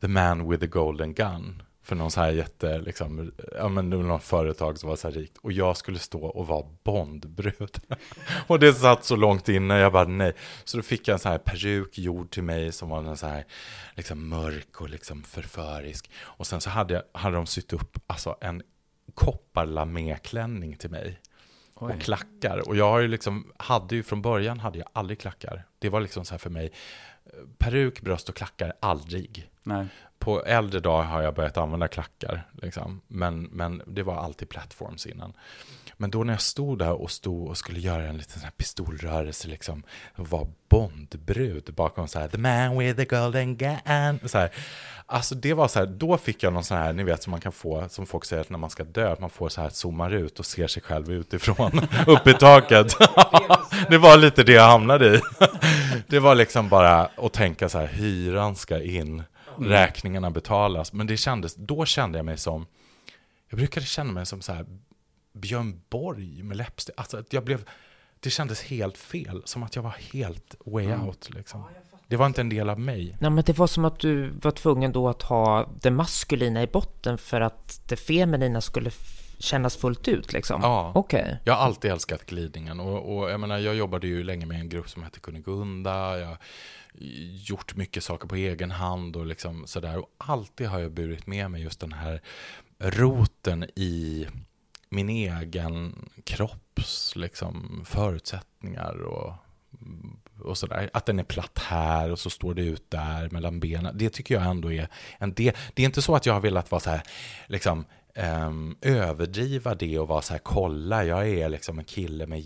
The 0.00 0.08
Man 0.08 0.50
with 0.50 0.60
the 0.60 0.66
Golden 0.66 1.14
Gun 1.14 1.62
för 1.84 1.96
någon 1.96 2.10
så 2.10 2.20
här 2.20 2.30
jätte, 2.30 2.78
liksom, 2.78 3.32
ja 3.58 3.68
men 3.68 3.90
någon 3.90 4.20
företag 4.20 4.78
som 4.78 4.88
var 4.88 4.96
så 4.96 5.08
här 5.08 5.14
rikt. 5.14 5.36
Och 5.38 5.52
jag 5.52 5.76
skulle 5.76 5.98
stå 5.98 6.24
och 6.24 6.46
vara 6.46 6.66
Bondbrud. 6.84 7.78
och 8.46 8.58
det 8.58 8.72
satt 8.72 9.04
så 9.04 9.16
långt 9.16 9.48
inne, 9.48 9.78
jag 9.78 9.92
bara 9.92 10.04
nej. 10.04 10.32
Så 10.64 10.76
då 10.76 10.82
fick 10.82 11.08
jag 11.08 11.12
en 11.12 11.18
så 11.18 11.28
här 11.28 11.38
peruk 11.38 11.98
gjord 11.98 12.30
till 12.30 12.42
mig 12.42 12.72
som 12.72 12.88
var 12.88 12.98
en 12.98 13.16
så 13.16 13.26
här, 13.26 13.44
liksom 13.94 14.28
mörk 14.28 14.80
och 14.80 14.88
liksom 14.88 15.22
förförisk. 15.22 16.10
Och 16.16 16.46
sen 16.46 16.60
så 16.60 16.70
hade, 16.70 16.94
jag, 16.94 17.02
hade 17.20 17.36
de 17.36 17.46
sytt 17.46 17.72
upp, 17.72 17.98
alltså 18.06 18.36
en 18.40 18.62
kopparlaméklänning 19.14 20.76
till 20.76 20.90
mig. 20.90 21.20
Oj. 21.74 21.92
Och 21.92 22.00
klackar. 22.00 22.68
Och 22.68 22.76
jag 22.76 22.90
har 22.90 23.00
ju 23.00 23.08
liksom, 23.08 23.52
hade 23.56 23.94
ju 23.94 24.02
från 24.02 24.22
början 24.22 24.60
hade 24.60 24.78
jag 24.78 24.88
aldrig 24.92 25.18
klackar. 25.18 25.64
Det 25.78 25.88
var 25.88 26.00
liksom 26.00 26.24
så 26.24 26.34
här 26.34 26.38
för 26.38 26.50
mig, 26.50 26.72
peruk, 27.58 28.00
bröst 28.00 28.28
och 28.28 28.36
klackar, 28.36 28.72
aldrig. 28.80 29.50
Nej 29.62 29.86
på 30.18 30.44
äldre 30.44 30.80
dagar 30.80 31.04
har 31.04 31.22
jag 31.22 31.34
börjat 31.34 31.56
använda 31.56 31.88
klackar. 31.88 32.46
Liksom. 32.62 33.00
Men, 33.08 33.42
men 33.42 33.82
det 33.86 34.02
var 34.02 34.16
alltid 34.16 34.48
plattforms 34.48 35.06
innan. 35.06 35.32
Men 35.96 36.10
då 36.10 36.24
när 36.24 36.32
jag 36.32 36.40
stod 36.40 36.78
där 36.78 36.92
och 36.92 37.10
stod 37.10 37.48
och 37.48 37.58
skulle 37.58 37.80
göra 37.80 38.02
en 38.02 38.18
liten 38.18 38.42
pistolrörelse, 38.56 39.48
liksom, 39.48 39.82
var 40.16 40.48
Bondbrud 40.68 41.74
bakom 41.74 42.08
så 42.08 42.18
här, 42.18 42.28
the 42.28 42.38
man 42.38 42.78
with 42.78 42.96
the 42.96 43.04
golden 43.04 43.56
gun. 43.56 44.18
Så 44.24 44.38
här. 44.38 44.50
Alltså 45.06 45.34
det 45.34 45.54
var 45.54 45.68
så 45.68 45.78
här, 45.78 45.86
då 45.86 46.18
fick 46.18 46.42
jag 46.42 46.52
någon 46.52 46.64
sån 46.64 46.76
här, 46.76 46.92
ni 46.92 47.02
vet 47.02 47.22
som 47.22 47.30
man 47.30 47.40
kan 47.40 47.52
få, 47.52 47.88
som 47.88 48.06
folk 48.06 48.24
säger 48.24 48.42
att 48.42 48.50
när 48.50 48.58
man 48.58 48.70
ska 48.70 48.84
dö, 48.84 49.12
att 49.12 49.20
man 49.20 49.30
får 49.30 49.48
så 49.48 49.60
här 49.60 49.68
zoomar 49.68 50.10
ut 50.10 50.38
och 50.38 50.46
ser 50.46 50.66
sig 50.66 50.82
själv 50.82 51.12
utifrån, 51.12 51.80
upp 52.06 52.26
i 52.26 52.34
taket. 52.34 52.96
det 53.88 53.98
var 53.98 54.16
lite 54.16 54.42
det 54.42 54.52
jag 54.52 54.68
hamnade 54.68 55.16
i. 55.16 55.20
Det 56.06 56.18
var 56.18 56.34
liksom 56.34 56.68
bara 56.68 57.08
att 57.16 57.32
tänka 57.32 57.68
så 57.68 57.78
här, 57.78 57.86
hyran 57.86 58.56
ska 58.56 58.82
in, 58.82 59.22
räkningarna 59.58 60.30
betalas. 60.30 60.92
Men 60.92 61.06
det 61.06 61.16
kändes, 61.16 61.54
då 61.54 61.84
kände 61.84 62.18
jag 62.18 62.24
mig 62.24 62.38
som, 62.38 62.66
jag 63.48 63.58
brukade 63.58 63.86
känna 63.86 64.12
mig 64.12 64.26
som 64.26 64.40
så 64.40 64.52
här 64.52 64.66
Björn 65.32 65.80
Borg 65.88 66.42
med 66.42 66.56
läppstift. 66.56 66.98
Alltså 66.98 67.16
att 67.16 67.32
jag 67.32 67.44
blev, 67.44 67.64
det 68.20 68.30
kändes 68.30 68.62
helt 68.62 68.98
fel, 68.98 69.42
som 69.44 69.62
att 69.62 69.76
jag 69.76 69.82
var 69.82 69.94
helt 70.12 70.54
way 70.64 70.94
out 70.94 71.30
liksom. 71.34 71.64
Det 72.06 72.16
var 72.16 72.26
inte 72.26 72.40
en 72.40 72.48
del 72.48 72.70
av 72.70 72.80
mig. 72.80 73.16
Nej, 73.20 73.30
men 73.30 73.44
det 73.44 73.58
var 73.58 73.66
som 73.66 73.84
att 73.84 73.98
du 73.98 74.28
var 74.28 74.50
tvungen 74.50 74.92
då 74.92 75.08
att 75.08 75.22
ha 75.22 75.68
det 75.80 75.90
maskulina 75.90 76.62
i 76.62 76.66
botten 76.66 77.18
för 77.18 77.40
att 77.40 77.80
det 77.88 77.96
feminina 77.96 78.60
skulle 78.60 78.90
kännas 79.38 79.76
fullt 79.76 80.08
ut 80.08 80.32
liksom? 80.32 80.60
Ja. 80.62 80.92
Okej. 80.94 81.38
Jag 81.44 81.54
har 81.54 81.60
alltid 81.60 81.90
älskat 81.90 82.26
glidningen 82.26 82.80
och, 82.80 83.16
och 83.16 83.30
jag 83.30 83.40
menar, 83.40 83.58
jag 83.58 83.74
jobbade 83.74 84.06
ju 84.06 84.24
länge 84.24 84.46
med 84.46 84.60
en 84.60 84.68
grupp 84.68 84.90
som 84.90 85.02
hette 85.02 85.20
Kunigunda. 85.20 86.18
Jag 86.18 86.36
gjort 87.48 87.76
mycket 87.76 88.04
saker 88.04 88.28
på 88.28 88.36
egen 88.36 88.70
hand 88.70 89.16
och 89.16 89.26
liksom 89.26 89.66
sådär. 89.66 89.98
Och 89.98 90.10
alltid 90.18 90.66
har 90.66 90.78
jag 90.78 90.92
burit 90.92 91.26
med 91.26 91.50
mig 91.50 91.62
just 91.62 91.80
den 91.80 91.92
här 91.92 92.20
roten 92.78 93.64
i 93.76 94.26
min 94.88 95.08
egen 95.08 96.08
kropps 96.24 97.16
liksom, 97.16 97.82
förutsättningar 97.86 99.02
och, 99.02 99.34
och 100.42 100.58
sådär. 100.58 100.90
Att 100.92 101.06
den 101.06 101.18
är 101.18 101.24
platt 101.24 101.58
här 101.58 102.10
och 102.10 102.18
så 102.18 102.30
står 102.30 102.54
det 102.54 102.62
ut 102.62 102.90
där 102.90 103.30
mellan 103.30 103.60
benen. 103.60 103.98
Det 103.98 104.10
tycker 104.10 104.34
jag 104.34 104.46
ändå 104.46 104.72
är 104.72 104.88
en 105.18 105.34
del. 105.34 105.54
Det 105.74 105.82
är 105.82 105.86
inte 105.86 106.02
så 106.02 106.16
att 106.16 106.26
jag 106.26 106.34
har 106.34 106.40
velat 106.40 106.70
vara 106.70 106.80
så 106.80 106.90
här, 106.90 107.02
liksom, 107.46 107.84
um, 108.16 108.76
överdriva 108.80 109.74
det 109.74 109.98
och 109.98 110.08
vara 110.08 110.22
så 110.22 110.32
här, 110.32 110.40
kolla, 110.40 111.04
jag 111.04 111.28
är 111.28 111.48
liksom 111.48 111.78
en 111.78 111.84
kille 111.84 112.26
med 112.26 112.40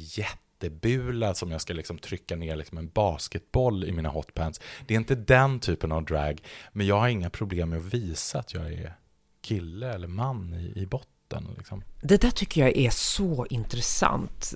jättebula 0.63 1.35
som 1.35 1.51
jag 1.51 1.61
ska 1.61 1.75
liksom 1.75 1.99
trycka 1.99 2.37
ner 2.37 2.57
liksom 2.57 2.79
en 2.79 2.89
basketboll 2.89 3.85
i 3.85 3.93
mina 3.93 4.09
hotpants. 4.09 4.61
Det 4.87 4.95
är 4.95 4.99
inte 4.99 5.15
den 5.15 5.61
typen 5.61 5.93
av 5.93 6.05
drag, 6.05 6.41
men 6.73 6.87
jag 6.87 7.01
har 7.01 7.09
inga 7.09 7.31
problem 7.31 7.71
med 7.71 7.79
att 7.79 7.95
visa 7.95 8.39
att 8.39 8.55
jag 8.55 8.73
är 8.73 8.93
kille 9.41 9.93
eller 9.93 10.09
man 10.09 10.55
i, 10.55 10.81
i 10.81 10.87
botten. 10.87 11.18
Liksom. 11.57 11.83
Det 12.01 12.21
där 12.21 12.31
tycker 12.31 12.61
jag 12.61 12.77
är 12.77 12.91
så 12.91 13.47
intressant. 13.51 14.55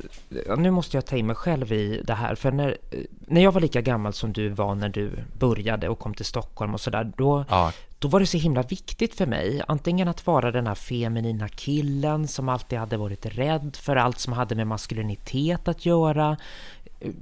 Nu 0.58 0.70
måste 0.70 0.96
jag 0.96 1.06
ta 1.06 1.16
in 1.16 1.26
mig 1.26 1.36
själv 1.36 1.72
i 1.72 2.02
det 2.04 2.14
här, 2.14 2.34
för 2.34 2.52
när, 2.52 2.78
när 3.26 3.40
jag 3.40 3.52
var 3.52 3.60
lika 3.60 3.80
gammal 3.80 4.12
som 4.12 4.32
du 4.32 4.48
var 4.48 4.74
när 4.74 4.88
du 4.88 5.10
började 5.38 5.88
och 5.88 5.98
kom 5.98 6.14
till 6.14 6.24
Stockholm 6.24 6.74
och 6.74 6.80
sådär, 6.80 7.12
då, 7.16 7.44
Ja, 7.48 7.72
då 7.98 8.08
var 8.08 8.20
det 8.20 8.26
så 8.26 8.38
himla 8.38 8.62
viktigt 8.62 9.14
för 9.14 9.26
mig, 9.26 9.62
antingen 9.68 10.08
att 10.08 10.26
vara 10.26 10.50
den 10.50 10.66
här 10.66 10.74
feminina 10.74 11.48
killen 11.48 12.28
som 12.28 12.48
alltid 12.48 12.78
hade 12.78 12.96
varit 12.96 13.26
rädd 13.26 13.76
för 13.76 13.96
allt 13.96 14.18
som 14.18 14.32
hade 14.32 14.54
med 14.54 14.66
maskulinitet 14.66 15.68
att 15.68 15.86
göra. 15.86 16.36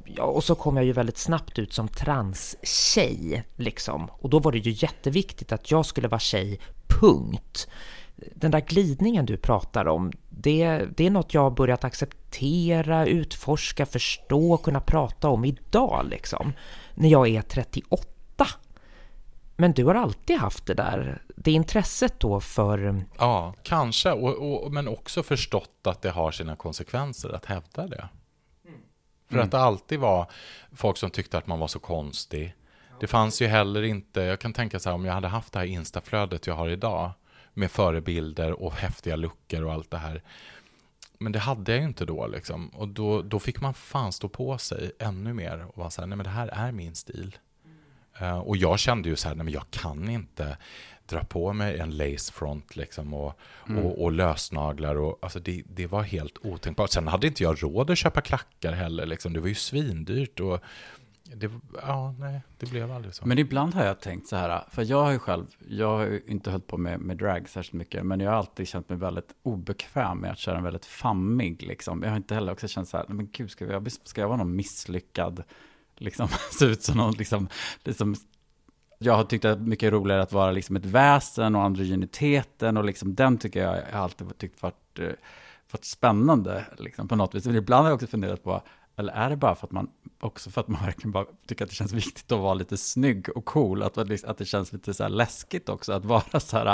Ja, 0.05 0.23
och 0.23 0.45
så 0.45 0.55
kom 0.55 0.77
jag 0.77 0.87
ju 0.87 0.93
väldigt 0.93 1.19
snabbt 1.19 1.59
ut 1.59 1.73
som 1.73 1.89
transtjej, 1.89 3.45
liksom. 3.57 4.11
Och 4.11 4.31
då 4.31 4.39
var 4.39 4.53
det 4.53 4.59
ju 4.59 4.71
jätteviktigt 4.71 5.53
att 5.53 5.71
jag 5.71 5.87
skulle 5.87 6.09
vara 6.09 6.21
tjej, 6.21 6.61
punkt. 7.01 7.69
Den 8.35 8.51
där 8.51 8.61
glidningen 8.61 9.27
du 9.27 9.37
pratar 9.37 9.89
om, 9.89 10.13
det, 10.29 10.87
det 10.97 11.07
är 11.07 11.11
något 11.11 11.35
jag 11.35 11.41
har 11.41 11.51
börjat 11.51 11.85
acceptera, 11.85 13.07
utforska, 13.07 13.87
förstå 13.87 14.53
och 14.53 14.63
kunna 14.63 14.81
prata 14.81 15.29
om 15.29 15.45
idag, 15.45 16.07
liksom. 16.11 16.53
När 16.95 17.09
jag 17.09 17.29
är 17.29 17.43
38. 17.43 18.47
Men 19.57 19.73
du 19.73 19.85
har 19.85 19.95
alltid 19.95 20.37
haft 20.37 20.67
det 20.67 20.75
där, 20.75 21.23
det 21.37 21.53
intresset 21.53 22.21
då 22.21 22.41
för... 22.41 23.05
ja 23.19 23.55
kanske. 23.63 24.13
Och, 24.13 24.65
och, 24.65 24.73
men 24.73 24.89
också 24.89 25.23
förstått 25.23 25.87
att 25.87 26.03
det 26.03 26.11
har 26.11 26.31
sina 26.31 26.57
konsekvenser 26.57 27.29
att 27.29 27.45
hävda 27.45 27.87
det. 27.87 28.09
För 29.31 29.39
att 29.39 29.51
det 29.51 29.59
alltid 29.59 30.01
var 30.01 30.31
folk 30.73 30.97
som 30.97 31.11
tyckte 31.11 31.39
att 31.39 31.47
man 31.47 31.59
var 31.59 31.69
så 31.69 31.79
konstig. 31.79 32.55
Det 33.01 33.07
fanns 33.07 33.43
ju 33.43 33.47
heller 33.47 33.83
inte, 33.83 34.21
jag 34.21 34.41
kan 34.41 34.53
tänka 34.53 34.81
så 34.81 34.89
här 34.89 34.95
om 34.95 35.05
jag 35.05 35.13
hade 35.13 35.29
haft 35.29 35.53
det 35.53 35.59
här 35.59 35.67
instaflödet 35.67 36.47
jag 36.47 36.55
har 36.55 36.69
idag 36.69 37.11
med 37.55 37.71
förebilder 37.71 38.63
och 38.63 38.73
häftiga 38.73 39.17
luckor 39.17 39.65
och 39.65 39.73
allt 39.73 39.91
det 39.91 39.99
här. 39.99 40.23
Men 41.19 41.33
det 41.33 41.39
hade 41.39 41.73
jag 41.73 41.81
ju 41.81 41.87
inte 41.87 42.05
då 42.05 42.27
liksom. 42.27 42.69
Och 42.69 42.89
då, 42.89 43.23
då 43.23 43.39
fick 43.39 43.61
man 43.61 43.75
fan 43.75 44.13
stå 44.13 44.29
på 44.29 44.59
sig 44.59 44.93
ännu 44.99 45.33
mer 45.33 45.67
och 45.69 45.79
vara 45.79 45.91
så 45.91 46.03
här, 46.03 46.07
nej 46.07 46.17
men 46.17 46.25
det 46.25 46.31
här 46.31 46.49
är 46.49 46.73
min 46.73 46.95
stil. 46.95 47.37
Eh, 48.21 48.39
och 48.39 48.57
jag 48.57 48.79
kände 48.79 49.09
ju 49.09 49.17
så 49.17 49.29
här, 49.29 49.35
nej 49.35 49.45
men 49.45 49.55
jag 49.55 49.71
kan 49.71 50.09
inte 50.09 50.57
dra 51.07 51.25
på 51.25 51.53
mig 51.53 51.79
en 51.79 51.97
lace 51.97 52.33
front 52.33 52.77
liksom 52.77 53.15
och, 53.15 53.39
och, 53.79 54.03
och 54.03 54.13
lösnaglar 54.13 54.97
och 54.97 55.19
alltså 55.23 55.41
det, 55.41 55.63
det 55.67 55.87
var 55.87 56.03
helt 56.03 56.39
otänkbart. 56.43 56.91
Sen 56.91 57.09
hade 57.09 57.27
inte 57.27 57.43
jag 57.43 57.63
råd 57.63 57.91
att 57.91 57.99
köpa 57.99 58.21
klackar 58.21 58.73
heller 58.73 59.07
liksom. 59.07 59.33
Det 59.33 59.41
var 59.41 59.49
ju 59.49 59.55
svindyrt 59.55 60.41
och 60.41 60.61
det, 61.35 61.51
ja, 61.83 62.15
nej, 62.19 62.41
det 62.59 62.71
blev 62.71 62.93
aldrig 62.93 63.15
så. 63.15 63.27
Men 63.27 63.39
ibland 63.39 63.75
har 63.75 63.85
jag 63.85 64.01
tänkt 64.01 64.29
så 64.29 64.37
här, 64.37 64.65
för 64.71 64.83
jag 64.83 65.03
har 65.03 65.13
ju 65.13 65.19
själv, 65.19 65.47
jag 65.69 65.97
har 65.97 66.07
ju 66.07 66.23
inte 66.27 66.51
hållit 66.51 66.67
på 66.67 66.77
med, 66.77 67.01
med 67.01 67.17
drag 67.17 67.49
särskilt 67.49 67.73
mycket, 67.73 68.07
men 68.07 68.21
jag 68.21 68.31
har 68.31 68.39
alltid 68.39 68.69
känt 68.69 68.89
mig 68.89 68.99
väldigt 68.99 69.35
obekväm 69.43 70.19
med 70.19 70.31
att 70.31 70.39
köra 70.39 70.59
en 70.59 70.65
väldigt 70.65 70.87
fammig, 70.87 71.63
liksom. 71.63 72.03
Jag 72.03 72.11
har 72.11 72.17
inte 72.17 72.35
heller 72.35 72.53
också 72.53 72.69
känt 72.69 72.89
så 72.89 72.97
här, 72.97 73.07
men 73.09 73.29
gud, 73.33 73.51
ska 73.51 73.65
jag, 73.65 73.93
ska 73.93 74.21
jag 74.21 74.29
vara 74.29 74.39
någon 74.39 74.57
misslyckad, 74.57 75.43
liksom, 75.97 76.29
se 76.59 76.65
ut 76.65 76.83
som 76.83 76.97
någon, 76.97 77.13
liksom, 77.13 77.49
liksom 77.85 78.17
jag 79.03 79.15
har 79.15 79.25
tyckt 79.25 79.45
att 79.45 79.59
det 79.59 79.65
är 79.65 79.69
mycket 79.69 79.93
roligare 79.93 80.23
att 80.23 80.33
vara 80.33 80.51
liksom 80.51 80.77
ett 80.77 80.85
väsen 80.85 81.55
och 81.55 81.63
androgyniteten 81.63 82.77
och 82.77 82.85
liksom 82.85 83.15
den 83.15 83.39
tycker 83.39 83.63
jag, 83.63 83.77
jag 83.77 83.97
har 83.97 84.05
alltid 84.05 84.39
tyckt 84.39 84.63
varit, 84.63 84.99
eh, 84.99 85.13
varit 85.73 85.85
spännande 85.85 86.65
liksom 86.79 87.09
på 87.09 87.17
något 87.17 87.35
vis. 87.35 87.47
Men 87.47 87.57
ibland 87.57 87.83
har 87.83 87.91
jag 87.91 87.95
också 87.95 88.07
funderat 88.07 88.45
på, 88.45 88.63
eller 89.01 89.13
är 89.13 89.31
det 89.31 89.37
bara 89.37 89.55
för 89.55 89.67
att 89.67 89.73
man, 89.73 89.91
också 90.21 90.51
för 90.51 90.61
att 90.61 90.69
man 90.69 90.83
verkligen 90.85 91.13
bara 91.13 91.25
tycker 91.47 91.65
att 91.65 91.71
det 91.71 91.77
känns 91.77 91.93
viktigt 91.93 92.33
att 92.33 92.39
vara 92.39 92.55
lite 92.55 92.77
snygg 92.77 93.29
och 93.37 93.45
cool, 93.45 93.83
att, 93.83 93.99
att 93.99 94.39
det 94.39 94.45
känns 94.45 94.73
lite 94.73 94.95
så 94.95 95.03
här 95.03 95.11
läskigt 95.11 95.69
också, 95.69 95.93
att 95.93 96.05
vara 96.05 96.41
så 96.41 96.57
här, 96.59 96.65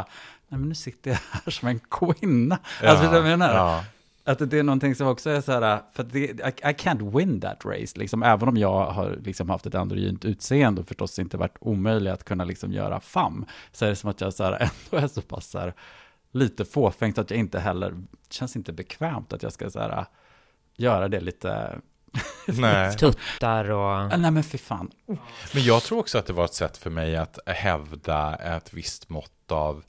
nej 0.48 0.60
men 0.60 0.68
nu 0.68 0.74
sitter 0.74 1.10
jag 1.10 1.18
här 1.30 1.50
som 1.50 1.68
en 1.68 1.80
kvinna. 1.90 2.58
alltså, 2.82 3.02
vet 3.02 3.12
du 3.12 3.20
vad 3.20 3.30
jag 3.30 3.38
menar? 3.38 3.54
ja. 3.54 3.84
Att 4.28 4.50
det 4.50 4.58
är 4.58 4.62
någonting 4.62 4.94
som 4.94 5.06
också 5.06 5.30
är 5.30 5.40
så 5.40 5.52
här, 5.52 5.82
för 5.92 6.02
det, 6.02 6.18
I, 6.18 6.30
I 6.70 6.72
can't 6.72 7.18
win 7.18 7.40
that 7.40 7.64
race, 7.64 7.98
liksom, 7.98 8.22
även 8.22 8.48
om 8.48 8.56
jag 8.56 8.90
har 8.90 9.18
liksom 9.24 9.50
haft 9.50 9.66
ett 9.66 9.74
androgynt 9.74 10.24
utseende 10.24 10.80
och 10.80 10.88
förstås 10.88 11.18
inte 11.18 11.36
varit 11.36 11.56
omöjlig 11.60 12.10
att 12.10 12.24
kunna 12.24 12.44
liksom 12.44 12.72
göra 12.72 13.00
fam, 13.00 13.46
så 13.72 13.84
är 13.84 13.88
det 13.88 13.96
som 13.96 14.10
att 14.10 14.20
jag 14.20 14.34
så 14.34 14.44
här, 14.44 14.52
ändå 14.92 15.04
är 15.04 15.08
så 15.08 15.22
pass 15.22 15.46
så 15.46 15.58
här, 15.58 15.74
lite 16.32 16.64
fåfängt 16.64 17.18
att 17.18 17.30
jag 17.30 17.40
inte 17.40 17.58
heller, 17.58 17.94
känns 18.30 18.56
inte 18.56 18.72
bekvämt 18.72 19.32
att 19.32 19.42
jag 19.42 19.52
ska 19.52 19.70
så 19.70 19.80
här, 19.80 20.06
göra 20.76 21.08
det 21.08 21.20
lite, 21.20 21.78
Nej. 22.46 22.96
tuttar 22.96 23.70
och... 23.70 24.18
nej 24.18 24.30
men 24.30 24.44
fy 24.44 24.58
fan. 24.58 24.90
Men 25.52 25.64
jag 25.64 25.82
tror 25.82 25.98
också 25.98 26.18
att 26.18 26.26
det 26.26 26.32
var 26.32 26.44
ett 26.44 26.54
sätt 26.54 26.76
för 26.76 26.90
mig 26.90 27.16
att 27.16 27.38
hävda 27.46 28.36
ett 28.36 28.74
visst 28.74 29.08
mått 29.08 29.52
av, 29.52 29.84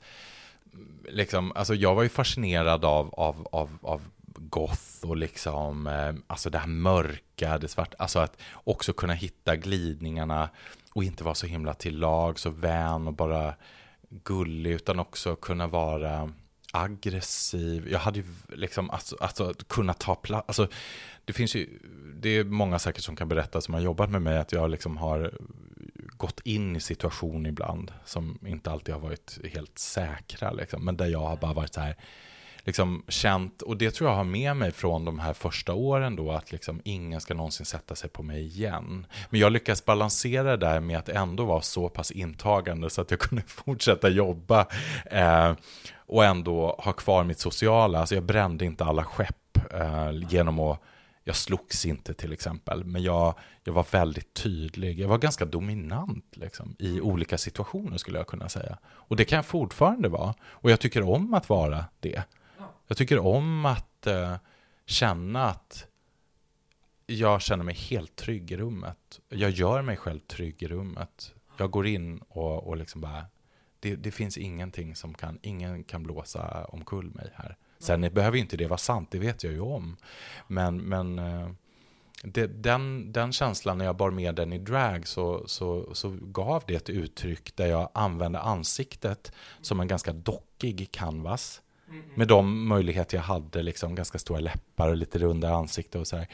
liksom, 1.08 1.52
alltså 1.54 1.74
jag 1.74 1.94
var 1.94 2.02
ju 2.02 2.08
fascinerad 2.08 2.84
av, 2.84 3.14
av, 3.14 3.48
av, 3.52 3.78
av 3.82 4.02
goth 4.38 5.04
och 5.04 5.16
liksom, 5.16 5.86
eh, 5.86 6.14
alltså 6.26 6.50
det 6.50 6.58
här 6.58 6.66
mörka, 6.66 7.58
det 7.58 7.68
svarta, 7.68 7.96
alltså 7.98 8.18
att 8.18 8.36
också 8.52 8.92
kunna 8.92 9.12
hitta 9.12 9.56
glidningarna 9.56 10.48
och 10.92 11.04
inte 11.04 11.24
vara 11.24 11.34
så 11.34 11.46
himla 11.46 11.74
till 11.74 11.98
lag, 11.98 12.38
så 12.38 12.50
vän 12.50 13.06
och 13.06 13.14
bara 13.14 13.54
gullig, 14.10 14.70
utan 14.70 14.98
också 14.98 15.36
kunna 15.36 15.66
vara 15.66 16.32
aggressiv. 16.72 17.88
Jag 17.90 17.98
hade 17.98 18.18
ju 18.18 18.24
liksom, 18.48 18.90
alltså, 18.90 19.16
alltså 19.20 19.54
kunna 19.66 19.94
ta 19.94 20.14
plats, 20.14 20.44
alltså 20.48 20.68
det 21.28 21.34
finns 21.34 21.54
ju, 21.54 21.68
det 22.14 22.28
är 22.28 22.44
många 22.44 22.78
säkert 22.78 23.04
som 23.04 23.16
kan 23.16 23.28
berätta 23.28 23.60
som 23.60 23.74
har 23.74 23.80
jobbat 23.80 24.10
med 24.10 24.22
mig 24.22 24.38
att 24.38 24.52
jag 24.52 24.70
liksom 24.70 24.96
har 24.96 25.32
gått 26.16 26.40
in 26.44 26.76
i 26.76 26.80
situationer 26.80 27.50
ibland 27.50 27.92
som 28.04 28.38
inte 28.46 28.70
alltid 28.70 28.94
har 28.94 29.00
varit 29.00 29.38
helt 29.52 29.78
säkra, 29.78 30.52
liksom, 30.52 30.84
men 30.84 30.96
där 30.96 31.06
jag 31.06 31.20
har 31.20 31.36
bara 31.36 31.52
varit 31.52 31.74
så 31.74 31.80
här, 31.80 31.96
liksom 32.64 33.02
känt, 33.08 33.62
och 33.62 33.76
det 33.76 33.90
tror 33.90 34.10
jag 34.10 34.16
har 34.16 34.24
med 34.24 34.56
mig 34.56 34.72
från 34.72 35.04
de 35.04 35.18
här 35.18 35.32
första 35.32 35.74
åren 35.74 36.16
då, 36.16 36.32
att 36.32 36.52
liksom 36.52 36.80
ingen 36.84 37.20
ska 37.20 37.34
någonsin 37.34 37.66
sätta 37.66 37.94
sig 37.94 38.10
på 38.10 38.22
mig 38.22 38.42
igen. 38.46 39.06
Men 39.30 39.40
jag 39.40 39.52
lyckas 39.52 39.84
balansera 39.84 40.42
det 40.42 40.56
där 40.56 40.80
med 40.80 40.98
att 40.98 41.08
ändå 41.08 41.44
vara 41.44 41.62
så 41.62 41.88
pass 41.88 42.10
intagande 42.10 42.90
så 42.90 43.00
att 43.00 43.10
jag 43.10 43.20
kunde 43.28 43.44
fortsätta 43.46 44.08
jobba 44.08 44.66
eh, 45.10 45.52
och 45.96 46.24
ändå 46.24 46.76
ha 46.78 46.92
kvar 46.92 47.24
mitt 47.24 47.38
sociala, 47.38 47.98
alltså 47.98 48.14
jag 48.14 48.24
brände 48.24 48.64
inte 48.64 48.84
alla 48.84 49.04
skepp 49.04 49.72
eh, 49.72 50.10
genom 50.28 50.58
att 50.58 50.82
jag 51.28 51.36
slogs 51.36 51.86
inte 51.86 52.14
till 52.14 52.32
exempel, 52.32 52.84
men 52.84 53.02
jag, 53.02 53.34
jag 53.64 53.72
var 53.72 53.86
väldigt 53.90 54.34
tydlig. 54.34 55.00
Jag 55.00 55.08
var 55.08 55.18
ganska 55.18 55.44
dominant 55.44 56.36
liksom, 56.36 56.76
i 56.78 57.00
olika 57.00 57.38
situationer 57.38 57.96
skulle 57.96 58.18
jag 58.18 58.26
kunna 58.26 58.48
säga. 58.48 58.78
Och 58.84 59.16
det 59.16 59.24
kan 59.24 59.36
jag 59.36 59.46
fortfarande 59.46 60.08
vara. 60.08 60.34
Och 60.42 60.70
jag 60.70 60.80
tycker 60.80 61.02
om 61.02 61.34
att 61.34 61.48
vara 61.48 61.84
det. 62.00 62.22
Jag 62.86 62.96
tycker 62.96 63.18
om 63.18 63.66
att 63.66 64.06
eh, 64.06 64.36
känna 64.86 65.44
att 65.44 65.86
jag 67.06 67.42
känner 67.42 67.64
mig 67.64 67.74
helt 67.74 68.16
trygg 68.16 68.52
i 68.52 68.56
rummet. 68.56 69.20
Jag 69.28 69.50
gör 69.50 69.82
mig 69.82 69.96
själv 69.96 70.20
trygg 70.20 70.62
i 70.62 70.68
rummet. 70.68 71.34
Jag 71.58 71.70
går 71.70 71.86
in 71.86 72.18
och, 72.18 72.66
och 72.66 72.76
liksom 72.76 73.00
bara, 73.00 73.26
det, 73.80 73.96
det 73.96 74.10
finns 74.10 74.38
ingenting 74.38 74.96
som 74.96 75.14
kan, 75.14 75.38
ingen 75.42 75.84
kan 75.84 76.02
blåsa 76.02 76.64
omkull 76.64 77.10
mig 77.14 77.32
här. 77.34 77.56
Sen 77.78 78.00
behöver 78.00 78.38
inte 78.38 78.56
det 78.56 78.66
vara 78.66 78.78
sant, 78.78 79.10
det 79.10 79.18
vet 79.18 79.44
jag 79.44 79.52
ju 79.52 79.60
om. 79.60 79.96
Men, 80.46 80.76
men 80.76 81.18
eh, 81.18 81.48
det, 82.22 82.46
den, 82.46 83.12
den 83.12 83.32
känslan 83.32 83.78
när 83.78 83.84
jag 83.84 83.96
bar 83.96 84.10
med 84.10 84.34
den 84.34 84.52
i 84.52 84.58
drag 84.58 85.08
så, 85.08 85.48
så, 85.48 85.94
så 85.94 86.18
gav 86.20 86.62
det 86.66 86.74
ett 86.74 86.90
uttryck 86.90 87.56
där 87.56 87.66
jag 87.66 87.90
använde 87.94 88.40
ansiktet 88.40 89.32
som 89.60 89.80
en 89.80 89.88
ganska 89.88 90.12
dockig 90.12 90.88
canvas. 90.90 91.62
Med 92.14 92.28
de 92.28 92.68
möjligheter 92.68 93.16
jag 93.16 93.24
hade, 93.24 93.62
liksom 93.62 93.94
ganska 93.94 94.18
stora 94.18 94.40
läppar 94.40 94.88
och 94.88 94.96
lite 94.96 95.18
runda 95.18 95.54
ansikte 95.54 95.98
och 95.98 96.06
så 96.06 96.16
här. 96.16 96.28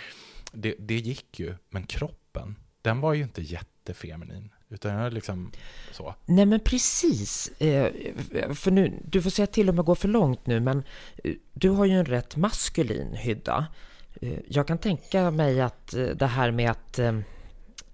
Det, 0.52 0.74
det 0.78 0.96
gick 0.96 1.40
ju, 1.40 1.54
men 1.70 1.86
kroppen, 1.86 2.56
den 2.82 3.00
var 3.00 3.14
ju 3.14 3.22
inte 3.22 3.42
jättefeminin. 3.42 4.50
Utan 4.68 4.94
jag 4.94 5.12
liksom 5.12 5.52
så. 5.92 6.14
Nej 6.24 6.46
men 6.46 6.60
precis. 6.60 7.48
Eh, 7.58 7.92
för 8.54 8.70
nu, 8.70 9.00
du 9.04 9.22
får 9.22 9.30
säga 9.30 9.46
till 9.46 9.70
om 9.70 9.76
jag 9.76 9.84
går 9.84 9.94
för 9.94 10.08
långt 10.08 10.46
nu, 10.46 10.60
men 10.60 10.82
eh, 11.24 11.32
du 11.52 11.70
har 11.70 11.84
ju 11.84 11.92
en 11.92 12.04
rätt 12.04 12.36
maskulin 12.36 13.14
hydda. 13.14 13.66
Eh, 14.20 14.38
jag 14.48 14.66
kan 14.66 14.78
tänka 14.78 15.30
mig 15.30 15.60
att 15.60 15.94
det 16.14 16.26
här 16.26 16.50
med 16.50 16.70
att... 16.70 17.00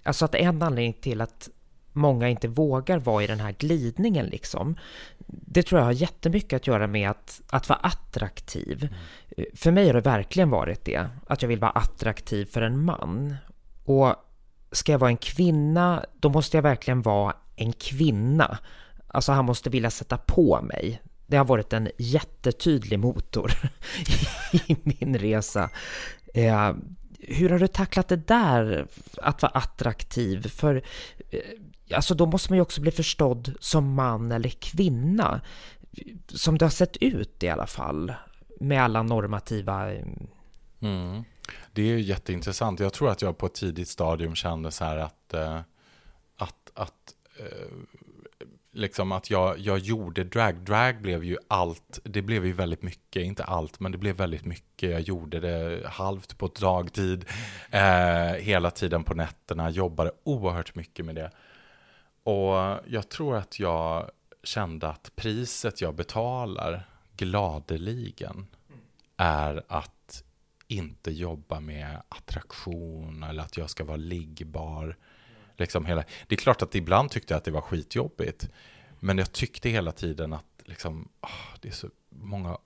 Alltså 0.03 0.25
att 0.25 0.35
en 0.35 0.63
anledning 0.63 0.93
till 0.93 1.21
att 1.21 1.49
många 1.93 2.29
inte 2.29 2.49
vågar 2.49 2.99
vara 2.99 3.25
i 3.25 3.27
den 3.27 3.41
här 3.41 3.53
glidningen 3.53 4.27
liksom. 4.27 4.77
Det 5.27 5.63
tror 5.63 5.79
jag 5.79 5.87
har 5.87 5.93
jättemycket 5.93 6.57
att 6.57 6.67
göra 6.67 6.87
med 6.87 7.11
att, 7.11 7.41
att 7.51 7.69
vara 7.69 7.79
attraktiv. 7.79 8.89
Mm. 9.37 9.49
För 9.55 9.71
mig 9.71 9.87
har 9.87 9.95
det 9.95 10.01
verkligen 10.01 10.51
varit 10.51 10.85
det. 10.85 11.09
Att 11.27 11.43
jag 11.43 11.49
vill 11.49 11.59
vara 11.59 11.71
attraktiv 11.71 12.45
för 12.45 12.63
en 12.63 12.85
man. 12.85 13.37
Och 13.85 14.15
ska 14.73 14.93
jag 14.93 14.99
vara 14.99 15.11
en 15.11 15.17
kvinna, 15.17 16.05
då 16.21 16.29
måste 16.29 16.57
jag 16.57 16.63
verkligen 16.63 17.03
vara 17.03 17.37
en 17.57 17.73
kvinna. 17.73 18.59
Alltså 19.07 19.33
han 19.33 19.45
måste 19.45 19.71
vilja 19.71 19.91
sätta 19.91 20.17
på 20.17 20.61
mig. 20.63 21.03
Det 21.27 21.37
har 21.37 21.45
varit 21.45 21.73
en 21.73 21.89
jättetydlig 21.99 22.99
motor 22.99 23.53
i 24.67 24.77
min 24.83 25.19
resa. 25.19 25.71
Eh, 26.35 26.73
hur 27.19 27.51
har 27.51 27.59
du 27.59 27.67
tacklat 27.67 28.09
det 28.09 28.17
där, 28.17 28.87
att 29.17 29.43
vara 29.43 29.53
attraktiv? 29.53 30.49
För 30.49 30.83
eh, 31.31 31.41
alltså 31.97 32.15
då 32.15 32.27
måste 32.27 32.53
man 32.53 32.57
ju 32.57 32.63
också 32.63 32.81
bli 32.81 32.91
förstådd 32.91 33.55
som 33.61 33.95
man 33.95 34.33
eller 34.33 34.49
kvinna. 34.49 35.41
Som 36.29 36.59
det 36.59 36.65
har 36.65 36.71
sett 36.71 36.97
ut 36.97 37.43
i 37.43 37.49
alla 37.49 37.67
fall, 37.67 38.13
med 38.61 38.83
alla 38.83 39.03
normativa... 39.03 39.93
Eh, 39.93 40.07
mm. 40.81 41.25
Det 41.73 41.83
är 41.83 41.97
jätteintressant. 41.97 42.81
Jag 42.81 42.93
tror 42.93 43.11
att 43.11 43.23
jag 43.23 43.39
på 43.39 43.47
ett 43.47 43.55
tidigt 43.55 43.89
stadium 43.89 44.35
kände 44.35 44.71
så 44.71 44.85
här 44.85 44.97
att, 44.97 45.35
eh, 45.35 45.61
att, 46.37 46.71
att 46.75 47.15
eh, 47.39 47.69
liksom 48.73 49.13
att 49.13 49.31
jag, 49.31 49.59
jag 49.59 49.79
gjorde 49.79 50.25
drag. 50.25 50.57
Drag 50.57 51.03
blev 51.03 51.25
ju 51.25 51.37
allt, 51.49 52.01
det 52.05 52.23
blev 52.23 52.47
ju 52.47 52.53
väldigt 52.53 52.83
mycket, 52.83 53.23
inte 53.23 53.45
allt, 53.45 53.81
men 53.81 53.93
det 53.93 53.99
blev 53.99 54.17
väldigt 54.17 54.45
mycket. 54.45 54.91
Jag 54.91 55.01
gjorde 55.01 55.41
det 55.41 55.89
halvt 55.89 56.39
på 56.39 56.47
dagtid, 56.47 57.25
eh, 57.71 58.33
hela 58.33 58.71
tiden 58.71 59.05
på 59.05 59.15
nätterna, 59.15 59.71
jobbade 59.71 60.13
oerhört 60.23 60.75
mycket 60.75 61.05
med 61.05 61.15
det. 61.15 61.31
Och 62.23 62.81
jag 62.87 63.09
tror 63.09 63.37
att 63.37 63.61
jag 63.61 64.11
kände 64.43 64.89
att 64.89 65.13
priset 65.17 65.81
jag 65.81 65.95
betalar 65.95 66.87
gladeligen 67.17 68.47
är 69.17 69.63
att 69.69 69.93
inte 70.71 71.11
jobba 71.11 71.61
med 71.61 72.03
attraktion 72.09 73.23
eller 73.23 73.43
att 73.43 73.57
jag 73.57 73.71
ska 73.71 73.85
vara 73.85 73.97
liggbar. 73.97 74.97
Liksom 75.57 75.87
hela, 75.87 76.05
det 76.27 76.35
är 76.35 76.37
klart 76.37 76.63
att 76.63 76.75
ibland 76.75 77.11
tyckte 77.11 77.35
jag 77.35 77.39
att 77.39 77.45
det 77.45 77.51
var 77.51 77.61
skitjobbigt. 77.61 78.49
Men 79.01 79.19
jag 79.19 79.33
tyckte 79.33 79.69
hela 79.69 79.93
tiden 79.93 80.33
att 80.33 80.63
liksom, 80.65 81.09
oh, 81.21 81.59
det 81.61 81.69
är 81.69 81.73
så 81.73 81.89
många 82.09 82.59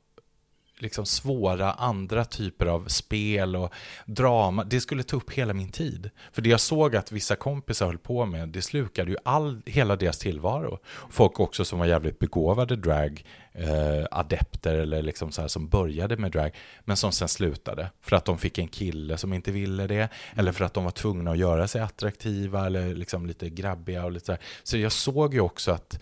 liksom 0.78 1.06
svåra 1.06 1.72
andra 1.72 2.24
typer 2.24 2.66
av 2.66 2.88
spel 2.88 3.56
och 3.56 3.72
drama. 4.06 4.64
Det 4.64 4.80
skulle 4.80 5.02
ta 5.02 5.16
upp 5.16 5.30
hela 5.30 5.54
min 5.54 5.70
tid. 5.70 6.10
För 6.32 6.42
det 6.42 6.50
jag 6.50 6.60
såg 6.60 6.96
att 6.96 7.12
vissa 7.12 7.36
kompisar 7.36 7.86
höll 7.86 7.98
på 7.98 8.26
med, 8.26 8.48
det 8.48 8.62
slukade 8.62 9.10
ju 9.10 9.16
all, 9.24 9.62
hela 9.66 9.96
deras 9.96 10.18
tillvaro. 10.18 10.78
Folk 11.10 11.40
också 11.40 11.64
som 11.64 11.78
var 11.78 11.86
jävligt 11.86 12.18
begåvade 12.18 12.76
drag, 12.76 13.24
eh, 13.52 14.06
adepter 14.10 14.74
eller 14.74 15.02
liksom 15.02 15.32
så 15.32 15.40
här 15.40 15.48
som 15.48 15.68
började 15.68 16.16
med 16.16 16.32
drag, 16.32 16.50
men 16.84 16.96
som 16.96 17.12
sen 17.12 17.28
slutade. 17.28 17.90
För 18.00 18.16
att 18.16 18.24
de 18.24 18.38
fick 18.38 18.58
en 18.58 18.68
kille 18.68 19.16
som 19.16 19.32
inte 19.32 19.52
ville 19.52 19.86
det, 19.86 20.08
eller 20.36 20.52
för 20.52 20.64
att 20.64 20.74
de 20.74 20.84
var 20.84 20.90
tvungna 20.90 21.30
att 21.30 21.38
göra 21.38 21.68
sig 21.68 21.80
attraktiva 21.80 22.66
eller 22.66 22.94
liksom 22.94 23.26
lite 23.26 23.50
grabbiga 23.50 24.04
och 24.04 24.12
lite 24.12 24.26
så 24.26 24.32
här. 24.32 24.40
Så 24.62 24.78
jag 24.78 24.92
såg 24.92 25.34
ju 25.34 25.40
också 25.40 25.72
att 25.72 25.98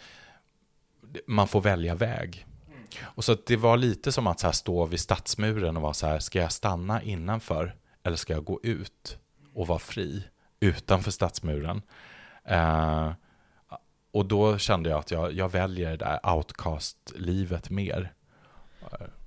man 1.27 1.49
får 1.49 1.61
välja 1.61 1.95
väg. 1.95 2.47
Och 3.03 3.25
så 3.25 3.37
det 3.47 3.57
var 3.57 3.77
lite 3.77 4.13
som 4.13 4.27
att 4.27 4.41
så 4.41 4.47
här 4.47 4.53
stå 4.53 4.87
vid 4.87 5.01
stadsmuren 5.01 5.77
och 5.77 5.83
vara 5.83 5.95
så 5.95 6.07
här, 6.07 6.19
ska 6.19 6.39
jag 6.39 6.53
stanna 6.53 7.03
innanför 7.03 7.75
eller 8.03 8.17
ska 8.17 8.33
jag 8.33 8.45
gå 8.45 8.61
ut 8.63 9.19
och 9.55 9.67
vara 9.67 9.79
fri 9.79 10.25
utanför 10.61 11.11
stadsmuren? 11.11 11.83
Eh, 12.45 13.13
och 14.13 14.27
då 14.27 14.59
kände 14.59 14.91
jag 14.91 14.99
att 14.99 15.11
jag, 15.11 15.33
jag 15.33 15.49
väljer 15.49 15.91
det 15.91 15.97
där 15.97 16.35
outcast-livet 16.37 17.71
mer. 17.71 18.13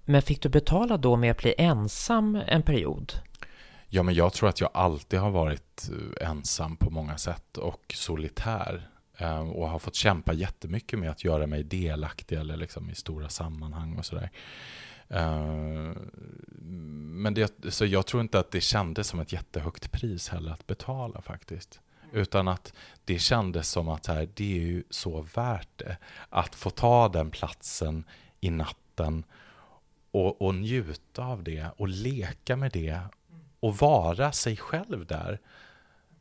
Men 0.05 0.21
fick 0.21 0.41
du 0.41 0.49
betala 0.49 0.97
då 0.97 1.15
med 1.15 1.31
att 1.31 1.37
bli 1.37 1.55
ensam 1.57 2.35
en 2.47 2.61
period? 2.61 3.13
Ja, 3.87 4.03
men 4.03 4.13
jag 4.13 4.33
tror 4.33 4.49
att 4.49 4.61
jag 4.61 4.69
alltid 4.73 5.19
har 5.19 5.31
varit 5.31 5.89
eh, 6.19 6.29
ensam 6.29 6.77
på 6.77 6.89
många 6.89 7.17
sätt 7.17 7.57
och 7.57 7.93
solitär. 7.95 8.89
Ehm, 9.17 9.49
och 9.49 9.69
har 9.69 9.79
fått 9.79 9.95
kämpa 9.95 10.33
jättemycket 10.33 10.99
med 10.99 11.11
att 11.11 11.23
göra 11.23 11.47
mig 11.47 11.63
delaktig 11.63 12.37
eller 12.37 12.57
liksom 12.57 12.89
i 12.89 12.95
stora 12.95 13.29
sammanhang 13.29 13.97
och 13.97 14.05
sådär. 14.05 14.29
Ehm, 15.09 16.11
men 17.23 17.33
det, 17.33 17.73
så 17.73 17.85
jag 17.85 18.05
tror 18.05 18.21
inte 18.21 18.39
att 18.39 18.51
det 18.51 18.61
kändes 18.61 19.07
som 19.07 19.19
ett 19.19 19.33
jättehögt 19.33 19.91
pris 19.91 20.29
heller 20.29 20.51
att 20.51 20.67
betala 20.67 21.21
faktiskt. 21.21 21.79
Utan 22.11 22.47
att 22.47 22.73
det 23.05 23.19
kändes 23.19 23.69
som 23.69 23.89
att 23.89 24.07
här, 24.07 24.29
det 24.33 24.57
är 24.57 24.65
ju 24.65 24.83
så 24.89 25.21
värt 25.21 25.69
det. 25.75 25.97
Att 26.29 26.55
få 26.55 26.69
ta 26.69 27.09
den 27.09 27.31
platsen 27.31 28.03
i 28.39 28.49
natten 28.49 29.23
och, 30.11 30.41
och 30.41 30.55
njuta 30.55 31.25
av 31.25 31.43
det 31.43 31.67
och 31.77 31.87
leka 31.87 32.55
med 32.55 32.71
det 32.71 32.99
och 33.59 33.77
vara 33.77 34.31
sig 34.31 34.57
själv 34.57 35.05
där. 35.05 35.39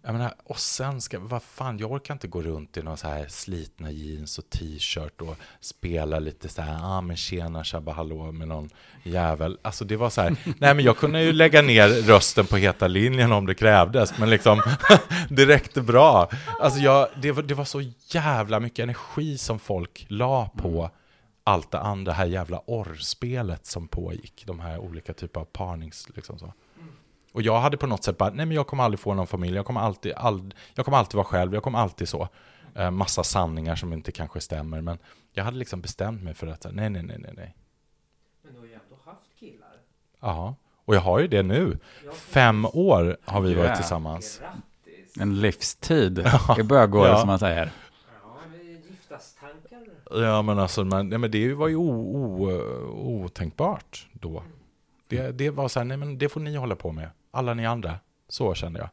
Jag 0.07 0.12
menar, 0.12 0.34
och 0.44 0.59
sen 0.59 1.00
ska, 1.00 1.18
vad 1.18 1.42
fan, 1.42 1.78
jag 1.78 1.92
orkar 1.92 2.14
inte 2.14 2.28
gå 2.28 2.42
runt 2.42 2.76
i 2.76 2.82
några 2.82 2.96
så 2.96 3.09
här 3.09 3.26
slitna 3.28 3.90
jeans 3.90 4.38
och 4.38 4.50
t-shirt 4.50 5.20
och 5.20 5.36
spela 5.61 6.18
lite 6.18 6.48
så 6.48 6.62
här, 6.62 6.78
ah 6.82 7.00
men 7.00 7.16
tjena 7.16 7.64
tjabba 7.64 7.92
hallå 7.92 8.32
med 8.32 8.48
någon 8.48 8.70
jävel. 9.02 9.59
Alltså 9.62 9.84
det 9.84 9.96
var 9.96 10.11
så 10.11 10.20
här, 10.20 10.36
nej 10.59 10.74
men 10.74 10.84
jag 10.84 10.96
kunde 10.96 11.22
ju 11.22 11.32
lägga 11.32 11.62
ner 11.62 11.88
rösten 11.88 12.46
på 12.46 12.57
heta 12.57 12.86
linjen 12.86 13.32
om 13.32 13.46
det 13.46 13.55
krävdes, 13.55 14.18
men 14.18 14.30
liksom, 14.30 14.62
det 15.28 15.46
räckte 15.46 15.80
bra. 15.82 16.30
Alltså 16.61 16.80
jag, 16.80 17.09
det, 17.22 17.32
var, 17.32 17.42
det 17.42 17.55
var 17.55 17.64
så 17.64 17.80
jävla 18.09 18.61
mycket 18.61 18.82
energi 18.82 19.38
som 19.38 19.59
folk 19.59 20.07
la 20.09 20.50
på 20.57 20.90
allt 21.44 21.70
det 21.70 21.80
andra, 21.80 22.12
här 22.12 22.26
jävla 22.26 22.62
orrspelet 22.66 23.66
som 23.66 23.88
pågick, 23.88 24.44
de 24.46 24.61
här 24.61 24.78
olika 24.78 25.12
typer 25.12 25.40
av 25.40 25.44
parnings, 25.44 26.09
liksom 26.14 26.38
så. 26.38 26.52
Och 27.35 27.43
jag 27.43 27.61
hade 27.61 27.76
på 27.76 27.87
något 27.87 28.05
sätt 28.05 28.18
bara, 28.18 28.30
nej 28.30 28.47
men 28.47 28.57
jag 28.57 28.66
kommer 28.66 28.85
aldrig 28.85 29.01
få 29.01 29.14
någon 29.14 29.26
familj, 29.26 29.57
jag 29.57 29.66
kommer 29.66 29.80
alltid, 29.80 30.12
all, 30.12 30.55
jag 30.74 30.85
kommer 30.85 30.99
alltid 30.99 31.14
vara 31.14 31.24
själv, 31.24 31.55
jag 31.55 31.62
kommer 31.62 31.78
alltid 31.78 32.09
så. 32.09 32.28
Eh, 32.74 32.91
massa 32.91 33.24
sanningar 33.24 33.76
som 33.76 33.93
inte 33.93 34.12
kanske 34.12 34.41
stämmer, 34.41 34.80
men 34.80 34.99
jag 35.32 35.45
hade 35.45 35.57
liksom 35.57 35.80
bestämt 35.80 36.22
mig 36.22 36.35
för 36.35 36.47
att, 36.47 36.66
nej, 36.72 36.91
nej, 36.91 37.03
nej, 37.03 37.18
nej, 37.18 37.32
nej. 37.37 37.55
Men 38.43 38.55
du 38.55 38.59
har 38.61 38.66
ju 38.66 38.72
ändå 38.72 38.97
haft 39.05 39.39
killar. 39.39 39.72
Ja, 40.20 40.55
och 40.85 40.95
jag 40.95 41.01
har 41.01 41.20
ju 41.20 41.28
det 41.28 41.43
nu. 41.43 41.78
Fem 42.12 42.66
år 42.66 43.16
har 43.24 43.41
vi 43.41 43.55
varit 43.55 43.76
tillsammans. 43.76 44.41
Grattis. 44.41 45.16
En 45.20 45.41
livstid 45.41 46.26
i 46.59 46.62
bögår, 46.62 47.07
ja. 47.07 47.18
som 47.18 47.26
man 47.26 47.39
säger. 47.39 47.72
Ja, 50.11 50.43
men 50.43 50.59
alltså, 50.59 50.85
man, 50.85 51.09
nej, 51.09 51.18
men 51.18 51.30
det 51.30 51.55
var 51.55 51.68
ju 51.68 51.76
o, 51.76 51.91
o, 51.91 53.24
otänkbart 53.24 54.09
då. 54.12 54.43
Det, 55.09 55.30
det 55.30 55.51
var 55.51 55.68
så 55.68 55.80
här, 55.80 55.85
nej 55.85 55.97
men 55.97 56.18
det 56.18 56.28
får 56.28 56.41
ni 56.41 56.57
hålla 56.57 56.76
på 56.76 56.93
med 56.93 57.11
alla 57.35 57.55
ni 57.55 57.66
andra. 57.66 57.99
Så 58.28 58.55
kände 58.55 58.80
jag. 58.80 58.89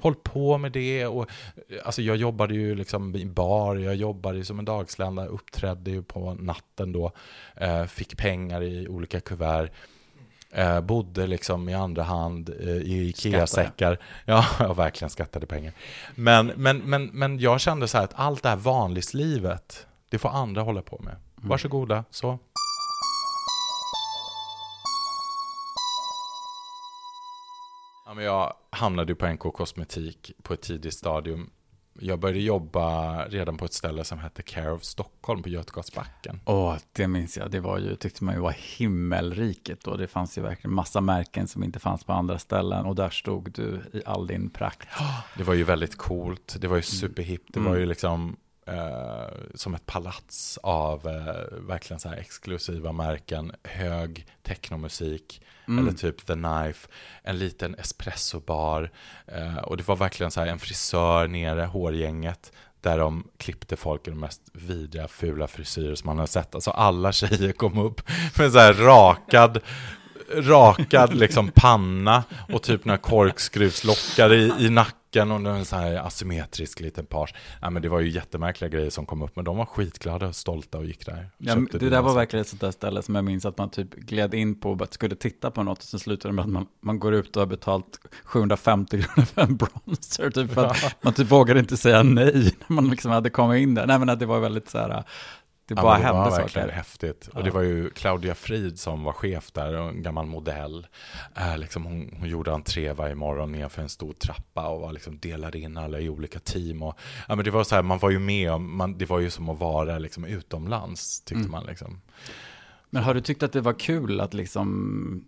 Håll 0.00 0.14
på 0.14 0.58
med 0.58 0.72
det. 0.72 1.06
Och, 1.06 1.26
alltså 1.84 2.02
jag 2.02 2.16
jobbade 2.16 2.54
ju 2.54 2.74
liksom 2.74 3.16
i 3.16 3.26
bar, 3.26 3.76
jag 3.76 3.94
jobbade 3.94 4.38
ju 4.38 4.44
som 4.44 4.58
en 4.58 4.64
dagslända, 4.64 5.26
uppträdde 5.26 5.90
ju 5.90 6.02
på 6.02 6.34
natten 6.34 6.92
då. 6.92 7.12
Eh, 7.56 7.84
fick 7.84 8.16
pengar 8.16 8.62
i 8.62 8.88
olika 8.88 9.20
kuvert. 9.20 9.70
Eh, 10.52 10.80
bodde 10.80 11.26
liksom 11.26 11.68
i 11.68 11.74
andra 11.74 12.02
hand 12.02 12.48
eh, 12.60 12.68
i 12.68 13.08
Ikea-säckar. 13.08 13.98
Ja, 14.24 14.46
jag 14.58 14.76
verkligen 14.76 15.10
skattade 15.10 15.46
pengar. 15.46 15.72
Men, 16.14 16.46
men, 16.46 16.78
men, 16.78 17.06
men 17.06 17.38
jag 17.38 17.60
kände 17.60 17.88
så 17.88 17.98
här 17.98 18.04
att 18.04 18.14
allt 18.14 18.42
det 18.42 18.48
här 18.48 18.56
vanlislivet, 18.56 19.86
det 20.08 20.18
får 20.18 20.28
andra 20.28 20.62
hålla 20.62 20.82
på 20.82 20.98
med. 20.98 21.12
Mm. 21.12 21.48
Varsågoda, 21.48 22.04
så. 22.10 22.38
Ja, 28.10 28.14
men 28.14 28.24
jag 28.24 28.54
hamnade 28.70 29.12
ju 29.12 29.16
på 29.16 29.26
NK 29.28 29.38
Kosmetik 29.40 30.32
på 30.42 30.54
ett 30.54 30.60
tidigt 30.62 30.94
stadium. 30.94 31.50
jag 32.00 32.18
började 32.20 32.40
jobba 32.40 33.24
redan 33.28 33.56
på 33.56 33.64
ett 33.64 33.72
ställe 33.72 34.04
som 34.04 34.18
hette 34.18 34.42
Care 34.42 34.72
of 34.72 34.82
Stockholm 34.84 35.42
på 35.42 35.48
Götgatsbacken. 35.48 36.40
Åh, 36.44 36.76
det 36.92 37.08
minns 37.08 37.36
jag. 37.36 37.50
Det 37.50 37.60
var 37.60 37.78
ju, 37.78 37.96
tyckte 37.96 38.24
man 38.24 38.34
ju 38.34 38.40
var 38.40 38.54
himmelriket 38.78 39.84
då. 39.84 39.96
Det 39.96 40.08
fanns 40.08 40.38
ju 40.38 40.42
verkligen 40.42 40.74
massa 40.74 41.00
märken 41.00 41.48
som 41.48 41.64
inte 41.64 41.78
fanns 41.78 42.04
på 42.04 42.12
andra 42.12 42.38
ställen. 42.38 42.84
Och 42.86 42.94
där 42.94 43.10
stod 43.10 43.52
du 43.52 43.80
i 43.92 44.02
all 44.06 44.26
din 44.26 44.50
prakt. 44.50 44.88
Det 45.36 45.42
var 45.44 45.54
ju 45.54 45.64
väldigt 45.64 45.96
coolt, 45.96 46.56
det 46.60 46.68
var 46.68 46.76
ju 46.76 46.82
superhippt, 46.82 47.54
det 47.54 47.60
var 47.60 47.66
Mm. 47.70 47.80
ju 47.80 47.86
liksom 47.86 48.36
eh, 48.66 49.28
som 49.54 49.74
ett 49.74 49.86
palats 49.86 50.58
av 50.62 51.06
eh, 51.08 51.58
verkligen 51.68 52.00
så 52.00 52.08
här 52.08 52.16
exklusiva 52.16 52.92
märken, 52.92 53.52
hög 53.64 54.26
technomusik, 54.42 55.42
Mm. 55.68 55.84
eller 55.88 55.98
typ 55.98 56.26
The 56.26 56.32
Knife, 56.34 56.88
en 57.22 57.38
liten 57.38 57.74
espressobar, 57.74 58.90
eh, 59.26 59.56
och 59.56 59.76
det 59.76 59.88
var 59.88 59.96
verkligen 59.96 60.30
så 60.30 60.40
här 60.40 60.46
en 60.46 60.58
frisör 60.58 61.28
nere, 61.28 61.60
hårgänget, 61.64 62.52
där 62.80 62.98
de 62.98 63.24
klippte 63.36 63.76
folk 63.76 64.06
i 64.06 64.10
de 64.10 64.20
mest 64.20 64.42
vidriga, 64.52 65.08
fula 65.08 65.46
frisyrer 65.46 65.94
som 65.94 66.06
man 66.06 66.18
har 66.18 66.26
sett. 66.26 66.54
Alltså 66.54 66.70
alla 66.70 67.12
tjejer 67.12 67.52
kom 67.52 67.78
upp 67.78 68.02
med 68.38 68.52
så 68.52 68.58
här 68.58 68.72
rakad, 68.74 69.60
rakad 70.34 71.14
liksom 71.14 71.50
panna 71.54 72.24
och 72.52 72.62
typ 72.62 72.84
några 72.84 72.98
korkskruvslockar 72.98 74.32
i, 74.32 74.52
i 74.58 74.70
nacken 74.70 74.99
och 75.16 75.56
en 75.56 75.64
så 75.64 75.76
här 75.76 76.06
asymmetrisk 76.06 76.80
liten 76.80 77.06
page. 77.06 77.34
Nej 77.62 77.70
men 77.70 77.82
det 77.82 77.88
var 77.88 78.00
ju 78.00 78.08
jättemärkliga 78.08 78.68
grejer 78.68 78.90
som 78.90 79.06
kom 79.06 79.22
upp, 79.22 79.36
men 79.36 79.44
de 79.44 79.56
var 79.56 79.64
skitglada 79.64 80.28
och 80.28 80.36
stolta 80.36 80.78
och 80.78 80.84
gick 80.84 81.06
där. 81.06 81.30
Ja, 81.38 81.54
Köpte 81.54 81.78
det 81.78 81.90
där 81.90 82.02
var 82.02 82.14
verkligen 82.14 82.40
ett 82.40 82.48
sånt 82.48 82.60
där 82.60 82.70
ställe 82.70 83.02
som 83.02 83.14
jag 83.14 83.24
minns 83.24 83.44
att 83.44 83.58
man 83.58 83.70
typ 83.70 83.94
gled 83.94 84.34
in 84.34 84.60
på 84.60 84.70
och 84.70 84.94
skulle 84.94 85.16
titta 85.16 85.50
på 85.50 85.62
något 85.62 85.78
och 85.78 85.84
sen 85.84 86.00
slutade 86.00 86.34
med 86.34 86.42
att 86.42 86.50
man, 86.50 86.66
man 86.80 86.98
går 86.98 87.14
ut 87.14 87.36
och 87.36 87.42
har 87.42 87.46
betalt 87.46 88.00
750 88.24 89.02
kronor 89.02 89.26
för 89.26 89.42
en 89.42 89.56
bronzer. 89.56 90.30
Typ 90.30 90.52
för 90.52 90.64
att 90.64 90.96
man 91.02 91.14
typ 91.14 91.30
vågade 91.30 91.60
inte 91.60 91.76
säga 91.76 92.02
nej 92.02 92.54
när 92.68 92.74
man 92.74 92.90
liksom 92.90 93.10
hade 93.10 93.30
kommit 93.30 93.62
in 93.62 93.74
där. 93.74 93.86
Nej 93.86 93.98
men 93.98 94.08
att 94.08 94.18
det 94.18 94.26
var 94.26 94.40
väldigt 94.40 94.68
så 94.68 94.78
här, 94.78 95.04
det 95.74 95.80
Ja, 95.80 95.82
bara 95.82 95.92
men 95.92 96.00
det 96.00 96.06
hände 96.06 96.30
var 96.30 96.38
verkligen 96.38 96.66
saker. 96.66 96.76
häftigt. 96.76 97.26
Och 97.32 97.40
Ja. 97.40 97.44
det 97.44 97.50
var 97.50 97.62
ju 97.62 97.90
Claudia 97.90 98.34
Frid 98.34 98.78
som 98.78 99.04
var 99.04 99.12
chef 99.12 99.52
där, 99.52 99.74
och 99.80 99.88
en 99.88 100.02
gammal 100.02 100.26
modell. 100.26 100.86
Äh, 101.36 101.58
liksom 101.58 101.84
hon, 101.84 102.14
hon 102.18 102.28
gjorde 102.28 102.52
entré 102.52 102.92
varje 102.92 103.14
morgon 103.14 103.52
nerför 103.52 103.82
en 103.82 103.88
stor 103.88 104.12
trappa 104.12 104.68
och 104.68 104.80
var 104.80 104.92
liksom 104.92 105.18
delade 105.18 105.58
in 105.58 105.76
alla 105.76 106.00
i 106.00 106.08
olika 106.08 106.38
team. 106.38 106.82
Och, 106.82 106.98
ja, 107.28 107.34
men 107.36 107.44
det 107.44 107.50
var 107.50 107.64
så 107.64 107.74
här, 107.74 107.82
man 107.82 107.98
var 107.98 108.10
ju 108.10 108.18
med 108.18 108.52
om, 108.52 108.76
man, 108.76 108.98
det 108.98 109.06
var 109.06 109.18
ju 109.18 109.30
som 109.30 109.48
att 109.48 109.58
vara 109.58 109.98
liksom 109.98 110.24
utomlands, 110.24 111.20
tyckte 111.20 111.40
Mm. 111.40 111.50
man. 111.50 111.66
Liksom. 111.66 112.00
Men 112.90 113.02
har 113.02 113.14
du 113.14 113.20
tyckt 113.20 113.42
att 113.42 113.52
det 113.52 113.60
var 113.60 113.78
kul 113.78 114.20
att 114.20 114.34
liksom 114.34 115.24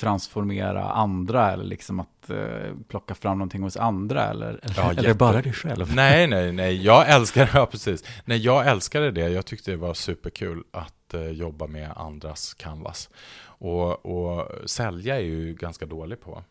transformera 0.00 0.84
andra 0.90 1.52
eller 1.52 1.64
liksom 1.64 2.00
att 2.00 2.30
eh, 2.30 2.74
plocka 2.88 3.14
fram 3.14 3.38
någonting 3.38 3.62
hos 3.62 3.76
andra 3.76 4.24
eller, 4.30 4.60
Ja, 4.76 4.90
eller 4.90 5.02
jätte- 5.02 5.14
bara 5.14 5.42
dig 5.42 5.52
själv? 5.52 5.94
Nej, 5.94 6.26
nej, 6.26 6.52
nej, 6.52 6.84
jag 6.84 7.08
älskar 7.10 7.50
ja, 7.54 7.66
precis. 7.66 8.04
Nej, 8.24 8.38
jag 8.38 8.66
älskade 8.66 9.10
det. 9.10 9.28
Jag 9.28 9.46
tyckte 9.46 9.70
det 9.70 9.76
var 9.76 9.94
superkul 9.94 10.62
att 10.70 11.14
eh, 11.14 11.28
jobba 11.28 11.66
med 11.66 11.90
andras 11.96 12.54
canvas. 12.54 13.10
Och, 13.42 14.06
och 14.06 14.48
sälja 14.70 15.16
är 15.16 15.20
ju 15.24 15.54
ganska 15.54 15.86
dålig 15.86 16.20
på. 16.20 16.44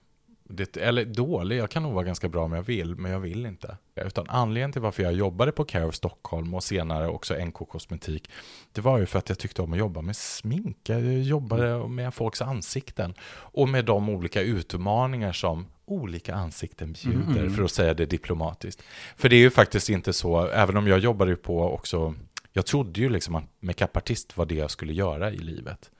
Det, 0.52 0.78
eller 0.78 1.06
dålig, 1.06 1.58
jag 1.58 1.70
kan 1.70 1.84
nog 1.84 1.94
vara 1.94 2.04
ganska 2.06 2.30
bra 2.30 2.44
om 2.44 2.52
jag 2.54 2.64
vill, 2.64 2.96
men 2.96 3.12
jag 3.12 3.20
vill 3.20 3.46
inte. 3.46 3.78
Utan 3.96 4.26
anledningen 4.30 4.72
till 4.72 4.82
varför 4.82 5.04
jag 5.04 5.14
jobbade 5.14 5.52
på 5.52 5.64
Care 5.66 5.86
of 5.86 5.96
Stockholm 5.96 6.54
och 6.54 6.64
senare 6.64 7.08
också 7.08 7.34
NK 7.46 7.54
Kosmetik, 7.54 8.30
det 8.72 8.82
var 8.82 8.98
ju 8.98 9.06
för 9.06 9.20
att 9.20 9.30
jag 9.30 9.40
tyckte 9.40 9.62
om 9.62 9.74
att 9.74 9.80
jobba 9.80 10.02
med 10.02 10.16
smink. 10.16 10.78
Jag 10.84 11.02
jobbade 11.22 11.88
med 11.88 12.14
folks 12.14 12.42
ansikten 12.42 13.14
och 13.32 13.70
med 13.70 13.86
de 13.86 14.10
olika 14.10 14.42
utmaningar 14.42 15.32
som 15.34 15.66
olika 15.86 16.36
ansikten 16.36 16.94
bjuder, 17.04 17.42
Mm. 17.42 17.54
för 17.56 17.64
att 17.64 17.72
säga 17.72 17.94
det 17.94 18.06
diplomatiskt. 18.06 18.84
För 19.18 19.30
det 19.30 19.36
är 19.36 19.40
ju 19.40 19.50
faktiskt 19.50 19.90
inte 19.90 20.14
så, 20.14 20.48
även 20.48 20.78
om 20.78 20.88
jag 20.88 21.00
jobbade 21.00 21.36
på 21.36 21.74
också, 21.74 22.16
jag 22.54 22.66
trodde 22.66 23.00
ju 23.02 23.10
liksom 23.10 23.36
att 23.36 23.44
makeupartist 23.60 24.38
var 24.38 24.46
det 24.46 24.56
jag 24.56 24.72
skulle 24.72 24.94
göra 24.94 25.32
i 25.32 25.38
livet. 25.38 25.92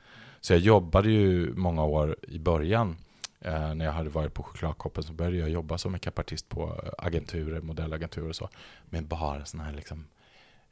Så 0.42 0.54
jag 0.54 0.60
jobbade 0.60 1.10
ju 1.12 1.54
många 1.56 1.84
år 1.84 2.18
i 2.28 2.40
början, 2.40 2.98
eh, 3.46 3.74
när 3.76 3.86
jag 3.86 3.92
hade 3.92 4.10
varit 4.10 4.34
på 4.34 4.44
Chokladkoppen 4.44 5.04
så 5.04 5.14
började 5.14 5.38
jag 5.38 5.50
jobba 5.50 5.78
som 5.78 5.92
makeupartist 5.92 6.50
på 6.50 6.92
agenturer, 6.98 7.62
modellagenturer 7.62 8.30
och 8.30 8.36
så. 8.36 8.50
Med 8.86 9.04
bara 9.08 9.46
sådana 9.46 9.70
här 9.70 9.76
liksom 9.76 10.06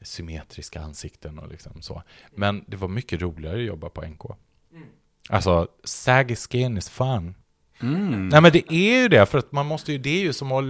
symmetriska 0.02 0.82
ansikten 0.82 1.40
och 1.40 1.48
liksom 1.50 1.82
så. 1.82 2.04
Men 2.36 2.64
det 2.68 2.78
var 2.78 2.88
mycket 2.88 3.22
roligare 3.22 3.58
att 3.58 3.64
jobba 3.66 3.90
på 3.90 4.02
NK. 4.02 4.22
Alltså, 5.30 5.68
saggy 5.84 6.36
skin 6.36 6.78
is 6.78 6.90
fun. 6.90 7.36
Mm. 7.82 8.30
Nej 8.30 8.42
men 8.42 8.52
det 8.52 8.74
är 8.74 9.02
ju 9.02 9.08
det, 9.08 9.26
för 9.26 9.38
att 9.38 9.52
man 9.52 9.66
måste 9.66 9.92
ju, 9.92 9.98
det 9.98 10.10
är 10.10 10.20
ju 10.20 10.34
som 10.34 10.52
att 10.52 10.64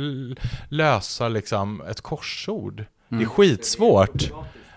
lösa 0.69 1.29
liksom 1.29 1.81
ett 1.81 2.01
korsord. 2.01 2.75
Det 3.09 3.15
är 3.15 3.17
Mm. 3.17 3.29
skitsvårt. 3.29 4.31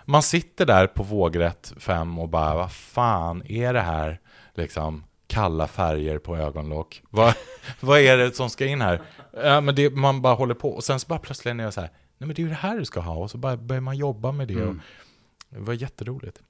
Man 0.05 0.23
sitter 0.23 0.67
där 0.67 0.87
på 0.87 1.03
vågrätt 1.03 1.73
fem 1.77 2.19
och 2.19 2.29
bara, 2.29 2.55
vad 2.55 2.73
fan 2.73 3.43
är 3.47 3.73
det 3.75 3.81
här? 3.81 4.21
Liksom, 4.55 5.05
kalla 5.31 5.67
färger 5.69 6.19
på 6.19 6.37
ögonlock. 6.37 7.03
Vad, 7.11 7.35
vad 7.81 8.01
är 8.01 8.17
det 8.17 8.33
som 8.37 8.51
ska 8.51 8.67
in 8.67 8.81
här? 8.81 9.03
Ja, 9.33 9.61
men 9.61 9.75
det, 9.75 9.91
man 9.91 10.23
bara 10.23 10.35
håller 10.35 10.55
på, 10.55 10.71
och 10.71 10.85
sen 10.85 11.01
så 11.01 11.07
bara 11.09 11.19
plötsligt 11.19 11.55
är 11.55 11.63
jag 11.63 11.75
så 11.75 11.81
här, 11.81 11.91
nej 12.19 12.27
men 12.27 12.29
det 12.29 12.39
är 12.43 12.45
ju 12.45 12.49
det 12.49 12.55
här 12.55 12.79
du 12.79 12.85
ska 12.85 13.01
ha, 13.01 13.15
och 13.15 13.31
så 13.31 13.39
bara 13.39 13.57
börjar 13.57 13.81
man 13.81 13.97
jobba 13.97 14.33
med 14.33 14.49
det. 14.49 14.57
Och, 14.57 14.63
Mm. 14.63 14.81
det 15.51 15.61
var 15.61 15.75
jätteroligt. 15.75 16.43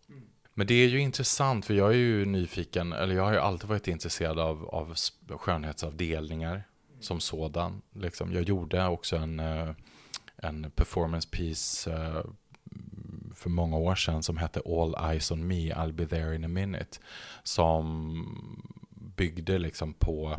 Men 0.54 0.66
det 0.66 0.74
är 0.74 0.88
ju 0.88 1.00
intressant, 1.00 1.66
för 1.66 1.74
jag 1.74 1.88
är 1.90 1.96
ju 1.96 2.24
nyfiken, 2.24 2.92
eller 2.92 3.14
jag 3.14 3.24
har 3.24 3.32
ju 3.32 3.38
alltid 3.38 3.68
varit 3.68 3.88
intresserad 3.88 4.38
av, 4.38 4.64
av 4.68 4.94
skönhetsavdelningar 5.38 6.62
som 7.00 7.20
sådan. 7.20 7.82
Liksom, 7.94 8.32
jag 8.32 8.42
gjorde 8.42 8.86
också 8.86 9.16
en, 9.16 9.40
eh, 9.40 9.68
en 10.36 10.70
performance 10.70 11.28
piece 11.30 11.90
eh, 11.92 12.20
för 13.40 13.50
många 13.50 13.76
år 13.76 13.94
sedan 13.94 14.22
som 14.22 14.36
hette 14.36 14.60
All 14.66 15.10
Eyes 15.10 15.30
On 15.30 15.46
Me, 15.46 15.72
I'll 15.74 15.92
Be 15.92 16.06
There 16.06 16.34
In 16.34 16.44
A 16.44 16.48
Minute. 16.48 16.98
Som 17.42 18.72
byggde 18.90 19.58
liksom 19.58 19.94
på 19.94 20.36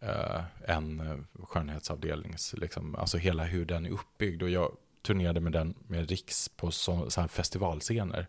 eh, 0.00 0.40
en 0.64 1.00
eh, 1.00 1.44
skönhetsavdelnings, 1.44 2.54
liksom, 2.58 2.96
alltså 2.96 3.18
hela 3.18 3.44
hur 3.44 3.64
den 3.64 3.86
är 3.86 3.90
uppbyggd. 3.90 4.42
Och 4.42 4.50
jag 4.50 4.76
turnerade 5.02 5.40
med 5.40 5.52
den 5.52 5.74
med 5.86 6.10
Riks 6.10 6.48
på 6.48 6.70
så, 6.70 7.10
så 7.10 7.20
här 7.20 7.28
festivalscener. 7.28 8.26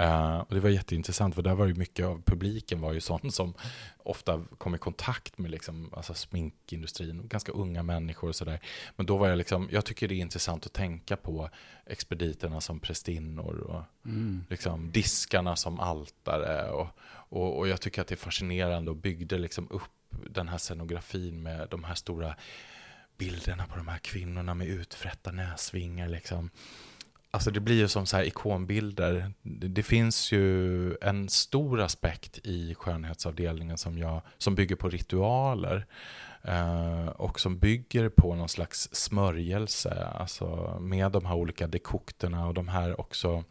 Eh, 0.00 0.38
och 0.38 0.54
det 0.54 0.60
var 0.60 0.70
jätteintressant 0.70 1.34
för 1.34 1.42
där 1.42 1.54
var 1.54 1.66
ju 1.66 1.74
mycket 1.74 2.06
av 2.06 2.22
publiken 2.22 2.80
var 2.80 2.92
ju 2.92 3.00
sån 3.00 3.32
som 3.32 3.54
ofta 3.98 4.44
kom 4.58 4.74
i 4.74 4.78
kontakt 4.78 5.38
med 5.38 5.50
liksom, 5.50 5.90
alltså 5.96 6.14
sminkindustrin, 6.14 7.28
ganska 7.28 7.52
unga 7.52 7.82
människor 7.82 8.28
och 8.28 8.36
sådär. 8.36 8.60
Men 8.96 9.06
då 9.06 9.16
var 9.16 9.28
jag 9.28 9.38
liksom, 9.38 9.68
jag 9.72 9.84
tycker 9.84 10.08
det 10.08 10.14
är 10.14 10.16
intressant 10.20 10.66
att 10.66 10.72
tänka 10.72 11.16
på 11.16 11.50
expediterna 11.86 12.60
som 12.60 12.80
prästinnor 12.80 13.58
och 13.58 13.82
Mm. 14.04 14.44
liksom 14.50 14.90
diskarna 14.92 15.56
som 15.56 15.80
altare 15.80 16.70
och, 16.70 16.88
och, 17.12 17.58
och 17.58 17.68
jag 17.68 17.80
tycker 17.80 18.02
att 18.02 18.08
det 18.08 18.14
är 18.14 18.16
fascinerande 18.16 18.90
och 18.90 18.96
byggde 18.96 19.38
liksom 19.38 19.68
upp 19.70 20.14
den 20.30 20.48
här 20.48 20.58
scenografin 20.58 21.42
med 21.42 21.68
de 21.70 21.84
här 21.84 21.94
stora 21.94 22.36
bilderna 23.18 23.66
på 23.66 23.76
de 23.76 23.88
här 23.88 23.98
kvinnorna 23.98 24.54
med 24.54 24.66
utfrätta 24.68 25.32
näsvingar 25.32 26.08
liksom. 26.08 26.50
Alltså 27.32 27.50
det 27.50 27.60
blir 27.60 27.76
ju 27.76 27.88
som 27.88 28.06
så 28.06 28.16
här 28.16 28.24
ikonbilder. 28.24 29.32
Det, 29.42 29.68
det 29.68 29.82
finns 29.82 30.32
ju 30.32 30.96
en 31.02 31.28
stor 31.28 31.80
aspekt 31.80 32.38
i 32.38 32.74
skönhetsavdelningen 32.74 33.78
som, 33.78 33.98
jag, 33.98 34.22
som 34.38 34.54
bygger 34.54 34.76
på 34.76 34.88
ritualer. 34.88 35.86
Eh, 36.42 37.06
och 37.06 37.40
som 37.40 37.58
bygger 37.58 38.08
på 38.08 38.34
någon 38.34 38.48
slags 38.48 38.88
smörjelse. 38.92 40.06
Alltså 40.14 40.78
med 40.80 41.12
de 41.12 41.26
här 41.26 41.34
olika 41.34 41.66
dekokterna 41.66 42.46
och 42.46 42.54
de 42.54 42.68
här 42.68 43.00
också. 43.00 43.44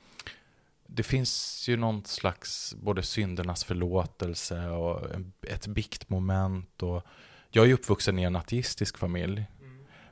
Det 0.88 1.04
finns 1.04 1.66
ju 1.68 1.78
någon 1.78 2.06
slags 2.06 2.76
både 2.82 3.04
syndernas 3.04 3.64
förlåtelse 3.64 4.70
och 4.70 5.08
ett 5.42 5.68
biktmoment. 5.68 6.84
Och 6.84 7.04
jag 7.50 7.64
är 7.64 7.68
ju 7.68 7.74
uppvuxen 7.74 8.20
i 8.20 8.24
en 8.24 8.36
ateistisk 8.36 8.98
familj. 8.98 9.46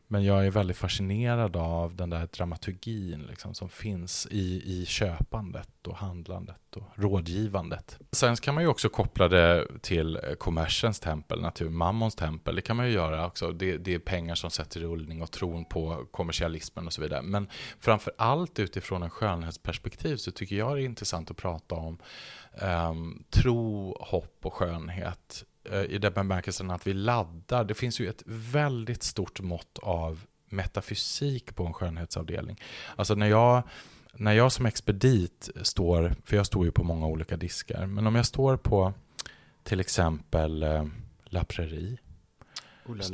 Men 0.10 0.24
jag 0.24 0.45
är 0.45 0.51
väldigt 0.51 0.78
fascinerad 0.78 1.55
av 1.55 1.95
den 1.95 2.10
där 2.10 2.28
dramaturgin 2.32 3.26
liksom, 3.30 3.53
som 3.53 3.70
finns 3.70 4.28
i, 4.32 4.64
i 4.66 4.86
köpandet 4.86 5.88
och 5.88 5.95
handlandet 5.95 6.76
och 6.76 6.84
rådgivandet. 6.95 7.99
Sen 8.12 8.36
kan 8.36 8.55
man 8.55 8.64
ju 8.64 8.70
också 8.70 8.89
koppla 8.89 9.28
det 9.28 9.68
till 9.82 10.20
kommersens 10.39 10.99
tempel, 10.99 11.41
natur, 11.41 11.70
mammons 11.70 12.16
tempel. 12.16 12.55
Det 12.55 12.62
kan 12.62 12.76
man 12.76 12.88
ju 12.88 12.91
göra 12.91 13.28
också. 13.28 13.51
Det, 13.51 13.78
det 13.78 13.93
är 13.93 13.99
pengar 13.99 14.36
som 14.36 14.51
sätter 14.51 14.80
i 14.80 14.84
rullning 14.84 15.22
och 15.22 15.32
tron 15.32 15.66
på 15.66 16.05
kommersialismen 16.12 16.88
och 16.88 16.93
så 16.93 17.01
vidare. 17.01 17.22
Men 17.22 17.47
framför 17.80 18.14
allt 18.18 18.60
utifrån 18.60 19.03
en 19.03 19.10
skönhetsperspektiv 19.10 20.16
så 20.16 20.32
tycker 20.32 20.55
jag 20.55 20.76
det 20.76 20.82
är 20.82 20.86
intressant 20.86 21.32
att 21.32 21.38
prata 21.38 21.76
om 21.76 21.97
um, 22.62 23.24
tro, 23.30 23.97
hopp 23.99 24.39
och 24.43 24.53
skönhet 24.53 25.45
i 25.89 25.97
den 25.97 26.13
bemärkelsen 26.13 26.72
att 26.72 26.88
vi 26.88 26.93
laddar. 26.93 27.63
Det 27.63 27.74
finns 27.74 27.99
ju 27.99 28.09
ett 28.09 28.24
väldigt 28.26 29.03
stort 29.03 29.41
mått 29.41 29.80
av 29.82 30.22
metafysik 30.49 31.55
på 31.55 31.65
en 31.65 31.74
skönhetsavdelning. 31.74 32.61
Alltså 32.95 33.15
när 33.15 33.28
jag, 33.28 33.63
när 34.13 34.34
jag 34.34 34.51
som 34.51 34.65
expedit 34.65 35.49
står, 35.61 36.15
för 36.26 36.38
jag 36.38 36.45
står 36.45 36.65
ju 36.65 36.72
på 36.72 36.84
många 36.84 37.07
olika 37.07 37.38
diskar, 37.38 37.86
men 37.86 38.07
om 38.07 38.15
jag 38.15 38.26
står 38.26 38.57
på 38.57 38.93
till 39.63 39.80
exempel 39.80 40.63
eh, 40.63 40.86
La 41.26 41.43
Prairie, 41.43 41.97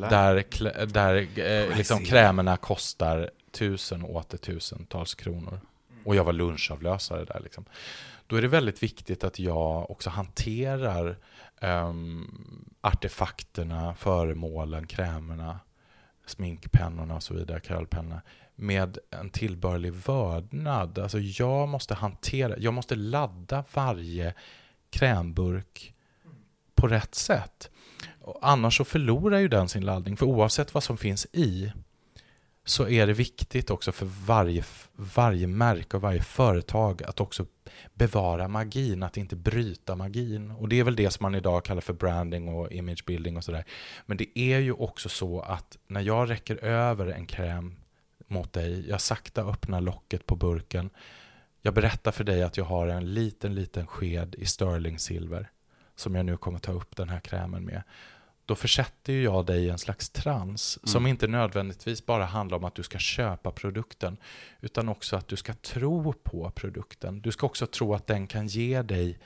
där, 0.10 0.86
där 0.86 1.40
eh, 1.40 1.78
liksom 1.78 2.06
krämerna 2.06 2.58
kostar 2.58 3.30
tusen 3.52 4.04
och 4.04 4.16
åter 4.16 4.38
tusentals 4.38 5.16
kronor. 5.16 5.60
Och 6.06 6.16
jag 6.16 6.24
var 6.24 6.34
lunchavlösare 6.34 7.26
där 7.26 7.40
liksom. 7.44 7.66
Då 8.28 8.36
är 8.36 8.42
det 8.42 8.48
väldigt 8.48 8.84
viktigt 8.84 9.24
att 9.24 9.40
jag 9.40 9.92
också 9.92 10.10
hanterar 10.10 11.18
um, 11.62 12.66
artefakterna, 12.82 13.96
föremålen, 13.96 14.88
krämerna, 14.88 15.60
sminkpennorna 16.26 17.16
och 17.16 17.24
så 17.24 17.34
vidare, 17.34 17.60
krallpennorna, 17.60 18.22
med 18.56 18.98
en 19.10 19.30
tillbörlig 19.30 19.94
vördnad. 19.94 21.00
Alltså 21.00 21.20
jag 21.20 21.70
måste 21.70 21.94
hantera, 21.94 22.58
jag 22.58 22.74
måste 22.74 22.96
ladda 22.96 23.64
varje 23.74 24.34
krämburk 24.90 25.94
på 26.76 26.88
rätt 26.88 27.16
sätt. 27.16 27.70
Annars 28.42 28.78
så 28.78 28.84
förlorar 28.84 29.40
ju 29.40 29.48
den 29.48 29.70
sin 29.70 29.86
laddning, 29.86 30.18
för 30.18 30.26
oavsett 30.26 30.74
vad 30.74 30.84
som 30.84 30.98
finns 30.98 31.28
i 31.34 31.72
så 32.66 32.88
är 32.88 33.08
det 33.08 33.14
viktigt 33.14 33.70
också 33.70 33.92
för 33.92 34.06
varje, 34.06 34.64
varje 34.96 35.48
märke 35.48 35.98
och 35.98 36.02
varje 36.02 36.22
företag 36.22 37.04
att 37.04 37.20
också 37.20 37.46
bevara 37.94 38.48
magin, 38.48 39.04
att 39.04 39.18
inte 39.18 39.36
bryta 39.36 39.96
magin. 39.96 40.52
Och 40.52 40.70
det 40.70 40.80
är 40.80 40.84
väl 40.84 40.96
det 40.96 41.12
som 41.12 41.24
man 41.24 41.36
idag 41.36 41.66
kallar 41.66 41.82
för 41.82 41.94
branding 41.94 42.48
och 42.48 42.72
image 42.72 43.06
building 43.06 43.38
och 43.38 43.44
sådär. 43.44 43.66
Men 44.06 44.18
det 44.18 44.40
är 44.40 44.60
ju 44.60 44.74
också 44.74 45.10
så 45.10 45.42
att 45.42 45.78
när 45.88 46.02
jag 46.02 46.30
räcker 46.30 46.56
över 46.64 47.08
en 47.08 47.26
kräm 47.26 47.76
mot 48.28 48.54
dig, 48.54 48.90
jag 48.90 49.02
sakta 49.02 49.44
öppnar 49.44 49.82
locket 49.82 50.26
på 50.26 50.36
burken, 50.36 50.90
jag 51.62 51.74
berättar 51.74 52.12
för 52.12 52.24
dig 52.24 52.44
att 52.44 52.58
jag 52.58 52.66
har 52.66 52.88
en 52.88 53.14
liten, 53.14 53.56
liten 53.56 53.88
sked 53.88 54.36
i 54.38 54.46
sterling 54.46 55.00
silver 55.00 55.50
som 55.96 56.16
jag 56.16 56.26
nu 56.26 56.38
kommer 56.38 56.60
ta 56.60 56.72
upp 56.72 56.96
den 56.96 57.10
här 57.10 57.20
krämen 57.20 57.66
med 57.66 57.84
då 58.46 58.56
försätter 58.56 59.14
ju 59.14 59.24
jag 59.24 59.46
dig 59.46 59.66
i 59.66 59.70
en 59.70 59.78
slags 59.78 60.10
trans 60.10 60.78
mm. 60.78 60.88
som 60.88 61.08
inte 61.08 61.28
nödvändigtvis 61.28 62.06
bara 62.06 62.26
handlar 62.26 62.58
om 62.58 62.64
att 62.64 62.76
du 62.76 62.84
ska 62.84 62.98
köpa 62.98 63.52
produkten 63.52 64.18
utan 64.62 64.90
också 64.90 65.16
att 65.16 65.28
du 65.28 65.36
ska 65.36 65.54
tro 65.54 66.14
på 66.14 66.52
produkten. 66.56 67.22
Du 67.22 67.32
ska 67.32 67.46
också 67.46 67.68
tro 67.68 67.94
att 67.94 68.08
den 68.08 68.28
kan 68.28 68.48
ge 68.48 68.82
dig 68.82 69.20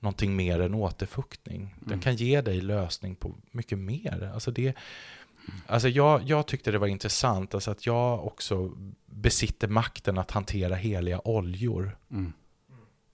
någonting 0.00 0.36
mer 0.36 0.60
än 0.60 0.74
återfuktning. 0.74 1.74
Den 1.80 1.92
mm. 1.92 2.00
kan 2.00 2.16
ge 2.16 2.40
dig 2.40 2.60
lösning 2.60 3.14
på 3.14 3.34
mycket 3.50 3.78
mer. 3.78 4.30
Alltså 4.34 4.50
det, 4.50 4.76
alltså 5.66 5.88
jag, 5.88 6.22
jag 6.22 6.46
tyckte 6.46 6.70
det 6.70 6.78
var 6.78 6.86
intressant 6.86 7.54
alltså 7.54 7.70
att 7.70 7.86
jag 7.86 8.26
också 8.26 8.72
besitter 9.06 9.68
makten 9.68 10.18
att 10.18 10.30
hantera 10.30 10.74
heliga 10.74 11.20
oljor. 11.24 11.96
Mm. 12.10 12.32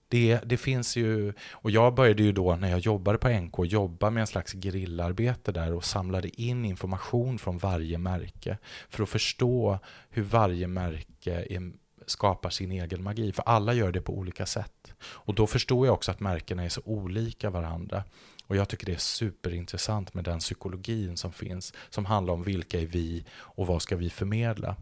Det, 0.09 0.39
det 0.45 0.57
finns 0.57 0.95
ju, 0.95 1.33
och 1.51 1.71
jag 1.71 1.95
började 1.95 2.23
ju 2.23 2.31
då 2.31 2.55
när 2.55 2.69
jag 2.69 2.79
jobbade 2.79 3.17
på 3.17 3.29
NK 3.29 3.55
jobba 3.65 4.09
med 4.09 4.21
en 4.21 4.27
slags 4.27 4.53
grillarbete 4.53 5.51
där 5.51 5.73
och 5.73 5.85
samlade 5.85 6.41
in 6.41 6.65
information 6.65 7.39
från 7.39 7.57
varje 7.57 7.97
märke 7.97 8.57
för 8.89 9.03
att 9.03 9.09
förstå 9.09 9.79
hur 10.09 10.23
varje 10.23 10.67
märke 10.67 11.45
är, 11.49 11.71
skapar 12.05 12.49
sin 12.49 12.71
egen 12.71 13.03
magi. 13.03 13.31
För 13.31 13.43
alla 13.43 13.73
gör 13.73 13.91
det 13.91 14.01
på 14.01 14.13
olika 14.13 14.45
sätt. 14.45 14.93
Och 15.01 15.33
då 15.33 15.47
förstår 15.47 15.85
jag 15.85 15.93
också 15.93 16.11
att 16.11 16.19
märkena 16.19 16.63
är 16.63 16.69
så 16.69 16.81
olika 16.85 17.49
varandra. 17.49 18.03
Och 18.47 18.55
jag 18.55 18.69
tycker 18.69 18.85
det 18.85 18.93
är 18.93 18.97
superintressant 18.97 20.13
med 20.13 20.23
den 20.23 20.39
psykologin 20.39 21.17
som 21.17 21.31
finns, 21.31 21.73
som 21.89 22.05
handlar 22.05 22.33
om 22.33 22.43
vilka 22.43 22.81
är 22.81 22.85
vi 22.85 23.25
och 23.35 23.67
vad 23.67 23.81
ska 23.81 23.95
vi 23.95 24.09
förmedla. 24.09 24.75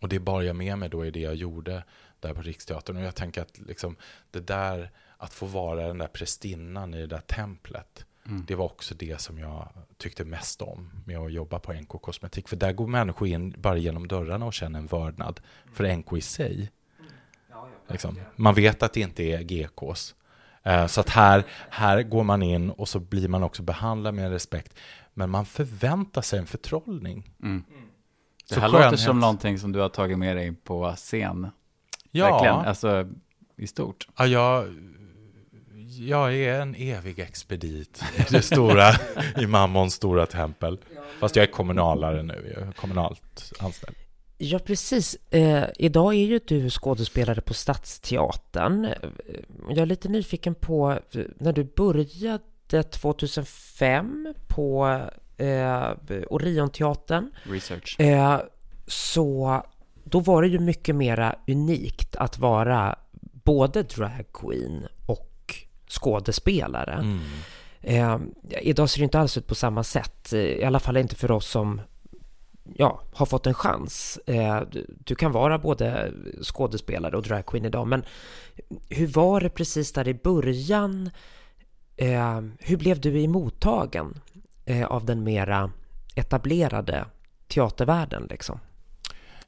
Och 0.00 0.08
det 0.08 0.18
bar 0.18 0.42
jag 0.42 0.56
med 0.56 0.78
mig 0.78 0.88
då 0.88 1.06
i 1.06 1.10
det 1.10 1.20
jag 1.20 1.34
gjorde 1.34 1.82
där 2.20 2.34
på 2.34 2.42
Riksteatern. 2.42 2.96
Och 2.96 3.02
jag 3.02 3.14
tänker 3.14 3.42
att 3.42 3.58
liksom, 3.58 3.96
det 4.30 4.40
där, 4.40 4.90
att 5.16 5.34
få 5.34 5.46
vara 5.46 5.86
den 5.86 5.98
där 5.98 6.08
prästinnan 6.08 6.94
i 6.94 7.00
det 7.00 7.06
där 7.06 7.20
templet, 7.20 8.04
mm. 8.26 8.44
det 8.48 8.54
var 8.54 8.64
också 8.64 8.94
det 8.94 9.20
som 9.20 9.38
jag 9.38 9.68
tyckte 9.96 10.24
mest 10.24 10.62
om 10.62 10.90
med 11.04 11.18
att 11.18 11.32
jobba 11.32 11.58
på 11.58 11.72
NK 11.72 11.88
Kosmetik. 11.88 12.48
För 12.48 12.56
där 12.56 12.72
går 12.72 12.86
människor 12.86 13.28
in 13.28 13.54
bara 13.58 13.76
genom 13.76 14.08
dörrarna 14.08 14.46
och 14.46 14.54
känner 14.54 14.78
en 14.78 14.86
vördnad 14.86 15.40
för 15.72 15.96
NK 15.96 16.12
i 16.12 16.20
sig. 16.20 16.70
Liksom. 17.88 18.20
Man 18.36 18.54
vet 18.54 18.82
att 18.82 18.92
det 18.92 19.00
inte 19.00 19.22
är 19.22 19.42
GKs. 19.42 20.14
Eh, 20.62 20.86
så 20.86 21.00
att 21.00 21.08
här, 21.08 21.44
här 21.70 22.02
går 22.02 22.24
man 22.24 22.42
in 22.42 22.70
och 22.70 22.88
så 22.88 23.00
blir 23.00 23.28
man 23.28 23.42
också 23.42 23.62
behandlad 23.62 24.14
med 24.14 24.30
respekt. 24.30 24.78
Men 25.14 25.30
man 25.30 25.46
förväntar 25.46 26.22
sig 26.22 26.38
en 26.38 26.46
förtrollning. 26.46 27.30
Mm. 27.42 27.64
Det 28.48 28.60
här 28.60 28.68
låter 28.68 28.96
som 28.96 29.20
någonting 29.20 29.58
som 29.58 29.72
du 29.72 29.80
har 29.80 29.88
tagit 29.88 30.18
med 30.18 30.36
dig 30.36 30.52
på 30.52 30.94
scen. 30.96 31.50
Ja. 32.10 32.30
Verkligen, 32.30 32.54
alltså 32.54 33.08
i 33.56 33.66
stort. 33.66 34.08
Ja, 34.18 34.26
jag, 34.26 34.64
jag 35.98 36.34
är 36.34 36.60
en 36.60 36.74
evig 36.74 37.18
expedit 37.18 38.02
i 38.16 38.32
det 38.32 38.42
stora, 38.42 38.90
i 39.38 39.46
Mammons 39.46 39.94
stora 39.94 40.26
tempel. 40.26 40.78
Fast 41.20 41.36
jag 41.36 41.42
är 41.42 41.52
kommunalare 41.52 42.22
nu, 42.22 42.52
jag 42.54 42.68
är 42.68 42.72
kommunalt 42.72 43.52
anställd. 43.58 43.96
Ja, 44.40 44.58
precis. 44.58 45.14
Eh, 45.30 45.64
idag 45.76 46.14
är 46.14 46.24
ju 46.24 46.40
du 46.46 46.70
skådespelare 46.70 47.40
på 47.40 47.54
Stadsteatern. 47.54 48.88
Jag 49.68 49.78
är 49.78 49.86
lite 49.86 50.08
nyfiken 50.08 50.54
på 50.54 50.98
när 51.38 51.52
du 51.52 51.64
började 51.64 52.82
2005 52.82 54.34
på 54.48 55.00
eh, 55.36 55.92
Orionteatern. 56.30 57.30
Research. 57.42 58.00
Eh, 58.00 58.40
så 58.86 59.62
då 60.10 60.20
var 60.20 60.42
det 60.42 60.48
ju 60.48 60.58
mycket 60.58 60.96
mera 60.96 61.34
unikt 61.46 62.16
att 62.16 62.38
vara 62.38 62.98
både 63.44 63.82
dragqueen 63.82 64.86
och 65.06 65.54
skådespelare. 65.88 66.92
Mm. 66.92 67.20
Eh, 67.80 68.18
idag 68.62 68.90
ser 68.90 69.00
det 69.00 69.04
inte 69.04 69.18
alls 69.18 69.38
ut 69.38 69.46
på 69.46 69.54
samma 69.54 69.84
sätt, 69.84 70.32
i 70.32 70.64
alla 70.64 70.80
fall 70.80 70.96
inte 70.96 71.14
för 71.14 71.30
oss 71.30 71.46
som 71.46 71.80
ja, 72.74 73.00
har 73.12 73.26
fått 73.26 73.46
en 73.46 73.54
chans. 73.54 74.18
Eh, 74.26 74.62
du 75.04 75.14
kan 75.14 75.32
vara 75.32 75.58
både 75.58 76.12
skådespelare 76.42 77.16
och 77.16 77.22
dragqueen 77.22 77.64
idag, 77.64 77.86
men 77.86 78.04
hur 78.88 79.06
var 79.06 79.40
det 79.40 79.50
precis 79.50 79.92
där 79.92 80.08
i 80.08 80.14
början? 80.14 81.10
Eh, 81.96 82.40
hur 82.58 82.76
blev 82.76 83.00
du 83.00 83.24
emottagen 83.24 84.20
eh, 84.64 84.86
av 84.86 85.04
den 85.04 85.24
mera 85.24 85.70
etablerade 86.14 87.06
teatervärlden 87.48 88.26
liksom? 88.30 88.60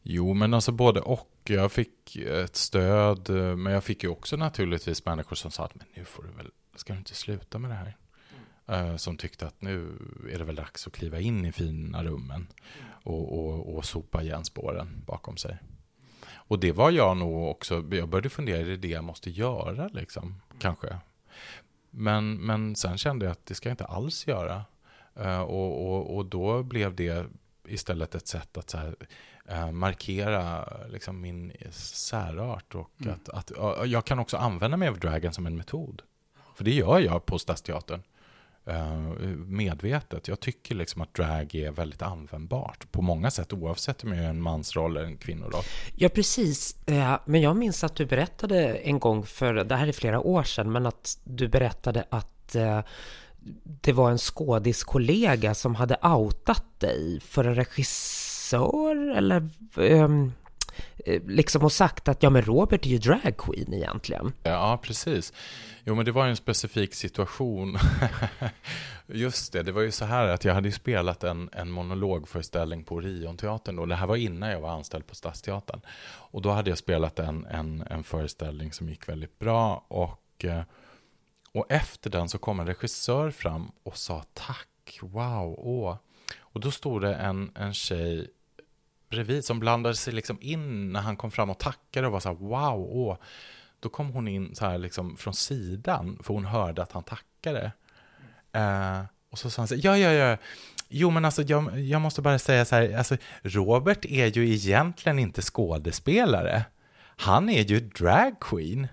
Jo, 0.02 0.34
men 0.34 0.54
alltså 0.54 0.72
både 0.72 1.00
och. 1.00 1.26
Jag 1.44 1.72
fick 1.72 2.16
ett 2.16 2.56
stöd, 2.56 3.30
men 3.58 3.72
jag 3.72 3.84
fick 3.84 4.02
ju 4.02 4.08
också 4.08 4.36
naturligtvis 4.36 5.04
människor 5.04 5.36
som 5.36 5.50
sa 5.50 5.64
att 5.64 5.74
men 5.74 5.86
nu 5.94 6.04
får 6.04 6.22
du 6.22 6.28
väl, 6.28 6.50
ska 6.74 6.92
du 6.92 6.98
inte 6.98 7.14
sluta 7.14 7.58
med 7.58 7.70
det 7.70 7.74
här? 7.74 7.96
Mm. 8.66 8.98
Som 8.98 9.16
tyckte 9.16 9.46
att 9.46 9.62
nu 9.62 9.98
är 10.32 10.38
det 10.38 10.44
väl 10.44 10.54
dags 10.54 10.86
att 10.86 10.92
kliva 10.92 11.20
in 11.20 11.44
i 11.44 11.52
fina 11.52 12.04
rummen 12.04 12.46
och, 13.02 13.38
och, 13.38 13.76
och 13.76 13.84
sopa 13.84 14.22
igen 14.22 14.44
spåren 14.44 15.02
bakom 15.06 15.36
sig. 15.36 15.58
Och 16.32 16.58
det 16.58 16.72
var 16.72 16.90
jag 16.90 17.16
nog 17.16 17.48
också, 17.50 17.74
jag 17.90 18.08
började 18.08 18.30
fundera, 18.30 18.58
är 18.58 18.64
det 18.64 18.76
det 18.76 18.88
jag 18.88 19.04
måste 19.04 19.30
göra 19.30 19.88
liksom? 19.88 20.40
Kanske. 20.58 20.96
Men, 21.90 22.34
men 22.34 22.76
sen 22.76 22.98
kände 22.98 23.24
jag 23.24 23.32
att 23.32 23.46
det 23.46 23.54
ska 23.54 23.68
jag 23.68 23.72
inte 23.72 23.84
alls 23.84 24.26
göra. 24.26 24.64
Eh, 25.14 25.40
och, 25.40 25.92
och, 25.92 26.16
och 26.16 26.26
då 26.26 26.62
blev 26.62 26.94
det 26.94 27.26
istället 27.68 28.14
ett 28.14 28.28
sätt 28.28 28.56
att 28.56 28.70
så 28.70 28.78
här, 28.78 28.96
uh, 29.50 29.72
markera 29.72 30.68
liksom, 30.88 31.20
min 31.20 31.52
särart. 31.72 32.74
Och 32.74 32.90
mm. 33.00 33.14
att, 33.14 33.28
att 33.28 33.52
jag 33.88 34.04
kan 34.04 34.18
också 34.18 34.36
använda 34.36 34.76
mig 34.76 34.88
av 34.88 34.98
dragen 34.98 35.32
som 35.32 35.46
en 35.46 35.56
metod. 35.56 36.02
För 36.56 36.64
det 36.64 36.74
gör 36.74 36.98
jag 36.98 37.26
på 37.26 37.38
Stadsteatern. 37.38 38.02
Uh, 38.68 39.26
medvetet. 39.46 40.28
Jag 40.28 40.40
tycker 40.40 40.74
liksom 40.74 41.02
att 41.02 41.14
drag 41.14 41.54
är 41.54 41.70
väldigt 41.70 42.02
användbart 42.02 42.92
på 42.92 43.02
många 43.02 43.30
sätt 43.30 43.52
oavsett 43.52 44.04
om 44.04 44.12
jag 44.12 44.24
är 44.24 44.28
en 44.28 44.42
mansroll 44.42 44.96
eller 44.96 45.06
en 45.06 45.16
kvinnoroll. 45.16 45.64
Ja, 45.96 46.08
precis. 46.08 46.76
Men 47.24 47.40
jag 47.40 47.56
minns 47.56 47.84
att 47.84 47.96
du 47.96 48.06
berättade 48.06 48.74
en 48.74 48.98
gång 48.98 49.26
för, 49.26 49.54
det 49.54 49.76
här 49.76 49.86
är 49.86 49.92
flera 49.92 50.20
år 50.20 50.42
sedan, 50.42 50.72
men 50.72 50.86
att 50.86 51.18
du 51.24 51.48
berättade 51.48 52.04
att 52.10 52.56
det 53.62 53.92
var 53.92 54.10
en 54.10 54.18
skådiskollega 54.18 55.54
som 55.54 55.74
hade 55.74 55.96
outat 56.02 56.80
dig 56.80 57.20
för 57.20 57.44
en 57.44 57.54
regissör 57.54 58.29
eller 59.16 59.48
um, 59.76 60.32
liksom 61.26 61.64
och 61.64 61.72
sagt 61.72 62.08
att 62.08 62.22
ja 62.22 62.30
men 62.30 62.42
Robert 62.42 62.86
är 62.86 62.90
ju 62.90 62.98
dragqueen 62.98 63.74
egentligen. 63.74 64.32
Ja, 64.42 64.80
precis. 64.82 65.32
Jo 65.84 65.94
men 65.94 66.04
det 66.04 66.12
var 66.12 66.24
ju 66.24 66.30
en 66.30 66.36
specifik 66.36 66.94
situation. 66.94 67.78
Just 69.06 69.52
det, 69.52 69.62
det 69.62 69.72
var 69.72 69.82
ju 69.82 69.90
så 69.90 70.04
här 70.04 70.28
att 70.28 70.44
jag 70.44 70.54
hade 70.54 70.68
ju 70.68 70.72
spelat 70.72 71.24
en, 71.24 71.50
en 71.52 71.70
monologföreställning 71.70 72.84
på 72.84 72.94
Orionteatern 72.94 73.76
då. 73.76 73.86
Det 73.86 73.94
här 73.94 74.06
var 74.06 74.16
innan 74.16 74.50
jag 74.50 74.60
var 74.60 74.70
anställd 74.70 75.06
på 75.06 75.14
Stadsteatern. 75.14 75.80
Och 76.06 76.42
då 76.42 76.50
hade 76.50 76.70
jag 76.70 76.78
spelat 76.78 77.18
en, 77.18 77.46
en, 77.46 77.84
en 77.90 78.04
föreställning 78.04 78.72
som 78.72 78.88
gick 78.88 79.08
väldigt 79.08 79.38
bra 79.38 79.84
och 79.88 80.44
eh, 80.44 80.62
och 81.52 81.66
efter 81.68 82.10
den 82.10 82.28
så 82.28 82.38
kom 82.38 82.60
en 82.60 82.66
regissör 82.66 83.30
fram 83.30 83.72
och 83.82 83.96
sa 83.96 84.24
tack, 84.34 84.98
wow, 85.02 85.54
åh. 85.58 85.96
Och 86.38 86.60
då 86.60 86.70
stod 86.70 87.02
det 87.02 87.14
en, 87.14 87.52
en 87.54 87.74
tjej 87.74 88.30
bredvid 89.10 89.44
som 89.44 89.60
blandade 89.60 89.96
sig 89.96 90.12
liksom 90.12 90.38
in 90.40 90.92
när 90.92 91.00
han 91.00 91.16
kom 91.16 91.30
fram 91.30 91.50
och 91.50 91.58
tackade 91.58 92.06
och 92.06 92.12
var 92.12 92.20
så 92.20 92.28
här, 92.28 92.36
wow, 92.36 92.88
åh. 92.90 93.16
Då 93.80 93.88
kom 93.88 94.12
hon 94.12 94.28
in 94.28 94.54
så 94.54 94.66
här 94.66 94.78
liksom 94.78 95.16
från 95.16 95.34
sidan, 95.34 96.18
för 96.22 96.34
hon 96.34 96.44
hörde 96.44 96.82
att 96.82 96.92
han 96.92 97.02
tackade. 97.02 97.72
Eh, 98.52 99.00
och 99.30 99.38
så 99.38 99.50
sa 99.50 99.62
han 99.62 99.68
så 99.68 99.74
här, 99.74 99.82
ja, 99.84 99.98
ja, 99.98 100.12
ja, 100.12 100.36
Jo, 100.92 101.10
men 101.10 101.24
alltså 101.24 101.42
jag, 101.42 101.80
jag 101.80 102.00
måste 102.00 102.22
bara 102.22 102.38
säga 102.38 102.64
så 102.64 102.76
här, 102.76 102.96
alltså 102.96 103.16
Robert 103.42 104.04
är 104.04 104.26
ju 104.26 104.54
egentligen 104.54 105.18
inte 105.18 105.42
skådespelare. 105.42 106.64
Han 107.16 107.48
är 107.48 107.62
ju 107.62 107.80
drag 107.80 108.40
queen. 108.40 108.88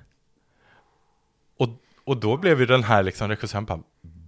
Och, 1.58 1.70
och 2.04 2.18
då 2.18 2.38
blev 2.38 2.60
ju 2.60 2.66
den 2.66 2.84
här 2.84 3.04
liksom 3.04 3.28
regissören 3.30 3.66
bara, 3.66 3.80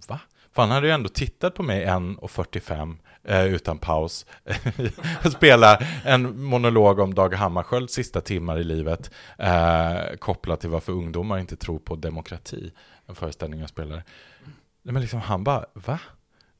va? 0.08 0.20
För 0.52 0.62
han 0.62 0.70
hade 0.70 0.86
ju 0.86 0.92
ändå 0.92 1.08
tittat 1.08 1.54
på 1.54 1.62
mig 1.62 1.86
1.45 1.86 2.96
eh, 3.24 3.44
utan 3.44 3.78
paus. 3.78 4.26
Spela 5.36 5.78
en 6.04 6.42
monolog 6.42 6.98
om 6.98 7.14
Dag 7.14 7.34
Hammarskjölds 7.34 7.94
sista 7.94 8.20
timmar 8.20 8.58
i 8.58 8.64
livet. 8.64 9.10
Eh, 9.38 10.16
kopplat 10.18 10.60
till 10.60 10.70
varför 10.70 10.92
ungdomar 10.92 11.38
inte 11.38 11.56
tror 11.56 11.78
på 11.78 11.96
demokrati. 11.96 12.72
En 13.06 13.14
föreställning 13.14 13.60
jag 13.60 13.68
spelade. 13.68 14.02
Men 14.82 15.00
liksom 15.00 15.20
han 15.20 15.44
bara, 15.44 15.64
va? 15.74 15.98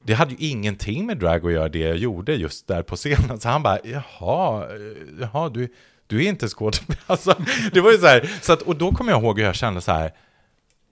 Det 0.03 0.15
hade 0.15 0.35
ju 0.35 0.49
ingenting 0.49 1.07
med 1.07 1.19
drag 1.19 1.47
att 1.47 1.53
göra 1.53 1.69
det 1.69 1.79
jag 1.79 1.97
gjorde 1.97 2.35
just 2.35 2.67
där 2.67 2.83
på 2.83 2.97
scenen. 2.97 3.41
Så 3.41 3.49
han 3.49 3.63
bara, 3.63 3.79
jaha, 3.85 4.69
jaha 5.21 5.49
du, 5.49 5.75
du 6.07 6.25
är 6.25 6.29
inte 6.29 6.49
skådespelare. 6.49 7.01
Alltså, 7.07 7.35
det 7.73 7.81
var 7.81 7.93
ju 7.93 7.99
så 7.99 8.07
här, 8.07 8.31
så 8.43 8.53
att, 8.53 8.63
och 8.63 8.77
då 8.77 8.93
kommer 8.93 9.13
jag 9.13 9.23
ihåg 9.23 9.39
hur 9.39 9.47
jag 9.47 9.55
kände 9.55 9.81
så 9.81 9.93
här, 9.93 10.13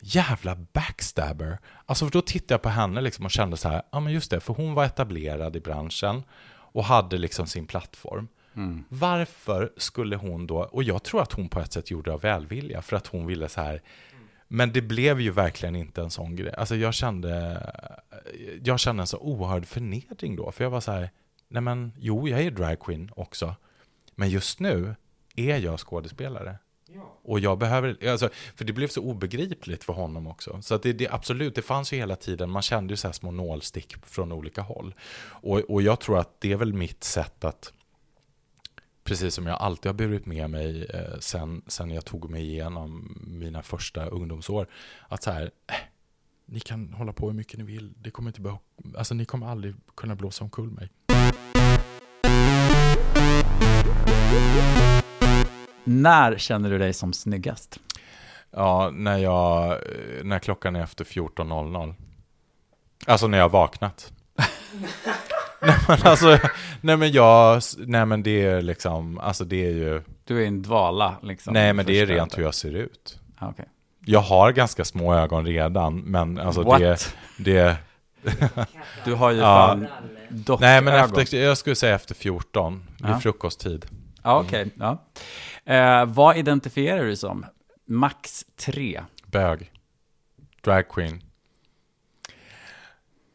jävla 0.00 0.56
backstabber. 0.72 1.58
Alltså 1.86 2.04
för 2.04 2.12
då 2.12 2.22
tittade 2.22 2.54
jag 2.54 2.62
på 2.62 2.68
henne 2.68 3.00
liksom 3.00 3.24
och 3.24 3.30
kände 3.30 3.56
så 3.56 3.68
här, 3.68 3.82
ja 3.92 4.00
men 4.00 4.12
just 4.12 4.30
det, 4.30 4.40
för 4.40 4.54
hon 4.54 4.74
var 4.74 4.84
etablerad 4.84 5.56
i 5.56 5.60
branschen 5.60 6.22
och 6.48 6.84
hade 6.84 7.18
liksom 7.18 7.46
sin 7.46 7.66
plattform. 7.66 8.28
Mm. 8.54 8.84
Varför 8.88 9.72
skulle 9.76 10.16
hon 10.16 10.46
då, 10.46 10.58
och 10.58 10.82
jag 10.82 11.02
tror 11.02 11.22
att 11.22 11.32
hon 11.32 11.48
på 11.48 11.60
ett 11.60 11.72
sätt 11.72 11.90
gjorde 11.90 12.10
det 12.10 12.14
av 12.14 12.20
välvilja, 12.20 12.82
för 12.82 12.96
att 12.96 13.06
hon 13.06 13.26
ville 13.26 13.48
så 13.48 13.60
här, 13.60 13.82
men 14.48 14.72
det 14.72 14.82
blev 14.82 15.20
ju 15.20 15.30
verkligen 15.30 15.76
inte 15.76 16.02
en 16.02 16.10
sån 16.10 16.36
grej. 16.36 16.54
Alltså 16.54 16.76
jag 16.76 16.94
kände, 16.94 17.62
jag 18.64 18.80
kände 18.80 19.02
en 19.02 19.06
så 19.06 19.18
oerhörd 19.18 19.66
förnedring 19.66 20.36
då, 20.36 20.52
för 20.52 20.64
jag 20.64 20.70
var 20.70 20.80
så 20.80 20.92
här, 20.92 21.10
nej 21.48 21.62
men 21.62 21.92
jo, 21.98 22.28
jag 22.28 22.40
är 22.40 22.50
dragqueen 22.50 23.10
också, 23.16 23.54
men 24.14 24.30
just 24.30 24.60
nu 24.60 24.94
är 25.36 25.58
jag 25.58 25.80
skådespelare. 25.80 26.58
Och 27.22 27.40
jag 27.40 27.58
behöver, 27.58 28.08
alltså, 28.08 28.28
för 28.56 28.64
det 28.64 28.72
blev 28.72 28.88
så 28.88 29.02
obegripligt 29.02 29.84
för 29.84 29.92
honom 29.92 30.26
också. 30.26 30.62
Så 30.62 30.74
att 30.74 30.82
det, 30.82 30.92
det 30.92 31.08
absolut, 31.08 31.54
det 31.54 31.62
fanns 31.62 31.92
ju 31.92 31.96
hela 31.96 32.16
tiden, 32.16 32.50
man 32.50 32.62
kände 32.62 32.92
ju 32.92 32.96
så 32.96 33.08
här 33.08 33.12
små 33.12 33.30
nålstick 33.30 33.96
från 34.06 34.32
olika 34.32 34.62
håll. 34.62 34.94
Och, 35.26 35.58
och 35.58 35.82
jag 35.82 36.00
tror 36.00 36.18
att 36.18 36.40
det 36.40 36.52
är 36.52 36.56
väl 36.56 36.74
mitt 36.74 37.04
sätt 37.04 37.44
att, 37.44 37.72
precis 39.04 39.34
som 39.34 39.46
jag 39.46 39.60
alltid 39.60 39.86
har 39.86 39.94
burit 39.94 40.26
med 40.26 40.50
mig 40.50 40.84
eh, 40.84 41.18
sen, 41.20 41.62
sen 41.66 41.90
jag 41.90 42.04
tog 42.04 42.30
mig 42.30 42.42
igenom 42.42 43.18
mina 43.26 43.62
första 43.62 44.06
ungdomsår, 44.06 44.66
att 45.08 45.22
så 45.22 45.30
här, 45.30 45.50
eh, 45.66 45.74
ni 46.46 46.60
kan 46.60 46.92
hålla 46.92 47.12
på 47.12 47.26
hur 47.26 47.34
mycket 47.34 47.58
ni 47.58 47.64
vill, 47.64 47.92
det 47.96 48.10
kommer 48.10 48.30
inte 48.30 48.40
behöva, 48.40 48.60
alltså 48.96 49.14
ni 49.14 49.24
kommer 49.24 49.46
aldrig 49.46 49.74
kunna 49.94 50.14
blåsa 50.14 50.44
omkull 50.44 50.70
mig. 50.70 50.88
När 55.88 56.38
känner 56.38 56.70
du 56.70 56.78
dig 56.78 56.92
som 56.92 57.12
snyggast? 57.12 57.78
Ja, 58.50 58.90
när, 58.92 59.18
jag, 59.18 59.78
när 60.22 60.38
klockan 60.38 60.76
är 60.76 60.82
efter 60.82 61.04
14.00. 61.04 61.94
Alltså 63.06 63.26
när 63.26 63.38
jag 63.38 63.44
har 63.44 63.48
vaknat. 63.50 64.12
nej 65.62 65.76
men 65.88 65.98
alltså, 66.04 66.38
nej 66.80 66.96
men 66.96 67.12
jag, 67.12 67.62
nej 67.78 68.06
men 68.06 68.22
det 68.22 68.44
är 68.44 68.62
liksom, 68.62 69.18
alltså 69.18 69.44
det 69.44 69.66
är 69.66 69.70
ju, 69.70 70.02
Du 70.24 70.42
är 70.42 70.46
en 70.46 70.62
dvala 70.62 71.16
liksom. 71.22 71.52
nej 71.54 71.72
men 71.72 71.86
det 71.86 72.00
är 72.00 72.06
rent 72.06 72.38
hur 72.38 72.42
jag 72.42 72.54
ser 72.54 72.72
ut. 72.74 73.20
Ah, 73.38 73.48
okej. 73.48 73.64
Jag 74.04 74.20
har 74.20 74.52
ganska 74.52 74.84
små 74.84 75.14
ögon 75.14 75.46
redan, 75.46 75.96
men 76.00 76.38
alltså 76.38 76.62
What? 76.62 76.80
det, 76.80 77.14
det, 77.38 77.76
Du 79.04 79.14
har 79.14 79.30
ju 79.30 79.38
Ja. 79.38 79.78
dockögon. 80.28 80.60
nej 80.60 80.82
men 80.82 80.94
efter, 81.20 81.38
jag 81.38 81.58
skulle 81.58 81.76
säga 81.76 81.94
efter 81.94 82.14
14, 82.14 82.82
vid 82.98 83.10
Ja. 83.10 83.18
frukosttid. 83.20 83.86
Ja, 84.28 84.40
okej. 84.40 84.70
Ja. 84.74 85.04
Eh, 85.74 86.04
vad 86.06 86.36
identifierar 86.36 87.04
du 87.04 87.16
som? 87.16 87.46
Max 87.86 88.44
tre. 88.56 89.00
Bög. 89.26 89.72
Drag 90.64 90.88
queen. 90.88 91.22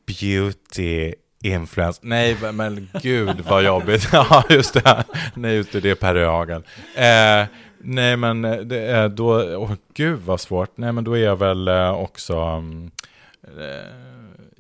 Beauty 0.05 1.13
influence. 1.43 1.99
Nej, 2.03 2.37
men- 2.41 2.55
men 2.55 2.89
gud 3.01 3.41
vad 3.49 3.63
jobbigt. 3.63 4.09
ja, 4.13 4.43
just 4.49 4.73
det. 4.73 5.03
Nej, 5.35 5.55
just 5.55 5.71
det, 5.71 5.79
det 5.79 5.89
är 5.89 5.95
Per 5.95 6.15
Öhagen. 6.15 6.63
Eh, 6.95 7.45
nej, 7.79 8.17
men 8.17 8.41
det 8.41 8.79
är 8.79 9.09
då, 9.09 9.57
åh 9.57 9.73
gud 9.93 10.19
vad 10.19 10.41
svårt. 10.41 10.77
Nej, 10.77 10.91
men 10.91 11.03
då 11.03 11.13
är 11.17 11.23
jag 11.23 11.35
väl 11.35 11.67
eh, 11.67 11.91
också, 11.91 12.37
mm, 12.37 12.91
eh, 13.43 13.93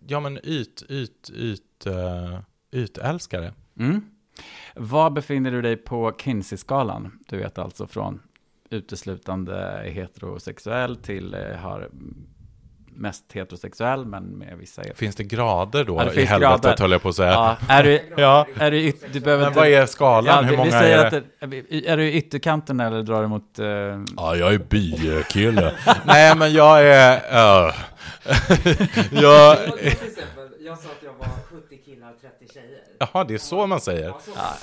ja 0.07 0.19
men 0.19 0.39
yt, 0.43 0.83
yt, 0.89 1.29
yt, 1.33 1.87
uh, 1.87 2.39
ytälskare. 2.71 3.53
Mm. 3.79 4.01
Var 4.75 5.09
befinner 5.09 5.51
du 5.51 5.61
dig 5.61 5.75
på 5.77 6.11
Kinsey-skalan? 6.17 7.19
Du 7.29 7.37
vet 7.37 7.57
alltså 7.57 7.87
från 7.87 8.19
uteslutande 8.69 9.81
heterosexuell 9.85 10.95
till 10.95 11.33
eh, 11.33 11.55
har 11.57 11.89
mest 12.95 13.31
heterosexuell, 13.33 14.05
men 14.05 14.23
med 14.23 14.57
vissa... 14.57 14.81
Finns 14.95 15.15
det 15.15 15.23
grader 15.23 15.83
då 15.83 15.95
Ja, 15.95 16.03
det 16.05 16.11
i 16.11 16.13
finns 16.15 16.29
helvetet 16.29 16.61
grader. 16.63 16.77
höll 16.81 16.91
jag 16.91 17.01
på 17.01 17.09
att 17.09 17.15
säga. 17.15 17.31
Ja, 17.31 17.57
är 17.69 17.83
du, 17.83 18.01
Ja. 18.17 18.47
är 18.59 18.71
du, 18.71 18.77
yt, 18.77 19.05
du 19.13 19.19
behöver 19.19 19.43
Men 19.45 19.53
vad 19.53 19.67
är 19.67 19.85
skalan? 19.85 20.35
Ja, 20.35 20.41
Hur 20.41 20.51
vi- 20.51 20.57
många 20.57 20.65
vi 20.65 20.71
säger 20.71 20.97
är 20.97 21.05
att 21.05 21.11
det? 21.39 21.61
det, 21.69 21.87
är 21.87 21.97
du 21.97 22.03
i 22.03 22.13
ytterkanten 22.13 22.79
eller 22.79 23.03
drar 23.03 23.21
du 23.21 23.27
mot... 23.27 23.59
eh, 23.59 23.65
Ja, 24.17 24.35
jag 24.35 24.53
är 24.53 24.57
bykille. 24.57 25.73
Nej, 26.05 26.35
men 26.37 26.53
jag 26.53 26.87
är... 26.87 27.15
Uh, 27.15 27.73
jag, 29.11 29.57
Jag 30.59 30.77
sa 30.77 30.89
att 30.89 31.03
jag 31.03 31.13
var 31.19 31.27
70 31.51 31.77
killar 31.85 32.11
och 32.11 32.21
30 32.21 32.53
tjejer. 32.53 32.82
Jaha, 33.13 33.23
det 33.23 33.33
är 33.33 33.37
så 33.37 33.67
man 33.67 33.81
säger. 33.81 34.13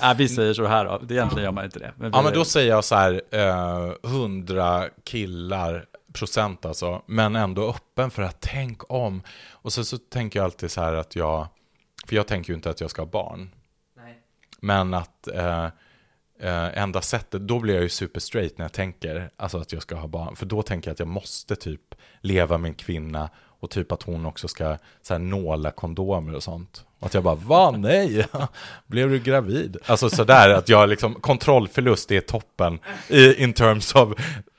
ja, 0.01 0.15
vi 0.19 0.29
säger 0.29 0.55
så 0.55 0.67
här 0.67 0.85
då. 0.85 0.99
Det 0.99 1.15
Egentligen 1.15 1.45
gör 1.45 1.53
man 1.53 1.65
inte 1.65 1.79
det. 1.79 1.93
Ja, 2.13 2.23
men 2.23 2.33
då 2.33 2.45
säger 2.45 2.71
jag 2.71 2.85
så 2.85 2.95
här, 2.95 3.23
eh, 3.31 4.11
100 4.11 4.89
killar 5.05 5.87
procent 6.13 6.65
alltså, 6.65 7.03
men 7.07 7.37
ändå 7.37 7.69
öppen 7.69 8.11
för 8.11 8.23
att 8.23 8.41
tänk 8.41 8.93
om. 8.93 9.23
Och 9.51 9.73
så, 9.73 9.85
så 9.85 9.99
tänker 9.99 10.39
jag 10.39 10.45
alltid 10.45 10.71
så 10.71 10.81
här 10.81 10.95
att 10.95 11.17
jag, 11.17 11.47
för 12.07 12.17
jag 12.17 12.27
tänker 12.27 12.51
ju 12.51 12.55
inte 12.55 12.71
att 12.71 12.81
jag 12.81 12.91
ska 12.91 13.03
ha 13.03 13.07
barn, 13.07 13.51
Nej. 13.97 14.19
men 14.61 14.95
att 14.95 15.29
eh, 15.29 15.65
eh, 16.41 16.79
enda 16.79 17.03
sättet, 17.03 17.49
då 17.49 17.59
blir 17.59 17.75
jag 17.75 17.83
ju 17.83 17.89
super 17.89 18.21
straight 18.21 18.59
när 18.59 18.65
jag 18.65 18.73
tänker 18.73 19.31
alltså 19.37 19.59
att 19.59 19.73
jag 19.73 19.83
ska 19.83 19.95
ha 19.97 20.07
barn. 20.07 20.37
För 20.37 20.47
då 20.47 20.63
tänker 20.63 20.89
jag 20.89 20.93
att 20.93 20.99
jag 20.99 21.09
måste 21.09 21.57
typ 21.57 21.95
leva 22.21 22.59
med 22.59 22.69
en 22.69 22.75
kvinna 22.75 23.31
och 23.37 23.71
typ 23.71 23.93
att 23.93 24.03
hon 24.03 24.27
också 24.27 24.49
ska 24.49 24.79
så 25.03 25.15
här, 25.15 25.19
nåla 25.19 25.71
kondomer 25.71 26.35
och 26.35 26.43
sånt. 26.43 26.85
Att 27.01 27.15
jag 27.15 27.23
bara, 27.23 27.35
va? 27.35 27.71
Nej! 27.71 28.27
Blev 28.87 29.11
du 29.11 29.19
gravid? 29.19 29.77
Alltså 29.87 30.11
sådär, 30.11 30.51
att 30.51 30.69
jag 30.69 30.89
liksom, 30.89 31.15
kontrollförlust 31.15 32.11
är 32.13 32.21
toppen 32.21 32.79
i, 33.09 33.35
in 33.43 33.53
terms 33.53 33.95
of, 33.95 34.13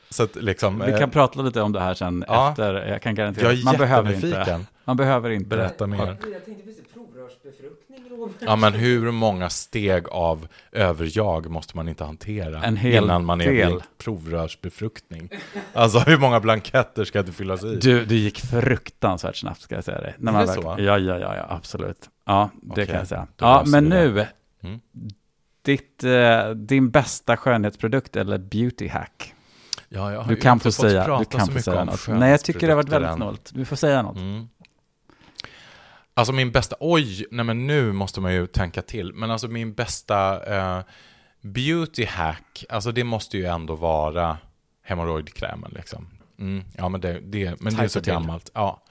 så 0.09 0.23
att 0.23 0.35
liksom, 0.35 0.83
Vi 0.85 0.91
eh, 0.91 0.99
kan 0.99 1.09
prata 1.09 1.41
lite 1.41 1.61
om 1.61 1.71
det 1.71 1.79
här 1.79 1.93
sen 1.93 2.25
Ja. 2.27 2.49
efter. 2.49 2.73
Jag 2.87 3.01
kan 3.01 3.15
garantera 3.15 3.45
jag 3.51 3.59
är 3.59 3.63
man 3.63 3.77
behöver 3.77 4.13
inte. 4.13 4.59
Man 4.85 4.97
behöver 4.97 5.29
inte. 5.29 5.47
Berätta 5.49 5.87
mer. 5.87 5.97
Jag 6.31 6.45
tänkte 6.45 6.63
precis 6.65 6.83
provrörsbefruktning, 6.93 8.09
Robert. 8.09 8.35
Ja 8.39 8.55
men 8.55 8.73
hur 8.73 9.11
många 9.11 9.49
steg 9.49 10.07
av 10.09 10.47
överjag 10.71 11.49
måste 11.49 11.77
man 11.77 11.89
inte 11.89 12.03
hantera 12.03 12.63
En 12.63 12.77
hel 12.77 13.03
innan 13.03 13.25
man 13.25 13.41
är 13.41 13.51
del. 13.51 13.71
vid 13.73 13.81
provrörsbefruktning? 13.97 15.29
Alltså 15.73 15.99
hur 15.99 16.17
många 16.17 16.39
blanketter 16.39 17.05
ska 17.05 17.23
det 17.23 17.31
fyllas 17.31 17.63
i? 17.63 17.75
Du, 17.75 18.05
du 18.05 18.15
gick 18.15 18.39
fruktansvärt 18.39 19.35
snabbt 19.35 19.61
ska 19.61 19.75
jag 19.75 19.83
säga 19.83 20.01
dig. 20.01 20.15
När 20.17 20.31
Är 20.31 20.33
man 20.33 20.45
det 20.47 20.53
väl- 20.53 20.61
så? 20.63 20.75
Ja, 20.77 20.97
ja, 20.97 21.17
ja, 21.19 21.35
ja, 21.35 21.45
absolut. 21.49 22.09
Ja, 22.25 22.49
det 22.61 22.71
Okej, 22.71 22.85
kan 22.87 22.95
jag 22.95 23.07
säga. 23.07 23.27
då 23.35 23.45
Ja, 23.45 23.59
löser 23.59 23.71
men 23.71 23.83
vi 23.83 23.89
det. 23.89 24.05
nu, 24.05 24.27
Mm. 24.69 24.79
ditt, 25.61 26.03
eh, 26.03 26.49
din 26.49 26.91
bästa 26.91 27.37
skönhetsprodukt 27.37 28.15
eller 28.15 28.37
beauty 28.37 28.87
hack? 28.87 29.33
Ja, 29.89 30.11
jag 30.11 30.21
har 30.21 30.27
Du 30.27 30.35
ju 30.35 30.41
kan 30.41 30.53
inte 30.53 30.63
få 30.63 30.71
fått 30.71 30.89
säga, 30.91 31.05
prata 31.05 31.23
du 31.23 31.25
kan 31.37 31.39
så 31.39 31.45
få 31.45 31.51
mycket 31.51 31.65
säga 31.65 31.81
om 31.81 31.87
något. 31.87 32.07
Nej, 32.07 32.31
jag 32.31 32.43
tycker 32.43 32.67
det 32.67 32.73
har 32.73 32.75
varit 32.75 32.89
skönhetsprodukter 32.89 32.99
väldigt 32.99 33.11
än. 33.11 33.17
snålt. 33.17 33.51
Du 33.53 33.65
får 33.65 33.75
säga 33.75 34.01
något. 34.01 34.17
Mm. 34.17 34.47
Alltså 36.13 36.33
min 36.33 36.51
bästa, 36.51 36.75
oj, 36.79 37.25
nej 37.31 37.45
men 37.45 37.67
nu 37.67 37.91
måste 37.91 38.21
man 38.21 38.33
ju 38.33 38.47
tänka 38.47 38.81
till. 38.81 39.13
Men 39.13 39.31
alltså 39.31 39.47
min 39.47 39.73
bästa 39.73 40.43
eh, 40.55 40.83
beauty 41.41 42.05
hack, 42.05 42.65
alltså 42.69 42.91
det 42.91 43.03
måste 43.03 43.37
ju 43.37 43.45
ändå 43.45 43.75
vara 43.75 44.37
hemorrojdkrämen 44.83 45.71
liksom. 45.75 46.07
Mm, 46.39 46.63
ja 46.77 46.89
men 46.89 47.01
det, 47.01 47.19
det, 47.19 47.61
men 47.61 47.75
det 47.75 47.83
är 47.83 47.87
så 47.87 48.01
till. 48.01 48.13
gammalt. 48.13 48.51
Ja. 48.53 48.83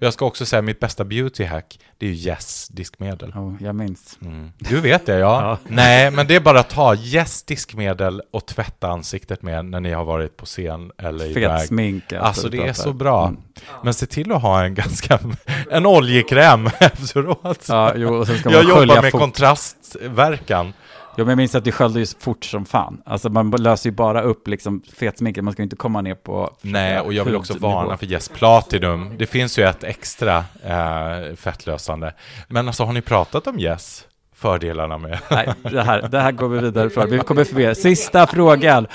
Jag 0.00 0.12
ska 0.12 0.24
också 0.24 0.46
säga 0.46 0.62
mitt 0.62 0.80
bästa 0.80 1.04
beauty 1.04 1.44
hack, 1.44 1.78
det 1.98 2.06
är 2.06 2.10
ju 2.10 2.16
Yes 2.30 2.68
diskmedel. 2.68 3.30
Oh, 3.30 3.54
jag 3.60 3.74
minns. 3.74 4.18
Mm. 4.22 4.52
Du 4.58 4.80
vet 4.80 5.06
det 5.06 5.18
ja. 5.18 5.40
Ja. 5.42 5.58
Nej, 5.68 6.10
men 6.10 6.26
det 6.26 6.36
är 6.36 6.40
bara 6.40 6.60
att 6.60 6.70
ta 6.70 6.94
Yes 6.94 7.42
diskmedel 7.42 8.22
och 8.30 8.46
tvätta 8.46 8.88
ansiktet 8.88 9.42
med 9.42 9.64
när 9.64 9.80
ni 9.80 9.92
har 9.92 10.04
varit 10.04 10.36
på 10.36 10.46
scen 10.46 10.92
eller 10.98 11.24
i 11.24 11.34
Fet 11.34 11.66
smink. 11.66 12.12
Alltså 12.12 12.48
du 12.48 12.58
det 12.58 12.68
är 12.68 12.72
så 12.72 12.92
bra. 12.92 13.26
Mm. 13.28 13.40
Men 13.84 13.94
se 13.94 14.06
till 14.06 14.32
att 14.32 14.42
ha 14.42 14.64
en 14.64 14.74
ganska, 14.74 15.18
en 15.70 15.86
oljekräm 15.86 16.66
efteråt. 16.80 17.66
Ja, 17.68 17.92
jo, 17.96 18.14
och 18.14 18.26
sen 18.26 18.38
ska 18.38 18.50
man 18.50 18.58
Jag 18.58 18.68
jobbar 18.68 19.02
med 19.02 19.10
fort. 19.10 19.20
kontrastverkan. 19.20 20.72
Jo, 21.18 21.24
men 21.24 21.30
jag 21.30 21.36
minns 21.36 21.54
att 21.54 21.64
det 21.64 21.72
sköljde 21.72 22.00
ju 22.00 22.06
fort 22.18 22.44
som 22.44 22.64
fan. 22.64 23.02
Alltså 23.06 23.28
man 23.30 23.50
löser 23.50 23.90
ju 23.90 23.96
bara 23.96 24.22
upp 24.22 24.48
liksom 24.48 24.82
fetsminket, 24.92 25.44
man 25.44 25.52
ska 25.52 25.62
ju 25.62 25.64
inte 25.64 25.76
komma 25.76 26.00
ner 26.00 26.14
på... 26.14 26.56
Nej, 26.62 27.00
och 27.00 27.12
jag 27.12 27.24
vill 27.24 27.36
också 27.36 27.58
varna 27.58 27.96
för 27.96 28.06
Yes 28.06 28.28
Platinum. 28.28 29.14
Det 29.18 29.26
finns 29.26 29.58
ju 29.58 29.64
ett 29.64 29.84
extra 29.84 30.44
eh, 30.64 31.34
fettlösande. 31.36 32.14
Men 32.48 32.66
alltså, 32.66 32.84
har 32.84 32.92
ni 32.92 33.00
pratat 33.02 33.46
om 33.46 33.58
Yes? 33.58 34.06
Fördelarna 34.34 34.98
med... 34.98 35.20
Nej, 35.30 35.54
det 35.62 35.82
här, 35.82 36.08
det 36.08 36.20
här 36.20 36.32
går 36.32 36.48
vi 36.48 36.58
vidare 36.58 36.90
från. 36.90 37.10
Vi 37.10 37.18
kommer 37.18 37.44
förbi. 37.44 37.74
Sista 37.74 38.26
frågan. 38.26 38.86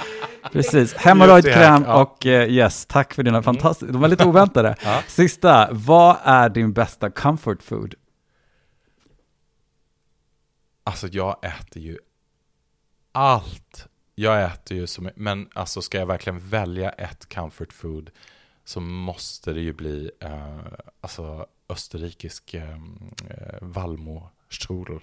Precis. 0.52 0.94
Hemorrojdkräm 0.94 1.84
Ja. 1.88 2.02
och 2.02 2.26
eh, 2.26 2.50
yes, 2.50 2.86
tack 2.86 3.14
för 3.14 3.24
dina 3.24 3.44
fantastiska... 3.44 3.92
De 3.92 4.02
var 4.02 4.08
lite 4.08 4.26
oväntade. 4.26 4.76
Ja. 4.84 5.00
Sista. 5.08 5.68
Vad 5.72 6.16
är 6.24 6.50
din 6.50 6.74
bästa 6.74 7.10
comfort 7.10 7.64
food? 7.64 7.94
Alltså, 10.84 11.08
jag 11.08 11.36
äter 11.42 11.82
ju 11.82 11.98
allt. 13.14 13.88
Jag 14.16 14.44
äter 14.44 14.78
ju 14.78 14.88
som... 14.88 15.10
Men 15.16 15.48
alltså, 15.54 15.82
ska 15.82 15.98
jag 16.00 16.06
verkligen 16.06 16.40
välja 16.50 16.90
ett 16.90 17.34
comfort 17.34 17.74
food 17.74 18.10
så 18.66 18.80
måste 18.80 19.54
det 19.54 19.62
ju 19.62 19.74
bli 19.74 20.12
eh, 20.20 20.58
alltså, 21.02 21.46
österrikisk 21.70 22.54
eh, 22.54 22.70
eh, 23.30 23.62
Valmo-strudel. 23.62 25.00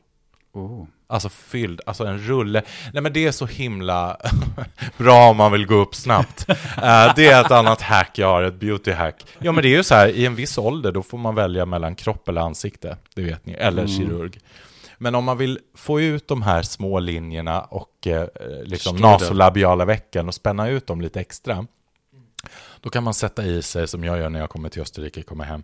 Oh. 0.52 0.84
Alltså 1.06 1.28
fylld, 1.28 1.80
alltså 1.86 2.04
en 2.04 2.18
rulle. 2.18 2.62
Nej 2.92 3.02
men 3.02 3.12
det 3.12 3.26
är 3.26 3.32
så 3.32 3.46
himla 3.46 4.16
bra 4.96 5.30
om 5.30 5.36
man 5.36 5.52
vill 5.52 5.66
gå 5.66 5.74
upp 5.74 5.94
snabbt. 5.94 6.46
Eh, 6.82 7.12
det 7.16 7.26
är 7.26 7.44
ett 7.44 7.50
annat 7.50 7.80
hack 7.82 8.18
jag 8.18 8.26
har, 8.26 8.42
ett 8.42 8.54
beauty 8.54 8.92
hack. 8.92 9.26
Ja 9.38 9.52
men 9.52 9.62
det 9.62 9.68
är 9.68 9.76
ju 9.76 9.82
så 9.82 9.94
här, 9.94 10.08
i 10.08 10.26
en 10.26 10.34
viss 10.34 10.58
ålder 10.58 10.92
då 10.92 11.02
får 11.02 11.18
man 11.18 11.34
välja 11.34 11.66
mellan 11.66 11.94
kropp 11.94 12.28
eller 12.28 12.40
ansikte. 12.40 12.96
Det 13.14 13.22
vet 13.22 13.46
ni, 13.46 13.52
eller 13.52 13.82
Mm. 13.82 13.96
kirurg. 13.96 14.38
Men 15.02 15.14
om 15.14 15.24
man 15.24 15.38
vill 15.38 15.58
få 15.74 16.00
ut 16.00 16.28
de 16.28 16.42
här 16.42 16.62
små 16.62 16.98
linjerna 17.00 17.60
och 17.60 18.06
eh, 18.06 18.28
liksom 18.64 18.96
nasolabiala 18.96 19.84
vecken 19.84 20.28
och 20.28 20.34
spänna 20.34 20.68
ut 20.68 20.86
dem 20.86 21.00
lite 21.00 21.20
extra. 21.20 21.66
Då 22.80 22.90
kan 22.90 23.04
man 23.04 23.14
sätta 23.14 23.44
i 23.44 23.62
sig, 23.62 23.88
som 23.88 24.04
jag 24.04 24.18
gör 24.18 24.28
när 24.30 24.40
jag 24.40 24.50
kommer 24.50 24.68
till 24.68 24.82
Österrike, 24.82 25.22
kommer 25.22 25.44
hem. 25.44 25.62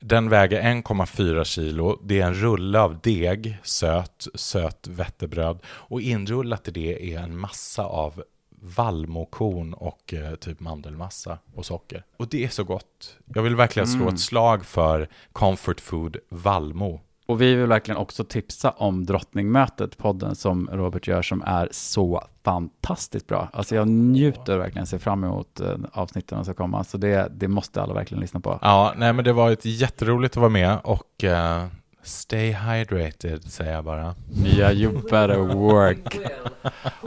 Den 0.00 0.28
väger 0.28 0.62
1,4 0.62 1.44
kilo. 1.44 2.00
Det 2.04 2.20
är 2.20 2.26
en 2.26 2.34
rulle 2.34 2.80
av 2.80 2.98
deg, 3.02 3.58
söt, 3.62 4.26
söt 4.34 4.86
vättebröd. 4.86 5.58
Och 5.66 6.00
inrullat 6.00 6.68
i 6.68 6.70
det 6.70 7.14
är 7.14 7.18
en 7.18 7.38
massa 7.38 7.84
av 7.84 8.22
vallmokorn 8.60 9.74
och 9.74 10.14
eh, 10.14 10.34
typ 10.34 10.60
mandelmassa 10.60 11.38
och 11.54 11.66
socker. 11.66 12.04
Och 12.16 12.28
det 12.28 12.44
är 12.44 12.48
så 12.48 12.64
gott. 12.64 13.16
Jag 13.34 13.42
vill 13.42 13.56
verkligen 13.56 13.86
slå 13.88 14.02
Mm. 14.02 14.14
ett 14.14 14.20
slag 14.20 14.66
för 14.66 15.08
comfort 15.32 15.80
food 15.80 16.16
vallmo. 16.28 17.00
Och 17.28 17.40
vi 17.40 17.54
vill 17.54 17.66
verkligen 17.66 17.98
också 17.98 18.24
tipsa 18.24 18.70
om 18.70 19.06
Drottningmötet, 19.06 19.98
podden 19.98 20.34
som 20.34 20.68
Robert 20.72 21.06
gör, 21.06 21.22
som 21.22 21.42
är 21.46 21.68
så 21.70 22.22
fantastiskt 22.44 23.26
bra. 23.26 23.48
Alltså 23.52 23.74
jag 23.74 23.88
njuter 23.88 24.58
verkligen, 24.58 24.86
ser 24.86 24.98
fram 24.98 25.24
emot 25.24 25.60
eh, 25.60 25.76
avsnitten 25.92 26.38
som 26.38 26.44
ska 26.44 26.54
komma. 26.54 26.84
Så 26.84 26.98
det, 26.98 27.32
det 27.34 27.48
måste 27.48 27.82
alla 27.82 27.94
verkligen 27.94 28.20
lyssna 28.20 28.40
på. 28.40 28.58
Ja, 28.62 28.94
nej 28.96 29.12
men 29.12 29.24
det 29.24 29.32
var 29.32 29.50
ett 29.50 29.64
jätteroligt 29.64 30.36
att 30.36 30.40
vara 30.40 30.50
med 30.50 30.78
och 30.84 31.24
eh, 31.24 31.66
stay 32.02 32.52
hydrated 32.52 33.44
säger 33.44 33.72
jag 33.72 33.84
bara. 33.84 34.14
Yeah, 34.44 34.72
you 34.72 34.92
better 34.92 35.38
work. 35.54 36.18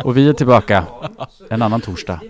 Och 0.03 0.17
vi 0.17 0.29
är 0.29 0.33
tillbaka 0.33 0.85
en 1.49 1.61
annan 1.61 1.81
torsdag. 1.81 2.21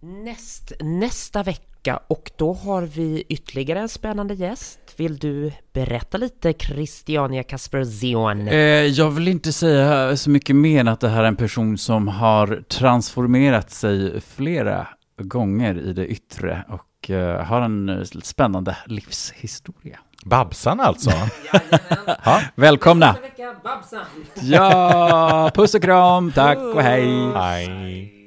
Näst, 0.00 0.72
nästa 0.80 1.42
vecka 1.42 2.00
och 2.06 2.30
då 2.36 2.52
har 2.52 2.82
vi 2.82 3.24
ytterligare 3.28 3.80
en 3.80 3.88
spännande 3.88 4.34
gäst. 4.34 4.80
Vill 5.00 5.18
du 5.18 5.52
berätta 5.72 6.18
lite 6.18 6.52
Christiania 6.52 7.42
Kasperzion? 7.42 8.48
Eh, 8.48 8.56
jag 8.86 9.10
vill 9.10 9.28
inte 9.28 9.52
säga 9.52 10.16
så 10.16 10.30
mycket 10.30 10.56
mer 10.56 10.80
än 10.80 10.88
att 10.88 11.00
det 11.00 11.08
här 11.08 11.22
är 11.22 11.28
en 11.28 11.36
person 11.36 11.78
som 11.78 12.08
har 12.08 12.62
transformerat 12.68 13.70
sig 13.70 14.20
flera 14.20 14.88
gånger 15.18 15.78
i 15.78 15.92
det 15.92 16.06
yttre 16.06 16.64
och 16.68 17.10
eh, 17.10 17.44
har 17.44 17.60
en 17.60 17.88
eh, 17.88 18.02
spännande 18.22 18.76
livshistoria. 18.86 19.98
Babsan 20.24 20.80
alltså? 20.80 21.10
Välkomna! 22.54 23.16
vecka, 23.22 23.54
Babsan! 23.64 24.04
Ja, 24.42 25.50
puss 25.54 25.74
och 25.74 25.82
kram, 25.82 26.32
tack 26.32 26.58
och 26.58 26.82
hej! 26.82 27.32
Hej. 27.34 28.19